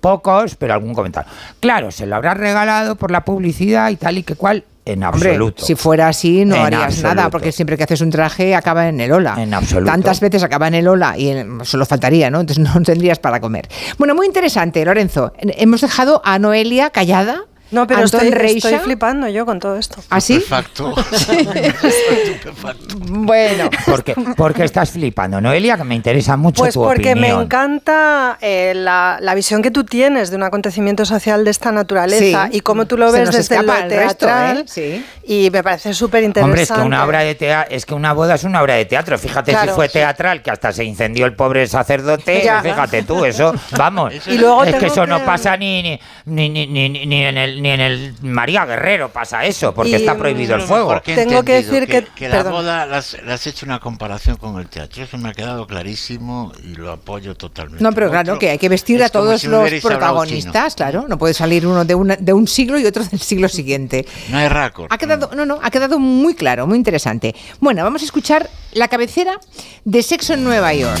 [0.00, 1.30] pocos, pero algún comentario.
[1.60, 5.30] Claro, se lo habrá regalado por la publicidad y tal y que cual, en Hombre,
[5.30, 5.64] absoluto.
[5.66, 7.14] si fuera así no En harías absoluto.
[7.14, 9.34] nada, porque siempre que haces un traje acaba en el ola.
[9.36, 9.90] En absoluto.
[9.90, 12.40] Tantas veces acaba en el ola y en- solo faltaría, ¿no?
[12.40, 13.68] Entonces no tendrías para comer.
[13.98, 15.32] Bueno, muy interesante, Lorenzo.
[15.40, 17.42] Hemos dejado a Noelia callada.
[17.70, 18.68] No, pero estoy, Reixa.
[18.70, 19.96] estoy flipando yo con todo esto.
[20.10, 20.42] ¿Ah, sí?
[23.08, 23.70] Bueno.
[23.86, 28.72] Porque, porque estás flipando, Noelia, que me interesa mucho Pues tu porque me encanta eh,
[28.74, 32.58] la, la visión que tú tienes de un acontecimiento social de esta naturaleza Sí.
[32.58, 34.58] y cómo tú lo ves desde lo el resto, teatral.
[34.58, 34.64] ¿eh?
[34.66, 35.04] Sí.
[35.24, 36.50] Y me parece súper interesante.
[36.50, 38.84] Hombre, es que una obra de teatro, es que una boda es una obra de
[38.84, 39.18] teatro.
[39.18, 39.72] Fíjate Claro.
[39.72, 42.42] si fue teatral, que hasta se incendió el pobre sacerdote.
[42.44, 42.62] Ya.
[42.62, 44.12] Fíjate tú, eso, vamos.
[44.26, 47.55] Y luego es que eso no pasa ni ni, ni, ni, ni- ni en el
[47.60, 50.94] ni en el María Guerrero pasa eso, porque Y, está prohibido el fuego.
[51.04, 52.52] he Tengo que decir que- la perdón.
[52.52, 55.02] boda le has, hecho una comparación con el teatro.
[55.02, 57.82] Eso me ha quedado clarísimo y lo apoyo totalmente.
[57.82, 61.06] No, pero claro que hay que vestir a todos si los protagonistas, claro.
[61.08, 64.06] No puede salir uno de, una- de un siglo y otro del siglo siguiente.
[64.30, 64.86] No hay récord.
[64.90, 67.34] Ha quedado, no, no, ha quedado muy claro, muy interesante.
[67.60, 69.38] Bueno, vamos a escuchar la cabecera
[69.84, 71.00] de Sexo en Nueva York.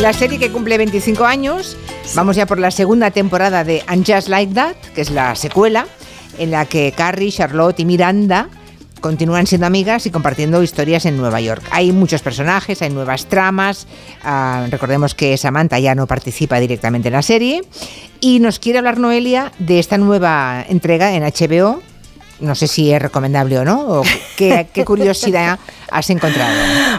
[0.00, 1.76] La serie que cumple 25 años.
[2.14, 5.86] Vamos ya por la segunda temporada de And Just Like That, que es la secuela,
[6.38, 8.48] en la que Carrie, Charlotte y Miranda
[9.00, 11.62] continúan siendo amigas y compartiendo historias en Nueva York.
[11.70, 13.86] Hay muchos personajes, hay nuevas tramas.
[14.22, 17.62] ah, recordemos que Samantha ya no participa directamente en la serie.
[18.20, 21.82] Y nos quiere hablar Noelia de esta nueva entrega en HBO.
[22.40, 24.00] No sé si es recomendable o no.
[24.00, 24.02] o
[24.36, 25.58] qué, curiosidad
[25.90, 26.52] has encontrado.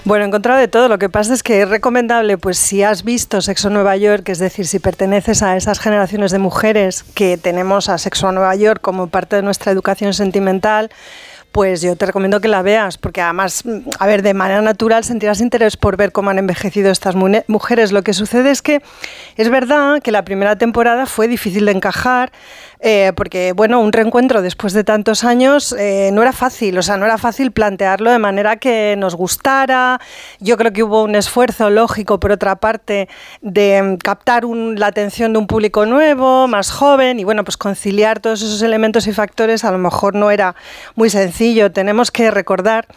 [0.05, 0.87] Bueno, he encontrado de todo.
[0.87, 4.39] Lo que pasa es que es recomendable, pues si has visto Sexo Nueva York, es
[4.39, 9.07] decir, si perteneces a esas generaciones de mujeres que tenemos a Sexo Nueva York como
[9.07, 10.89] parte de nuestra educación sentimental,
[11.51, 13.63] pues yo te recomiendo que la veas, porque además,
[13.97, 17.91] a ver, de manera natural sentirás interés por ver cómo han envejecido estas mujeres.
[17.91, 18.81] Lo que sucede es que
[19.37, 22.31] es verdad que la primera temporada fue difícil de encajar,
[22.79, 26.97] eh, porque bueno, un reencuentro después de tantos años eh, no era fácil, o sea,
[26.97, 29.99] no era fácil plantearlo de manera que nos gustara.
[30.39, 33.09] Yo creo que hubo un esfuerzo lógico, por otra parte,
[33.41, 38.19] de mm, captar la atención de un público nuevo, más joven, y bueno, pues conciliar
[38.19, 40.55] todos esos elementos y factores a lo mejor no era
[40.95, 41.71] muy sencillo.
[41.71, 42.87] Tenemos que recordar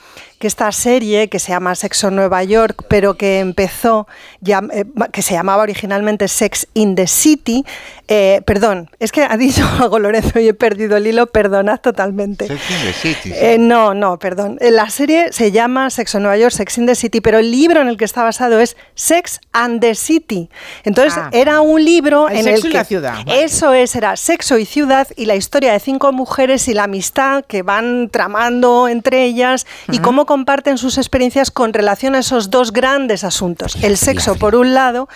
[0.40, 4.08] que esta serie, que se llama Sexo en Nueva York, pero que empezó,
[4.40, 7.62] ya, eh, que se llamaba originalmente Sex in the City,
[8.08, 12.46] eh, perdón, es que ha dicho algo Lorenzo y he perdido el hilo, perdonad totalmente.
[12.46, 13.32] Sex in the City, sí.
[13.36, 14.56] Eh, no, no, perdón.
[14.62, 17.82] La serie se llama Sexo en Nueva York, Sex in the City, pero el libro
[17.82, 20.48] en el que está basado es Sex and the City.
[20.84, 21.28] Entonces Ah.
[21.32, 23.44] era un libro El en sexo el y que la ciudad, vale.
[23.44, 27.44] eso es, era sexo y ciudad y la historia de cinco mujeres y la amistad
[27.44, 32.72] que van tramando entre ellas y cómo comparten sus experiencias con relación a esos dos
[32.72, 35.08] grandes asuntos, el sexo por un lado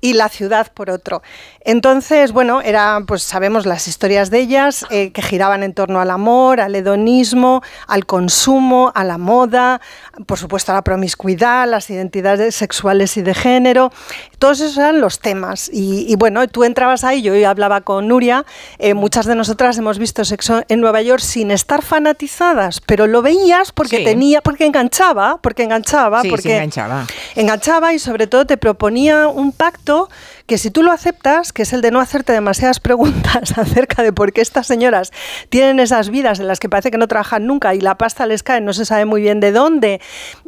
[0.00, 1.22] y la ciudad por otro.
[1.64, 6.10] Entonces, bueno, era, pues sabemos las historias de ellas eh, que giraban en torno al
[6.10, 9.80] amor, al hedonismo, al consumo, a la moda,
[10.26, 13.92] por supuesto a la promiscuidad, las identidades sexuales y de género.
[14.38, 15.68] Todos esos eran los temas.
[15.72, 18.44] Y, y bueno, tú entrabas ahí, yo hablaba con Nuria,
[18.78, 23.20] eh, muchas de nosotras hemos visto sexo en Nueva York sin estar fanatizadas, pero lo
[23.22, 24.04] veías porque Sí.
[24.04, 27.06] tenía, porque enganchaba, porque enganchaba, Sí, sí, porque enganchaba.
[27.34, 30.10] enganchaba y sobre todo te proponía un pacto esto
[30.48, 34.12] que si tú lo aceptas, que es el de no hacerte demasiadas preguntas acerca de
[34.14, 35.12] por qué estas señoras
[35.50, 38.42] tienen esas vidas en las que parece que no trabajan nunca y la pasta les
[38.42, 40.00] cae, no se sabe muy bien de dónde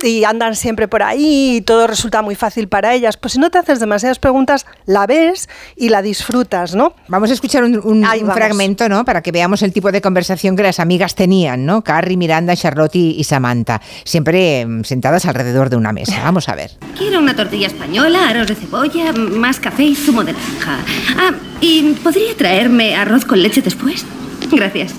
[0.02, 3.50] y andan siempre por ahí y todo resulta muy fácil para ellas, pues si no
[3.50, 6.94] te haces demasiadas preguntas, la ves y la disfrutas, ¿no?
[7.08, 9.04] Vamos a escuchar un, un- fragmento, ¿no?
[9.04, 11.84] Para que veamos el tipo de conversación que las amigas tenían, ¿no?
[11.84, 16.22] Carrie, Miranda, Charlotte y, y Samantha, siempre mm, sentadas alrededor de una mesa.
[16.24, 16.70] Vamos a ver.
[16.96, 20.78] Quiero una tortilla española, aros de cebolla, más café y zumo de naranja.
[21.18, 24.04] Ah, ¿y podría traerme arroz con leche después?
[24.50, 24.94] Gracias.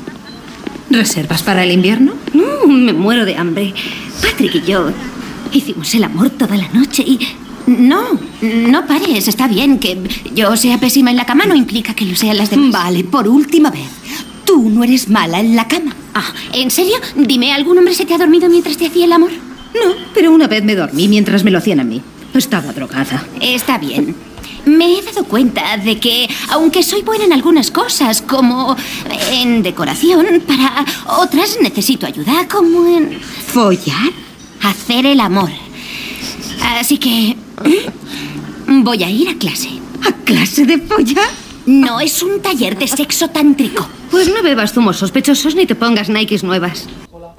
[0.89, 2.13] ¿Reservas para el invierno?
[2.33, 3.73] No, me muero de hambre.
[4.21, 4.91] Patrick y yo
[5.51, 7.19] hicimos el amor toda la noche y...
[7.67, 9.77] No, no pares, está bien.
[9.79, 9.97] Que
[10.33, 12.71] yo sea pésima en la cama no implica que lo sean las demás.
[12.71, 13.87] Vale, por última vez.
[14.45, 15.95] Tú no eres mala en la cama.
[16.13, 16.95] Ah, ¿en serio?
[17.15, 19.31] Dime, ¿algún hombre se te ha dormido mientras te hacía el amor?
[19.73, 22.01] No, pero una vez me dormí mientras me lo hacían a mí.
[22.33, 23.25] Estaba drogada.
[23.39, 24.15] Está bien.
[24.65, 28.75] Me he dado cuenta de que, aunque soy buena en algunas cosas, como
[29.31, 30.85] en decoración, para
[31.17, 33.19] otras necesito ayuda, como en...
[33.19, 34.11] ¿Follar?
[34.61, 35.49] Hacer el amor.
[36.79, 37.35] Así que...
[38.67, 39.69] Voy a ir a clase.
[40.07, 41.29] ¿A clase de follar?
[41.65, 43.87] No es un taller de sexo tántrico.
[44.09, 46.87] Pues no bebas zumos sospechosos ni te pongas Nikes nuevas.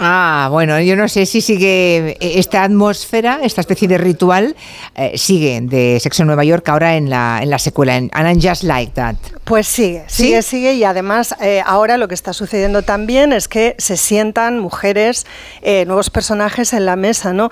[0.05, 4.57] Ah, bueno, yo no sé si sigue eh, esta atmósfera, esta especie de ritual,
[4.97, 8.29] eh, sigue de Sexo en Nueva York ahora en la, en la secuela, en And
[8.29, 9.15] I'm Just Like That.
[9.45, 13.77] Pues sigue, sigue, sigue y además eh, ahora lo que está sucediendo también es que
[13.79, 15.24] se sientan mujeres,
[15.62, 17.51] eh, nuevos personajes en la mesa, ¿no?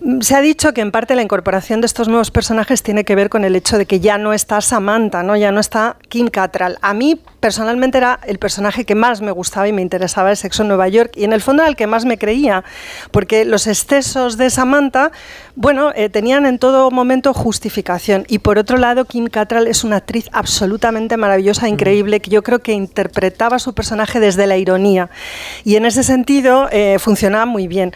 [0.00, 3.14] Mm, Se ha dicho que en parte la incorporación de estos nuevos personajes tiene que
[3.14, 5.36] ver con el hecho de que ya no está Samantha, ¿no?
[5.36, 6.78] Ya no está Kim Cattrall.
[6.82, 10.62] A mí personalmente era el personaje que más me gustaba y me interesaba de Sexo
[10.62, 12.62] en Nueva York y en el fondo era el que más me creía,
[13.10, 15.10] porque los excesos de Samantha,
[15.56, 18.24] bueno, eh, tenían en todo momento justificación.
[18.28, 22.60] Y por otro lado, Kim Cattrall es una actriz absolutamente maravillosa, increíble, que yo creo
[22.60, 25.10] que interpretaba su personaje desde la ironía.
[25.64, 27.92] Y en ese sentido eh, funcionaba muy bien.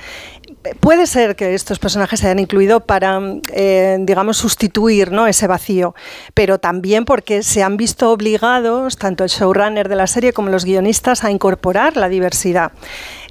[0.81, 3.21] Puede ser que estos personajes se hayan incluido para,
[3.53, 5.27] eh, digamos, sustituir ¿no?
[5.27, 5.95] ese vacío,
[6.35, 10.65] pero también porque se han visto obligados, tanto el showrunner de la serie como los
[10.65, 12.73] guionistas, a incorporar la diversidad.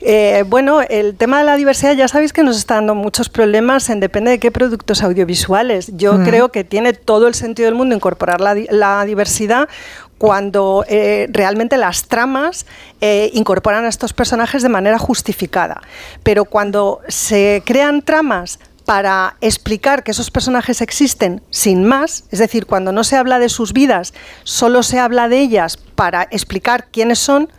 [0.01, 3.89] Eh, bueno, el tema de la diversidad ya sabéis que nos está dando muchos problemas
[3.89, 5.91] en depende de qué productos audiovisuales.
[5.97, 6.23] Yo Mm.
[6.25, 9.67] creo que tiene todo el sentido del mundo incorporar la, di- la diversidad
[10.17, 12.65] cuando eh, realmente las tramas
[13.01, 15.81] eh, incorporan a estos personajes de manera justificada.
[16.23, 22.67] Pero cuando se crean tramas para explicar que esos personajes existen sin más, es decir,
[22.67, 24.13] cuando no se habla de sus vidas,
[24.43, 27.49] solo se habla de ellas para explicar quiénes son,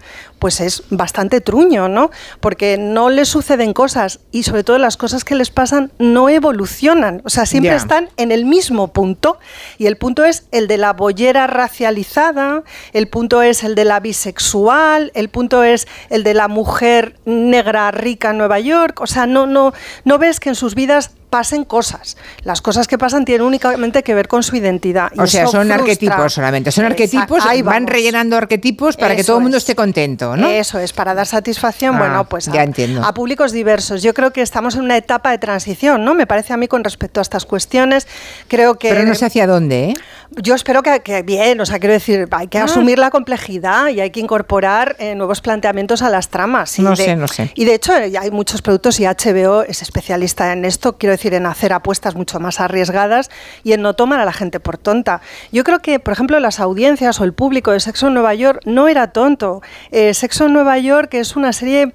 [0.46, 2.12] pues es bastante truño, ¿no?
[2.38, 7.20] Porque no les suceden cosas y sobre todo las cosas que les pasan no evolucionan,
[7.24, 9.40] o sea, siempre están en el mismo punto.
[9.76, 12.62] Y el punto es el de la bollera racializada,
[12.92, 17.90] el punto es el de la bisexual, el punto es el de la mujer negra
[17.90, 19.72] rica en Nueva York, o sea, no no
[20.04, 22.16] no ves que en sus vidas pasen cosas.
[22.44, 25.10] Las cosas que pasan tienen únicamente que ver con su identidad.
[25.14, 25.74] y O sea, son frustra.
[25.76, 26.72] arquetipos solamente.
[26.72, 29.64] Son arquetipos, ahí van rellenando arquetipos para que todo el mundo es.
[29.64, 30.48] esté contento, ¿no?
[30.48, 33.04] Eso es, para dar satisfacción, Ah, bueno, pues ya a, entiendo.
[33.04, 34.02] a públicos diversos.
[34.02, 36.14] Yo creo que estamos en una etapa de transición, ¿no?
[36.14, 38.06] Me parece a mí con respecto a estas cuestiones.
[38.48, 39.94] Creo que Pero no sé hacia dónde, ¿eh?
[40.30, 42.64] Yo espero que, que bien, o sea, quiero decir, hay que Ah.
[42.64, 46.78] asumir la complejidad y hay que incorporar eh, nuevos planteamientos a las tramas.
[46.78, 47.50] Y No de- sé, no sé.
[47.54, 51.12] Y de hecho, eh, ya hay muchos productos y HBO es especialista en esto, quiero
[51.12, 53.30] decir, en hacer apuestas mucho más arriesgadas
[53.62, 55.20] y en no tomar a la gente por tonta.
[55.52, 58.62] Yo creo que, por ejemplo, las audiencias o el público de Sexo en Nueva York
[58.64, 59.62] no era tonto.
[59.92, 61.92] Eh, Sexo en Nueva York es una serie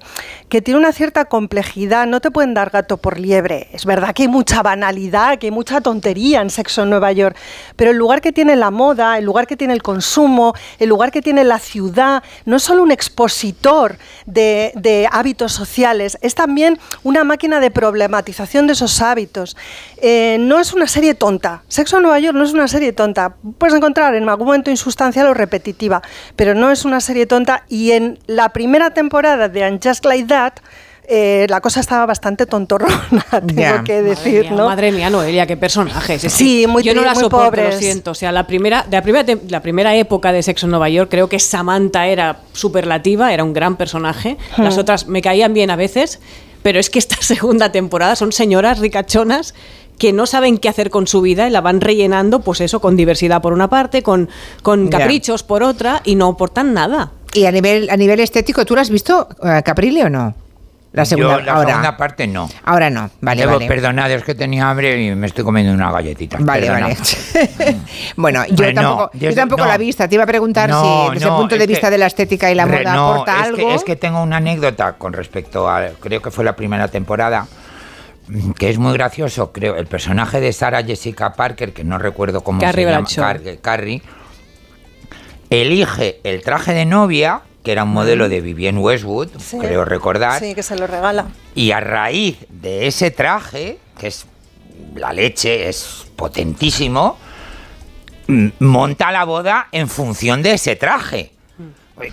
[0.48, 3.68] que tiene una cierta complejidad, no te pueden dar gato por liebre.
[3.72, 7.36] Es verdad que hay mucha banalidad, que hay mucha tontería en Sexo en Nueva York,
[7.76, 11.12] pero el lugar que tiene la moda, el lugar que tiene el consumo, el lugar
[11.12, 17.24] que tiene la ciudad, no es solo un expositor de, hábitos sociales, es también una
[17.24, 19.56] máquina de problematización de esos hábitos.
[19.98, 21.62] Eh, no es una serie tonta.
[21.68, 23.34] Sexo en Nueva York no es una serie tonta.
[23.58, 26.02] Puedes encontrar en algún momento insustancial o repetitiva,
[26.36, 27.64] pero no es una serie tonta.
[27.68, 30.54] Y en la primera temporada de And Just Like That,
[31.08, 32.94] eh, la cosa estaba bastante tontorrona,
[33.46, 34.66] tengo que decir, Madre mía, ¿no?
[34.66, 36.24] Madre mía, Noelia, qué personajes.
[36.24, 37.74] Es Sí, muy Yo no la muy soporto, pobres.
[37.74, 38.10] lo siento.
[38.12, 38.96] O sea, la primera, de
[39.48, 43.42] la primera, la época de Sexo en Nueva York, creo que Samantha era superlativa, era
[43.44, 44.36] un gran personaje.
[44.56, 44.80] Las Hmm.
[44.80, 46.20] otras me caían bien a veces,
[46.62, 49.54] pero es que esta segunda temporada son señoras ricachonas
[49.98, 52.96] que no saben qué hacer con su vida y la van rellenando, pues eso, con
[52.96, 54.28] diversidad por una parte, con,
[54.90, 57.12] caprichos por otra, y no aportan nada.
[57.34, 60.34] Y a nivel, a nivel estético, ¿tú lo has visto, eh, Caprile, o no?
[60.92, 61.68] La segunda, Yo la ahora.
[61.68, 62.50] segunda parte no.
[62.64, 63.66] Ahora no, vale, Debo- vale.
[63.66, 66.36] Perdonad, es que tenía hambre y me estoy comiendo una galletita.
[66.40, 66.88] Vale, Perdona.
[66.88, 67.76] vale.
[68.16, 69.68] bueno, yo no, tampoco, yo desde- tampoco no.
[69.68, 70.06] la he visto.
[70.06, 72.06] Te iba a preguntar No, si desde no, el punto de vista que- de la
[72.06, 73.56] estética y la Re- moda no, aporta es algo.
[73.56, 77.46] Que, es que tengo una anécdota con respecto a, creo que fue la primera temporada,
[78.58, 82.60] que es muy gracioso, creo, el personaje de Sarah Jessica Parker, que no recuerdo cómo
[82.60, 83.08] Carrie se llama.
[83.08, 84.02] Car- Carrie,
[85.50, 89.58] elige el traje de novia, que era un modelo de Vivienne Westwood, Sí.
[89.58, 91.26] creo recordar, Sí, que se lo regala.
[91.54, 94.26] y a raíz de ese traje, que es
[94.96, 97.16] la leche, es potentísimo,
[98.26, 101.30] mm, monta la boda en función de ese traje.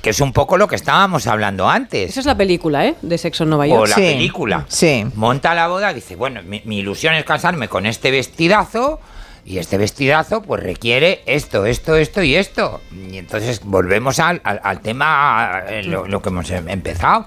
[0.04, 2.12] Que es un poco lo que estábamos hablando antes.
[2.12, 2.96] Esa es la película, ¿eh?
[3.02, 3.82] De Sexo en Nueva York.
[3.82, 4.66] O la película.
[4.68, 5.04] Sí.
[5.16, 9.00] Monta la boda, dice, bueno, mi, mi ilusión es casarme con este vestidazo
[9.46, 12.82] y este vestidazo pues requiere esto, esto, esto y esto.
[12.92, 17.26] Y entonces volvemos al, al- al tema, eh, lo, lo que hemos em- empezado.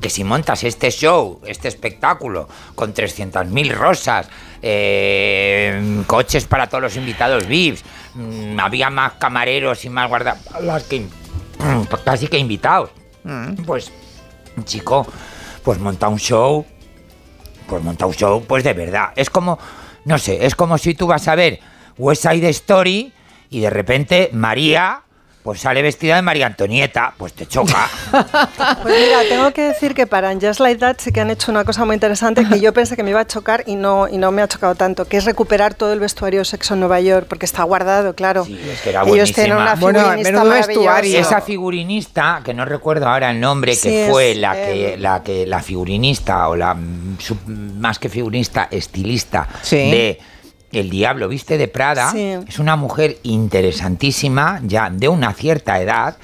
[0.00, 4.28] Que si montas este show, este espectáculo, con 300.000 rosas,
[4.62, 7.82] eh, coches para todos los invitados VIPs,
[8.14, 12.90] mm, había más camareros y más guardaespaldas que mm, casi que invitados.
[13.66, 13.90] Pues,
[14.64, 15.06] chico,
[15.64, 16.64] pues monta un show,
[17.68, 19.08] pues monta un show, pues de verdad.
[19.16, 19.58] Es como,
[20.04, 21.60] no sé, es como si tú vas a ver
[21.98, 23.12] West Side Story
[23.50, 25.02] y de repente María,
[25.42, 27.88] pues sale vestida de María Antonieta, pues te choca.
[28.82, 31.64] Pues mira, tengo que decir que para Just Like That sí que han hecho una
[31.64, 34.30] cosa muy interesante que yo pensé que me iba a chocar y no, y no
[34.32, 37.46] me ha chocado tanto, que es recuperar todo el vestuario Sexo en Nueva York, porque
[37.46, 38.46] está guardado, claro.
[38.46, 39.62] Es que era Ellos tienen buenísima.
[39.64, 41.18] una figurinista maravillosa.
[41.20, 44.96] Esa figurinista, que no recuerdo ahora el nombre, Sí, que fue es, la que eh,
[44.98, 47.16] la que la figurinista o la mm,
[47.78, 49.76] más que figurinista, estilista Sí.
[49.76, 50.18] de
[50.72, 52.34] El Diablo Viste de Prada, Sí.
[52.46, 53.18] es una mujer
[53.74, 56.16] interesantísima, ya de una cierta edad,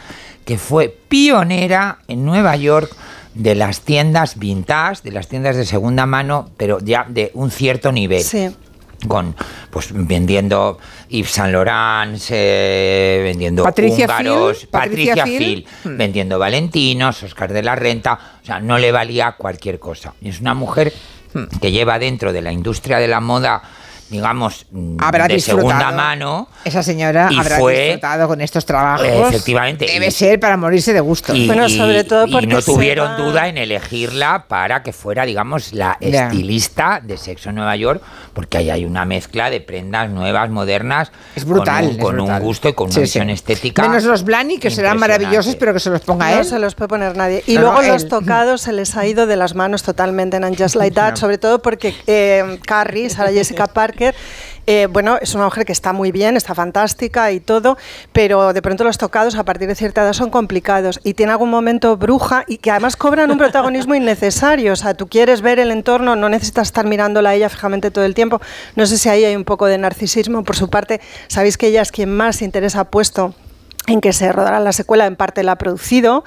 [0.45, 2.91] que fue pionera en Nueva York
[3.35, 7.91] de las tiendas vintage, de las tiendas de segunda mano, pero ya de un cierto
[7.93, 8.49] nivel Sí.
[9.09, 9.35] con
[9.71, 10.79] pues vendiendo
[11.11, 15.67] Yves Saint Laurent, eh, vendiendo Patricia húngaros, Phil, Patricia Patricia Phil.
[15.83, 20.15] Phil, vendiendo Valentinos, Oscar de la Renta, o sea, no le valía cualquier cosa.
[20.23, 20.93] Es una mujer
[21.35, 21.45] Hmm.
[21.61, 23.61] que lleva dentro de la industria de la moda,
[24.09, 26.49] digamos, mm, Habrá de segunda mano.
[26.65, 29.07] Esa señora Y habrá fue- disfrutado con estos trabajos.
[29.07, 29.87] Efectivamente.
[29.87, 31.35] Debe Y- ser para morirse de gusto.
[31.35, 34.83] Y, Bueno, y- sobre todo y porque no se tuvieron va- duda en elegirla para
[34.83, 36.27] que fuera, digamos, la Ya.
[36.29, 38.03] estilista de Sexo en Nueva York,
[38.33, 41.85] porque ahí hay una mezcla de prendas nuevas, modernas, Es brutal.
[41.85, 42.43] con, un, con un brutal.
[42.43, 43.33] gusto y con una Sí, visión sí.
[43.33, 43.83] estética.
[43.89, 46.45] Menos los Blani, que serán maravillosos, pero que se los ponga No él.
[46.45, 47.43] se los puede poner nadie.
[47.47, 48.09] Y No, luego no, los él.
[48.09, 51.17] tocados se les ha ido de las manos totalmente en And Just Like That, No.
[51.17, 53.96] sobre todo porque eh, Carrie, Sarah Jessica Parker,
[54.67, 57.79] eh, bueno, es una mujer que está muy bien, está fantástica y todo,
[58.13, 61.51] pero de pronto los tocados a partir de cierta edad son complicados y tiene algún
[61.51, 64.73] momento bruja y que además cobran un protagonismo innecesario.
[64.73, 68.05] O sea, tú quieres ver el entorno, no necesitas estar mirándola a ella fijamente todo
[68.05, 68.41] el tiempo.
[68.75, 71.01] No sé si ahí hay un poco de narcisismo por su parte.
[71.29, 73.35] Sabéis que ella es quien más interés ha puesto
[73.87, 76.25] en que se rodará la secuela, en parte la ha producido.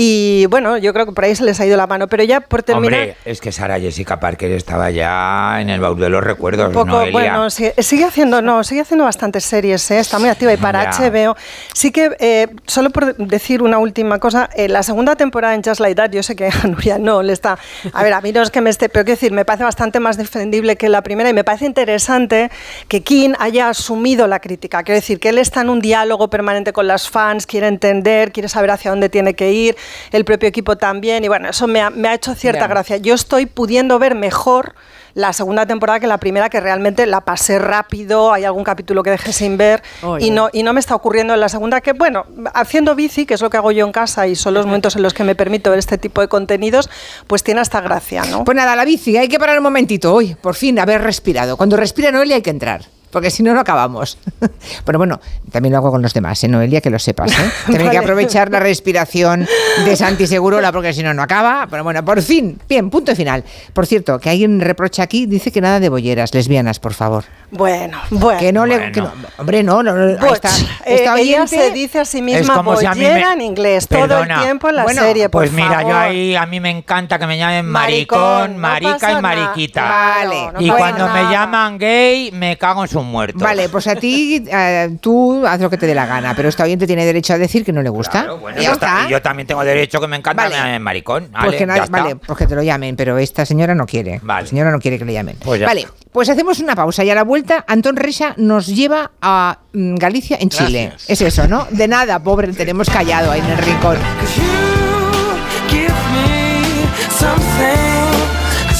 [0.00, 2.06] Y bueno, yo creo que por ahí se les ha ido la mano.
[2.06, 3.00] Pero ya por terminar.
[3.00, 6.72] Hombre, es que Sara Jessica Parker estaba ya en el baúl de los recuerdos, Un
[6.72, 7.10] poco, Noelia?
[7.10, 9.98] bueno, sí, sigue haciendo, no, sigue haciendo bastantes series, ¿eh?
[9.98, 10.90] está muy activa y para Ya.
[11.10, 11.36] HBO.
[11.74, 15.80] Sí que, eh, solo por decir una última cosa, eh, la segunda temporada en Just
[15.80, 17.58] Like That, yo sé que a Nuria no le está.
[17.92, 19.98] A ver, a mí no es que me esté, pero quiero decir, me parece bastante
[19.98, 22.52] más defendible que la primera y me parece interesante
[22.86, 24.84] que King haya asumido la crítica.
[24.84, 28.48] Quiero decir, que él está en un diálogo permanente con las fans, quiere entender, quiere
[28.48, 29.76] saber hacia dónde tiene que ir,
[30.10, 32.96] el propio equipo también, y bueno, eso me ha, me ha hecho cierta gracia.
[32.96, 34.74] Yo estoy pudiendo ver mejor
[35.14, 39.10] la segunda temporada que la primera, que realmente la pasé rápido, hay algún capítulo que
[39.10, 39.82] dejé sin ver
[40.20, 43.34] y no, y no me está ocurriendo en la segunda, que bueno, haciendo bici, que
[43.34, 45.34] es lo que hago yo en casa y son los momentos en los que me
[45.34, 46.88] permito ver este tipo de contenidos,
[47.26, 48.44] pues tiene hasta gracia, ¿no?
[48.44, 51.56] Pues nada, la bici, hay que parar un momentito hoy, por fin, haber respirado.
[51.56, 52.97] Cuando respira Noelia hay que entrar.
[53.10, 54.18] Porque si no, no acabamos.
[54.84, 55.20] Pero bueno,
[55.50, 56.80] también lo hago con los demás, ¿eh, Noelia?
[56.80, 57.34] Que lo sepas, ¿eh?
[57.64, 57.98] También hay que Vale.
[57.98, 59.46] aprovechar la respiración
[59.84, 61.66] de Santi Segurola, porque si no, no acaba.
[61.70, 62.58] Pero bueno, por fin.
[62.68, 63.44] Bien, punto final.
[63.72, 67.24] Por cierto, que alguien reprocha aquí, dice que nada de bolleras, lesbianas, por favor.
[67.50, 68.38] Bueno, bueno.
[68.38, 68.92] Que no le...
[68.92, 70.50] que no- hombre, no, no, no, ahí Butch, está,
[70.84, 74.34] eh, ella se dice a sí misma como si me- bollera en inglés todo Perdona.
[74.36, 75.90] el tiempo en la Bueno, serie, por Pues mira, favor.
[75.92, 79.82] yo ahí a mí me encanta que me llamen Maricón, maricón, marica y mariquita.
[79.82, 81.30] Vale, no y cuando me nada.
[81.30, 83.42] llaman gay, me cago en muertos.
[83.42, 86.64] Vale, pues a ti, eh, tú haz lo que te dé la gana, pero esta
[86.64, 88.32] oyente tiene derecho a decir que no le gusta.
[88.34, 88.86] Bueno, Y ya ya está.
[88.98, 89.08] está.
[89.08, 90.54] Y yo también tengo derecho que me encanta Vale.
[90.54, 91.24] que me llamen maricón.
[91.30, 92.02] Pues Vale, que nadie- ya está.
[92.02, 94.20] vale, pues que te lo llamen, pero esta señora no quiere.
[94.24, 95.36] La señora no quiere que le llamen.
[95.44, 99.58] Pues vale, pues hacemos una pausa y a la vuelta Antón Recha nos lleva a
[99.72, 100.86] mm, Galicia en Chile.
[100.90, 101.10] Gracias.
[101.10, 101.66] Es eso, ¿no?
[101.70, 103.96] De nada, pobre, tenemos callado ahí en el rincón.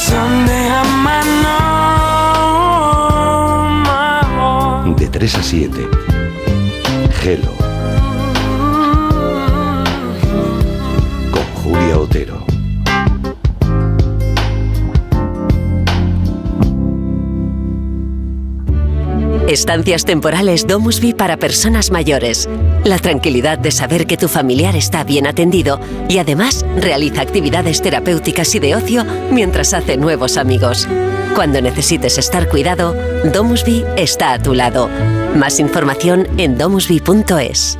[0.09, 1.38] Someday I might
[5.19, 5.89] 3 a 7.
[7.21, 7.53] Hello.
[11.29, 12.48] Con Julia Otero.
[19.49, 22.47] Estancias temporales Domusby para personas mayores.
[22.83, 28.53] La tranquilidad de saber que tu familiar está bien atendido y además realiza actividades terapéuticas
[28.53, 30.87] y de ocio mientras hace nuevos amigos.
[31.33, 32.95] Cuando necesites estar cuidado,
[33.33, 34.87] Domusby está a tu lado.
[35.35, 37.79] Más información en domusby.es.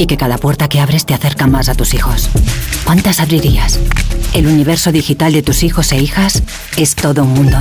[0.00, 2.30] y que cada puerta que abres te acerca más a tus hijos.
[2.84, 3.78] ¿Cuántas abrirías?
[4.32, 6.42] El universo digital de tus hijos e hijas
[6.78, 7.58] es todo un mundo.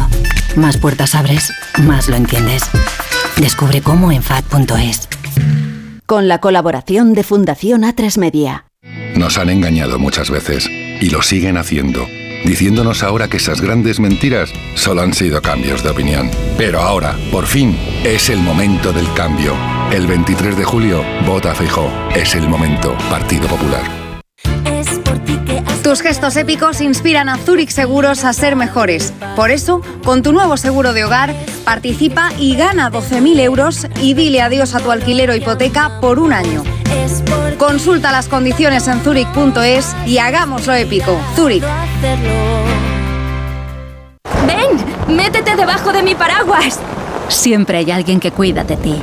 [0.55, 2.63] Más puertas abres, más lo entiendes.
[3.35, 5.09] Descubre cómo en FAD.es.
[6.05, 8.65] Con la colaboración de Fundación A3 Media.
[9.15, 12.07] Nos han engañado muchas veces y lo siguen haciendo,
[12.45, 16.29] diciéndonos ahora que esas grandes mentiras solo han sido cambios de opinión.
[16.57, 19.55] Pero ahora, por fin, es el momento del cambio.
[19.91, 21.89] El 23 de julio, vota Feijó.
[22.15, 22.95] Es el momento.
[23.09, 23.99] Partido Popular.
[25.83, 29.11] Tus gestos épicos inspiran a Zurich Seguros a ser mejores.
[29.35, 31.33] Por eso, con tu nuevo seguro de hogar,
[31.63, 36.33] participa y gana 12.000 euros y dile adiós a tu alquiler o hipoteca por un
[36.33, 36.63] año.
[37.57, 41.19] Consulta las condiciones en zurich.es y hagámoslo épico.
[41.35, 41.63] Zurich.
[44.47, 45.15] ¡Ven!
[45.15, 46.79] ¡Métete debajo de mi paraguas!
[47.27, 49.01] Siempre hay alguien que cuida de ti.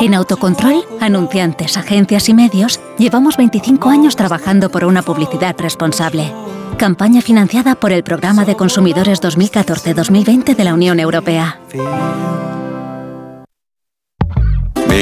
[0.00, 6.32] En Autocontrol, anunciantes, agencias y medios, llevamos 25 años trabajando por una publicidad responsable.
[6.78, 11.60] Campaña financiada por el Programa de Consumidores 2014-2020 de la Unión Europea.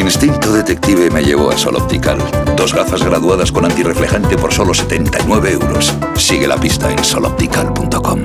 [0.01, 2.19] Instinto detective me llevó a Sol Optical.
[2.57, 5.95] Dos gafas graduadas con antirreflejante por solo 79 euros.
[6.17, 8.21] Sigue la pista en soloptical.com.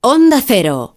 [0.00, 0.96] Onda Cero.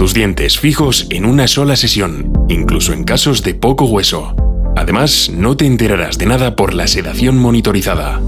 [0.00, 4.34] Tus dientes fijos en una sola sesión, incluso en casos de poco hueso.
[4.74, 8.18] Además, no te enterarás de nada por la sedación monitorizada.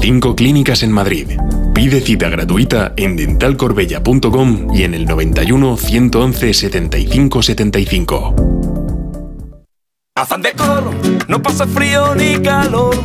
[0.00, 1.32] Cinco clínicas en Madrid.
[1.74, 8.57] Pide cita gratuita en dentalcorbella.com y en el 91 111 75 75.
[10.18, 10.90] Afán Decor,
[11.28, 12.96] no pasa frío ni calor.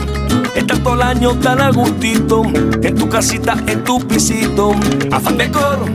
[0.56, 4.72] Estás todo el año tan a gustito, en tu casita, en tu pisito.
[5.11, 5.85] Afán Decor,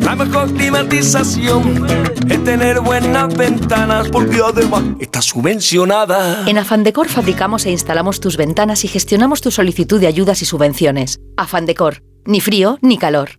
[0.00, 1.86] la mejor climatización
[2.28, 6.42] es tener buenas ventanas, porque además está subvencionada.
[6.48, 10.44] En Afan Decor fabricamos e instalamos tus ventanas y gestionamos tu solicitud de ayudas y
[10.44, 11.20] subvenciones.
[11.36, 13.38] Afan Decor, ni frío ni calor.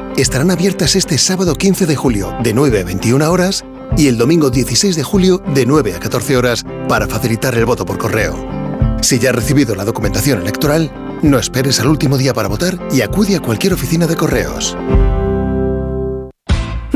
[0.17, 3.63] estarán abiertas este sábado 15 de julio de 9 a 21 horas
[3.97, 7.85] y el domingo 16 de julio de 9 a 14 horas para facilitar el voto
[7.85, 8.35] por correo.
[9.01, 10.91] Si ya has recibido la documentación electoral,
[11.23, 14.77] no esperes al último día para votar y acude a cualquier oficina de correos.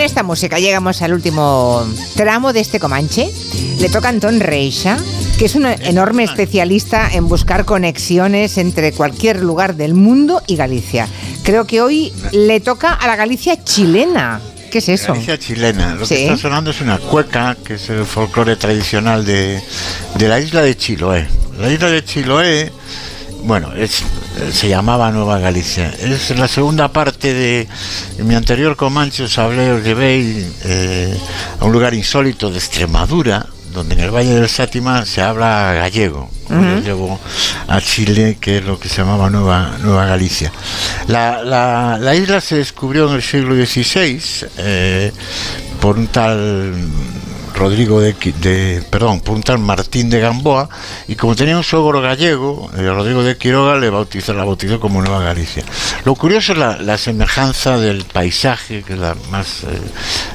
[0.00, 1.86] Con esta música llegamos al último
[2.16, 3.30] tramo de este Comanche.
[3.80, 4.96] Le toca a Antón Reixa,
[5.38, 11.06] que es un enorme especialista en buscar conexiones entre cualquier lugar del mundo y Galicia.
[11.42, 14.40] Creo que hoy le toca a la Galicia chilena.
[14.70, 15.12] ¿Qué es eso?
[15.12, 15.94] Galicia chilena.
[15.96, 16.14] Lo Sí.
[16.14, 19.62] que está sonando es una cueca, que es el folclore tradicional de,
[20.14, 21.28] de la isla de Chiloé.
[21.58, 22.72] La isla de Chiloé,
[23.42, 24.02] bueno, es,
[24.52, 25.88] se llamaba Nueva Galicia.
[26.00, 27.68] Es la segunda parte de,
[28.18, 31.18] mi anterior Comanche, os hablé, os llevé eh,
[31.58, 36.30] a un lugar insólito de Extremadura, donde en el Valle del Sátima se habla gallego.
[36.48, 36.80] Yo Ujú.
[36.82, 37.20] llevo
[37.68, 40.50] a Chile, que es lo que se llamaba Nueva, Nueva Galicia.
[41.06, 44.20] La, la- la isla se descubrió en el siglo XVI
[44.58, 45.12] eh,
[45.80, 46.74] por un tal
[47.60, 50.68] Rodrigo de, de- perdón, por un tal Martín de Gamboa
[51.06, 55.02] y como tenía un sogro gallego, eh, Rodrigo de Quiroga le bautizó, la bautizó como
[55.02, 55.62] Nueva Galicia.
[56.06, 59.78] Lo curioso es la, la semejanza del paisaje, que es la más, eh,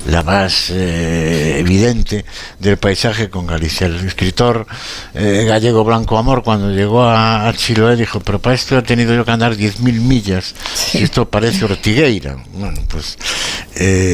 [0.08, 2.26] la más eh, evidente
[2.60, 3.88] del paisaje con Galicia.
[3.88, 4.68] El escritor
[5.16, 9.16] eh, gallego Blanco Amor, cuando llegó a, a Chiloé, dijo, pero para esto he tenido
[9.16, 10.54] yo que andar 10.000 millas,
[10.94, 12.38] y esto parece Ortigueira.
[12.54, 13.18] Bueno, pues...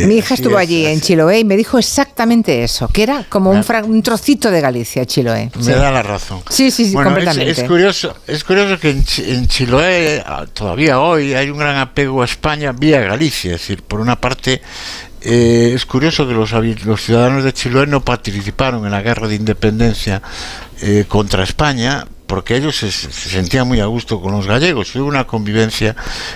[0.08, 3.24] Mi hija sí estuvo es- allí en Chiloé y me dijo exactamente eso, que era
[3.30, 5.52] como un, fra- un trocito de Galicia, Chiloé.
[5.58, 5.72] Me Sí.
[5.72, 6.42] da la razón.
[6.50, 7.62] Sí, sí, sí, Bueno, es- completamente.
[7.62, 11.78] Es, curioso, es curioso que en, Chi- en Chiloé, ah, todavía hoy, hay un gran
[11.78, 13.56] apego a España vía Galicia.
[13.56, 14.62] Es decir, por una parte,
[15.22, 19.36] eh, es curioso que los, los ciudadanos de Chiloé no participaron en la guerra de
[19.36, 20.22] independencia
[20.82, 24.96] eh, contra España porque ellos se, se sentían muy a gusto con los gallegos.
[24.96, 25.96] Hubo una convivencia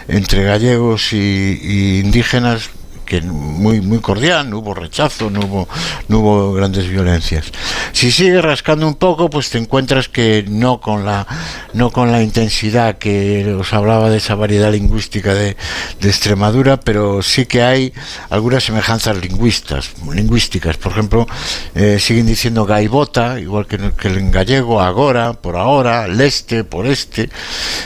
[0.10, 2.70] entre gallegos y, y indígenas
[3.06, 5.68] que muy muy cordial, no hubo rechazo, no hubo
[6.08, 7.52] no hubo grandes violencias.
[7.94, 11.26] Si sigues rascando un poco, pues te encuentras que no con la
[11.74, 15.56] no con la intensidad que os hablaba de esa variedad lingüística de,
[16.00, 17.94] de Extremadura, pero sí que hay
[18.30, 20.78] algunas semejanzas lingüistas, lingüísticas.
[20.78, 21.28] Por ejemplo,
[21.76, 27.30] eh, siguen diciendo gaivota, igual que, que en gallego, agora, por ahora, leste, por este.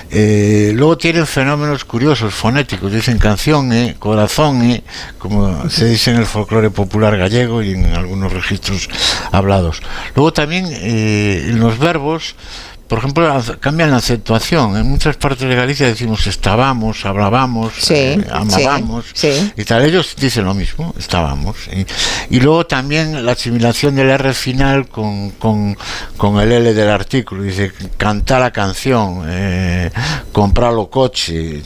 [0.10, 4.84] Eh, luego tienen fenómenos curiosos, fonéticos, dicen canción, eh, corazón, eh,
[5.20, 8.90] como se dice en el folclore popular gallego y en algunos registros
[9.32, 9.82] hablados.
[10.16, 12.36] Luego también eh, en los verbos
[12.90, 14.76] por ejemplo, cambian la acentuación.
[14.76, 19.06] En muchas partes de Galicia decimos estábamos, hablábamos, eh, amábamos
[19.56, 19.86] y tal.
[19.86, 21.56] Ellos dicen lo mismo, estábamos.
[22.32, 25.78] Y, luego también la asimilación del R final con, con,
[26.18, 27.44] con el L del artículo.
[27.44, 29.92] Dice cantar la canción, eh,
[30.32, 31.62] comprar lo coche.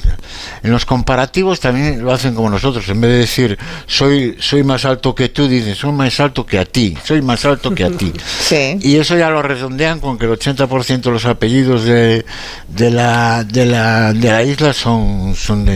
[0.62, 2.88] En los comparativos también lo hacen como nosotros.
[2.90, 6.60] En vez de decir soy, soy más alto que tú, dicen soy más alto que
[6.60, 8.12] a ti, soy más alto que a ti.
[8.82, 12.26] Y eso ya lo redondean con que el 80% de los apellidos de,
[12.68, 15.68] de, la, de, la, de la isla son, son,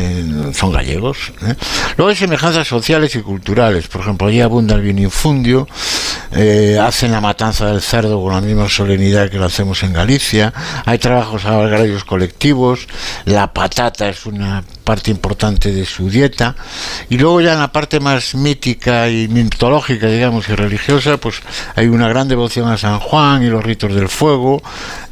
[0.53, 1.31] son gallegos.
[1.43, 1.55] ¿eh?
[1.95, 3.88] Luego hay semejanzas sociales y culturales.
[3.88, 5.68] Por ejemplo, allí abunda el vinifundio,
[6.31, 10.53] eh, hacen la matanza del cerdo con la misma solemnidad que lo hacemos en Galicia,
[10.85, 12.88] hay trabajos agrarios colectivos,
[13.26, 16.55] la patata es una parte importante de su dieta.
[17.09, 21.41] Y luego ya en la parte más mítica y mitológica, digamos, y religiosa, pues
[21.76, 24.61] hay una gran devoción a San Juan y los ritos del fuego.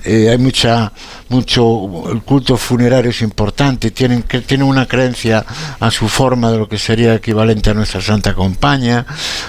[0.05, 0.91] Eh, hay mucha,
[1.29, 5.45] mucho, el culto funerario es importante, tienen, que, tienen una creencia
[5.79, 9.05] a su forma de lo que sería equivalente a nuestra Santa Compañía.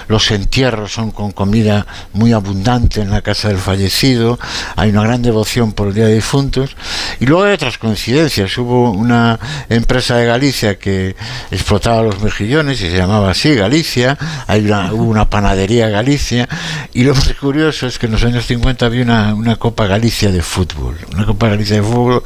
[0.07, 4.39] Los entierros son con comida muy abundante en la casa del fallecido.
[4.75, 6.75] Hay una gran devoción por el Día de Difuntos.
[7.19, 8.57] Y luego hay otras coincidencias.
[8.57, 9.39] Hubo una
[9.69, 11.15] empresa de Galicia que
[11.51, 14.17] explotaba los mejillones y se llamaba así Galicia,
[14.47, 16.47] hay una, hubo una panadería Galicia
[16.93, 20.31] y lo más curioso es que en los años 50 había una, una Copa Galicia
[20.31, 22.23] de fútbol, una Copa Galicia de fútbol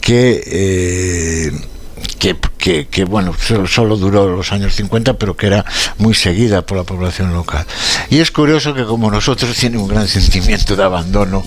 [0.00, 0.42] que...
[0.46, 1.52] Eh,
[2.58, 3.34] que, que, bueno,
[3.66, 5.64] solo, duró los años 50, pero que era
[5.96, 7.64] muy seguida por la población local.
[8.10, 11.42] Y es curioso que como nosotros tiene un gran sentimiento de abandono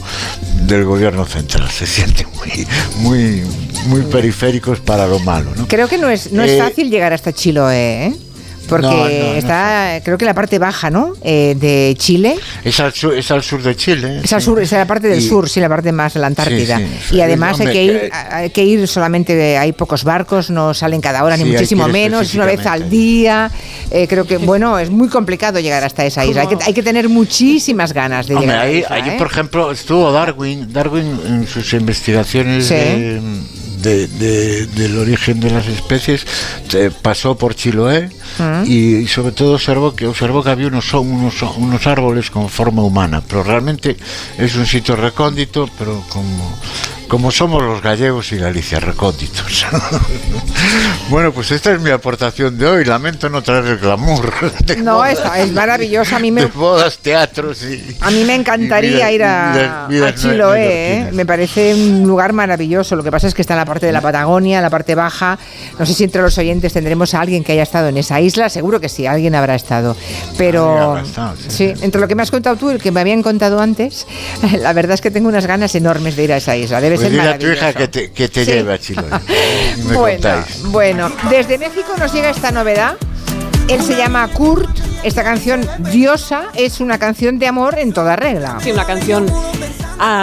[0.61, 2.67] del gobierno central, se sienten muy,
[2.97, 3.43] muy,
[3.85, 5.51] muy periféricos para lo malo.
[5.55, 5.67] ¿no?
[5.67, 8.15] Creo que no es, no es eh, fácil llegar hasta Chiloé, ¿eh?
[8.77, 11.13] Porque está, creo que la parte baja, ¿no?
[11.23, 12.35] Eh, de Chile.
[12.63, 14.21] Es al, sur, es al sur de Chile.
[14.23, 16.81] Es al sur, es la parte del sur, sí, la parte más de la Antártida.
[17.11, 21.23] y además hay que, ir, hay que ir solamente, hay pocos barcos, no salen cada
[21.23, 23.51] hora, ni muchísimo menos, es una vez al día.
[23.91, 26.41] Eh, creo que, bueno, es muy complicado llegar hasta esa isla.
[26.41, 29.15] Hay que, hay que, tener muchísimas ganas de llegar ahí, a ¿eh?
[29.17, 33.21] por ejemplo, estuvo Darwin, Darwin en sus investigaciones de
[33.83, 36.25] de, del origen de las especies,
[37.01, 38.63] pasó por Chiloé ah.
[38.65, 43.21] y, sobre todo observó que, observó que había unos, unos, unos árboles con forma humana,
[43.27, 43.97] pero realmente
[44.37, 46.57] es un sitio recóndito, pero como
[47.13, 49.67] como somos los gallegos y Galicia, recónditos.
[51.09, 52.85] bueno, pues esta es mi aportación de hoy.
[52.85, 54.33] Lamento no traer el glamour.
[54.77, 55.19] No, es
[55.51, 56.15] maravilloso.
[56.15, 57.97] A mí me, de bodas, teatros y.
[58.01, 60.93] A mí me encantaría ir a, Chiloé.
[60.93, 61.09] ¿eh?
[61.11, 62.95] Me parece un lugar maravilloso.
[62.95, 64.95] Lo que pasa es que está en la parte de la Patagonia, en la parte
[64.95, 65.37] baja.
[65.77, 68.49] No sé si entre los oyentes tendremos a alguien que haya estado en esa isla.
[68.49, 69.95] Seguro que sí, alguien habrá estado.
[70.37, 71.01] Pero.
[71.47, 71.73] sí.
[71.81, 74.07] entre lo que me has contado tú y el que me habían contado antes,
[74.59, 76.81] la verdad es que tengo unas ganas enormes de ir a esa isla.
[76.81, 79.09] Debe dile a tu hija que te, que te lleve a Chiloé.
[79.93, 82.95] bueno, bueno, desde México nos llega esta novedad.
[83.69, 84.69] Él se llama Kurt.
[85.03, 88.57] Esta canción, Diosa, es una canción de amor en toda regla.
[88.61, 89.25] Sí, una canción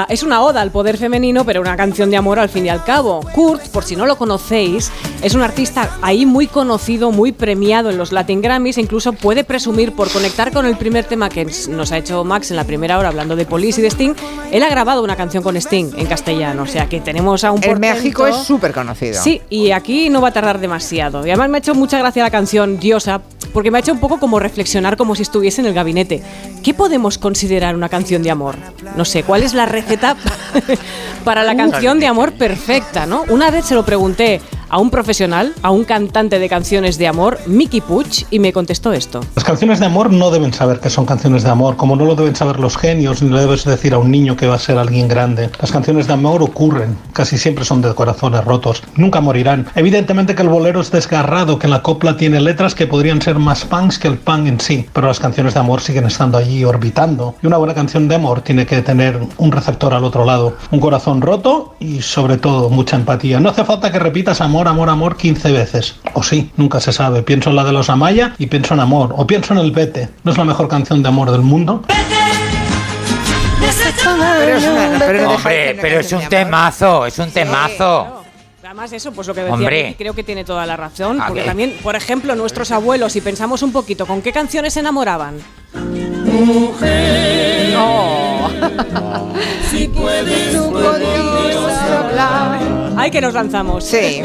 [0.09, 2.85] es una oda al poder femenino, pero una canción de amor al fin y al
[2.85, 3.21] cabo.
[3.35, 4.91] Kurt, por si no lo conocéis,
[5.23, 9.45] es un artista ahí muy conocido, muy premiado en los Latin Grammys e incluso puede
[9.45, 12.99] presumir por conectar con el primer tema que nos ha hecho Max en la primera
[12.99, 14.15] hora hablando de Police y de Sting.
[14.51, 17.63] Él ha grabado una canción con Sting en castellano, o sea que tenemos a un
[17.63, 19.23] En México es súper conocido.
[19.23, 21.27] Sí, y aquí no va a tardar demasiado.
[21.27, 23.21] Y además me ha hecho mucha gracia la canción Diosa,
[23.53, 26.23] porque me ha hecho un poco como reflexionar como si estuviese en el gabinete.
[26.63, 28.57] ¿Qué podemos considerar una canción de amor?
[28.97, 30.17] No sé, ¿cuál es la receta
[31.25, 33.25] para la canción de amor perfecta, ¿no?
[33.29, 34.41] Una vez se lo pregunté
[34.71, 38.93] a un profesional, a un cantante de canciones de amor, Mickey Puch, y me contestó
[38.93, 39.21] esto.
[39.35, 42.15] Las canciones de amor no deben saber que son canciones de amor, como no lo
[42.15, 44.79] deben saber los genios, ni le debes decir a un niño que va a ser
[44.79, 45.51] alguien grande.
[45.61, 49.67] Las canciones de amor ocurren, casi siempre son de corazones rotos, nunca morirán.
[49.75, 53.65] Evidentemente que el bolero es desgarrado, que la copla tiene letras que podrían ser más
[53.65, 57.35] punks que el punk en sí, pero las canciones de amor siguen estando allí orbitando.
[57.43, 60.81] Y una buena canción de amor tiene que tener un receptor al otro lado, un
[60.81, 63.41] corazón roto y sobre todo mucha empatía.
[63.41, 65.97] No hace falta que repitas amor amor, amor, 15 veces.
[66.15, 67.23] O sí, nunca se sabe.
[67.23, 69.15] Pienso en la de los Amaya y pienso en amor.
[69.17, 70.09] O pienso en el Vete.
[70.25, 71.83] ¿No es la mejor canción de amor del mundo?
[74.99, 78.23] Pero Hombre, pero es un temazo, es un temazo.
[78.63, 81.21] Además, eso, pues lo que decía, creo que tiene toda la razón.
[81.27, 85.39] Porque también, por ejemplo, nuestros abuelos, si pensamos un poquito, ¿con qué canciones se enamoraban?
[85.75, 87.51] Mujer.
[89.71, 90.57] Si puedes,
[93.01, 93.85] Ay, que nos lanzamos.
[93.85, 94.23] Sí.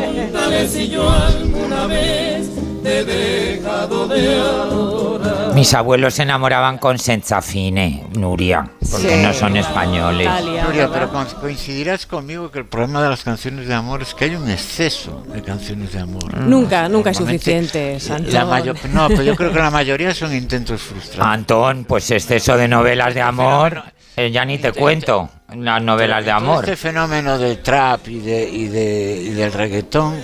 [2.87, 5.53] he dejado de adorar.
[5.55, 9.23] Mis abuelos se enamoraban con Senzafine, Nuria, porque Sí.
[9.23, 10.29] no son españoles.
[10.63, 11.09] Nuria, pero
[11.41, 15.23] coincidirás conmigo que el problema de las canciones de amor es que hay un exceso
[15.33, 16.37] de canciones de amor.
[16.37, 18.31] Nunca, nunca es suficiente, Antón.
[18.33, 21.33] La mayo- no, pero yo creo que la mayoría son intentos frustrados.
[21.33, 23.81] Antón, pues exceso de novelas de amor,
[24.15, 26.63] eh, ya ni te cuento las novelas de amor.
[26.63, 30.15] Este fenómeno del trap y, de, y, de, y del reggaetón,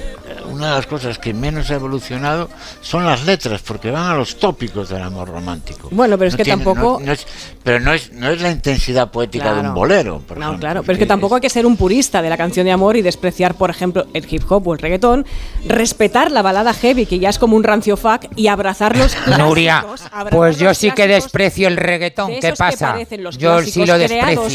[0.50, 2.50] una de las cosas que menos ha evolucionado
[2.82, 5.88] son las letras, porque van a los tópicos del amor romántico.
[5.92, 7.26] Bueno, pero es No que tiene- tampoco- no- no es-
[7.64, 9.70] pero no es, no es la intensidad poética de Claro.
[9.70, 10.60] un bolero, por No, ejemplo.
[10.60, 12.98] claro, pero es que tampoco hay que ser un purista de la canción de amor
[12.98, 15.26] y despreciar, por ejemplo, el hip hop o el reggaetón,
[15.68, 19.86] respetar la balada heavy, que ya es como un rancio fuck, y abrazar los Nuria,
[19.88, 22.32] clásicos, pues yo sí que desprecio el reggaetón.
[22.32, 22.98] de ¿Qué que pasa?
[23.20, 24.54] los Yo sí lo creados.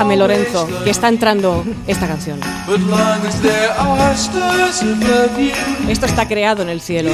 [0.00, 2.40] Déjame, Lorenzo, que está entrando esta canción.
[2.66, 5.52] But long as there are stars above you,
[5.90, 7.10] Esto está creado en el cielo.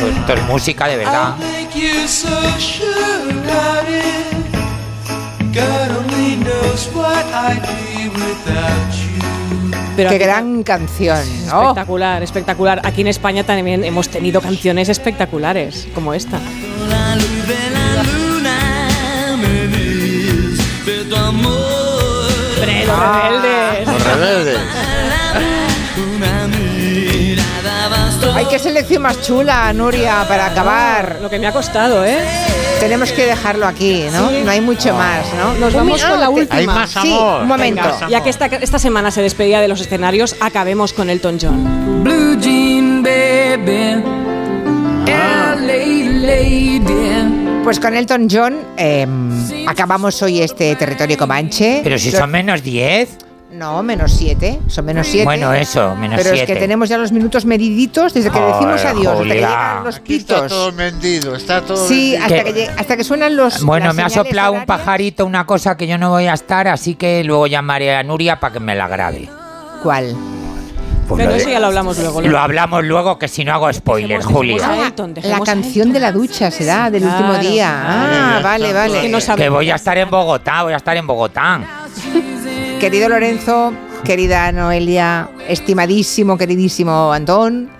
[0.00, 1.34] Pues esto es música de verdad.
[9.96, 11.18] Pero Qué aquí- gran canción.
[11.52, 12.80] Oh, Espectacular, espectacular.
[12.84, 16.38] Aquí en España también hemos tenido canciones espectaculares, como esta.
[21.08, 21.52] Tu amor.
[22.56, 23.86] ¡Hombre, los rebeldes!
[23.88, 24.58] Los rebeldes.
[26.16, 28.32] Una mirada bastó.
[28.34, 31.18] Ay, qué selección más chula, Nuria, para acabar.
[31.22, 32.18] Lo que me ha costado, ¿eh?
[32.80, 34.28] Tenemos que dejarlo aquí, ¿no?
[34.28, 34.42] Sí.
[34.44, 35.54] No hay mucho más, ¿no?
[35.54, 36.56] Nos Un vamos con la ah, última.
[36.58, 37.42] Hay más Sí, amor.
[37.42, 37.82] un momento.
[38.10, 42.02] Ya que esta, esta semana se despedía de los escenarios, acabemos con Elton John.
[42.04, 44.02] Blue jean baby.
[45.06, 47.45] LA lady.
[47.66, 49.04] Pues con Elton John eh,
[49.66, 51.80] acabamos hoy este territorio comanche.
[51.82, 53.18] Pero si son menos 10.
[53.50, 54.60] No, menos siete.
[54.68, 55.24] Son menos siete.
[55.24, 56.60] Bueno, eso, menos Pero es que 7.
[56.60, 60.34] tenemos ya los minutos mediditos desde que decimos adiós hasta que llegan los Aquí está
[60.34, 60.48] pitos.
[60.48, 63.60] todo vendido, está todo Sí, hasta que, hasta que suenan los.
[63.64, 66.94] Bueno, me ha soplado un pajarito, una cosa que yo no voy a estar, así
[66.94, 69.28] que luego llamaré a Nuria para que me la grabe.
[69.82, 70.14] ¿Cuál?
[71.08, 72.20] Pues Pero eso ya lo hablamos luego.
[72.20, 74.56] Lo hablamos luego, que si no hago spoiler, Julia.
[74.56, 77.48] dejemos a Elton, La canción de la ducha será del último Claro.
[77.48, 77.82] día.
[77.86, 79.00] Ah, vale, vale.
[79.00, 81.60] Que no Que voy a estar en Bogotá, voy a estar en Bogotá.
[82.80, 83.72] Querido Lorenzo,
[84.04, 87.70] querida Noelia, estimadísimo, queridísimo Antón,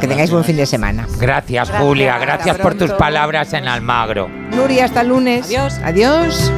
[0.00, 1.06] que tengáis buen fin de semana.
[1.18, 2.18] Gracias, Gracias, Julia.
[2.18, 4.28] Gracias por tus palabras en Almagro.
[4.52, 5.46] Nuria, hasta el lunes.
[5.46, 5.74] Adiós.
[5.84, 6.52] Adiós.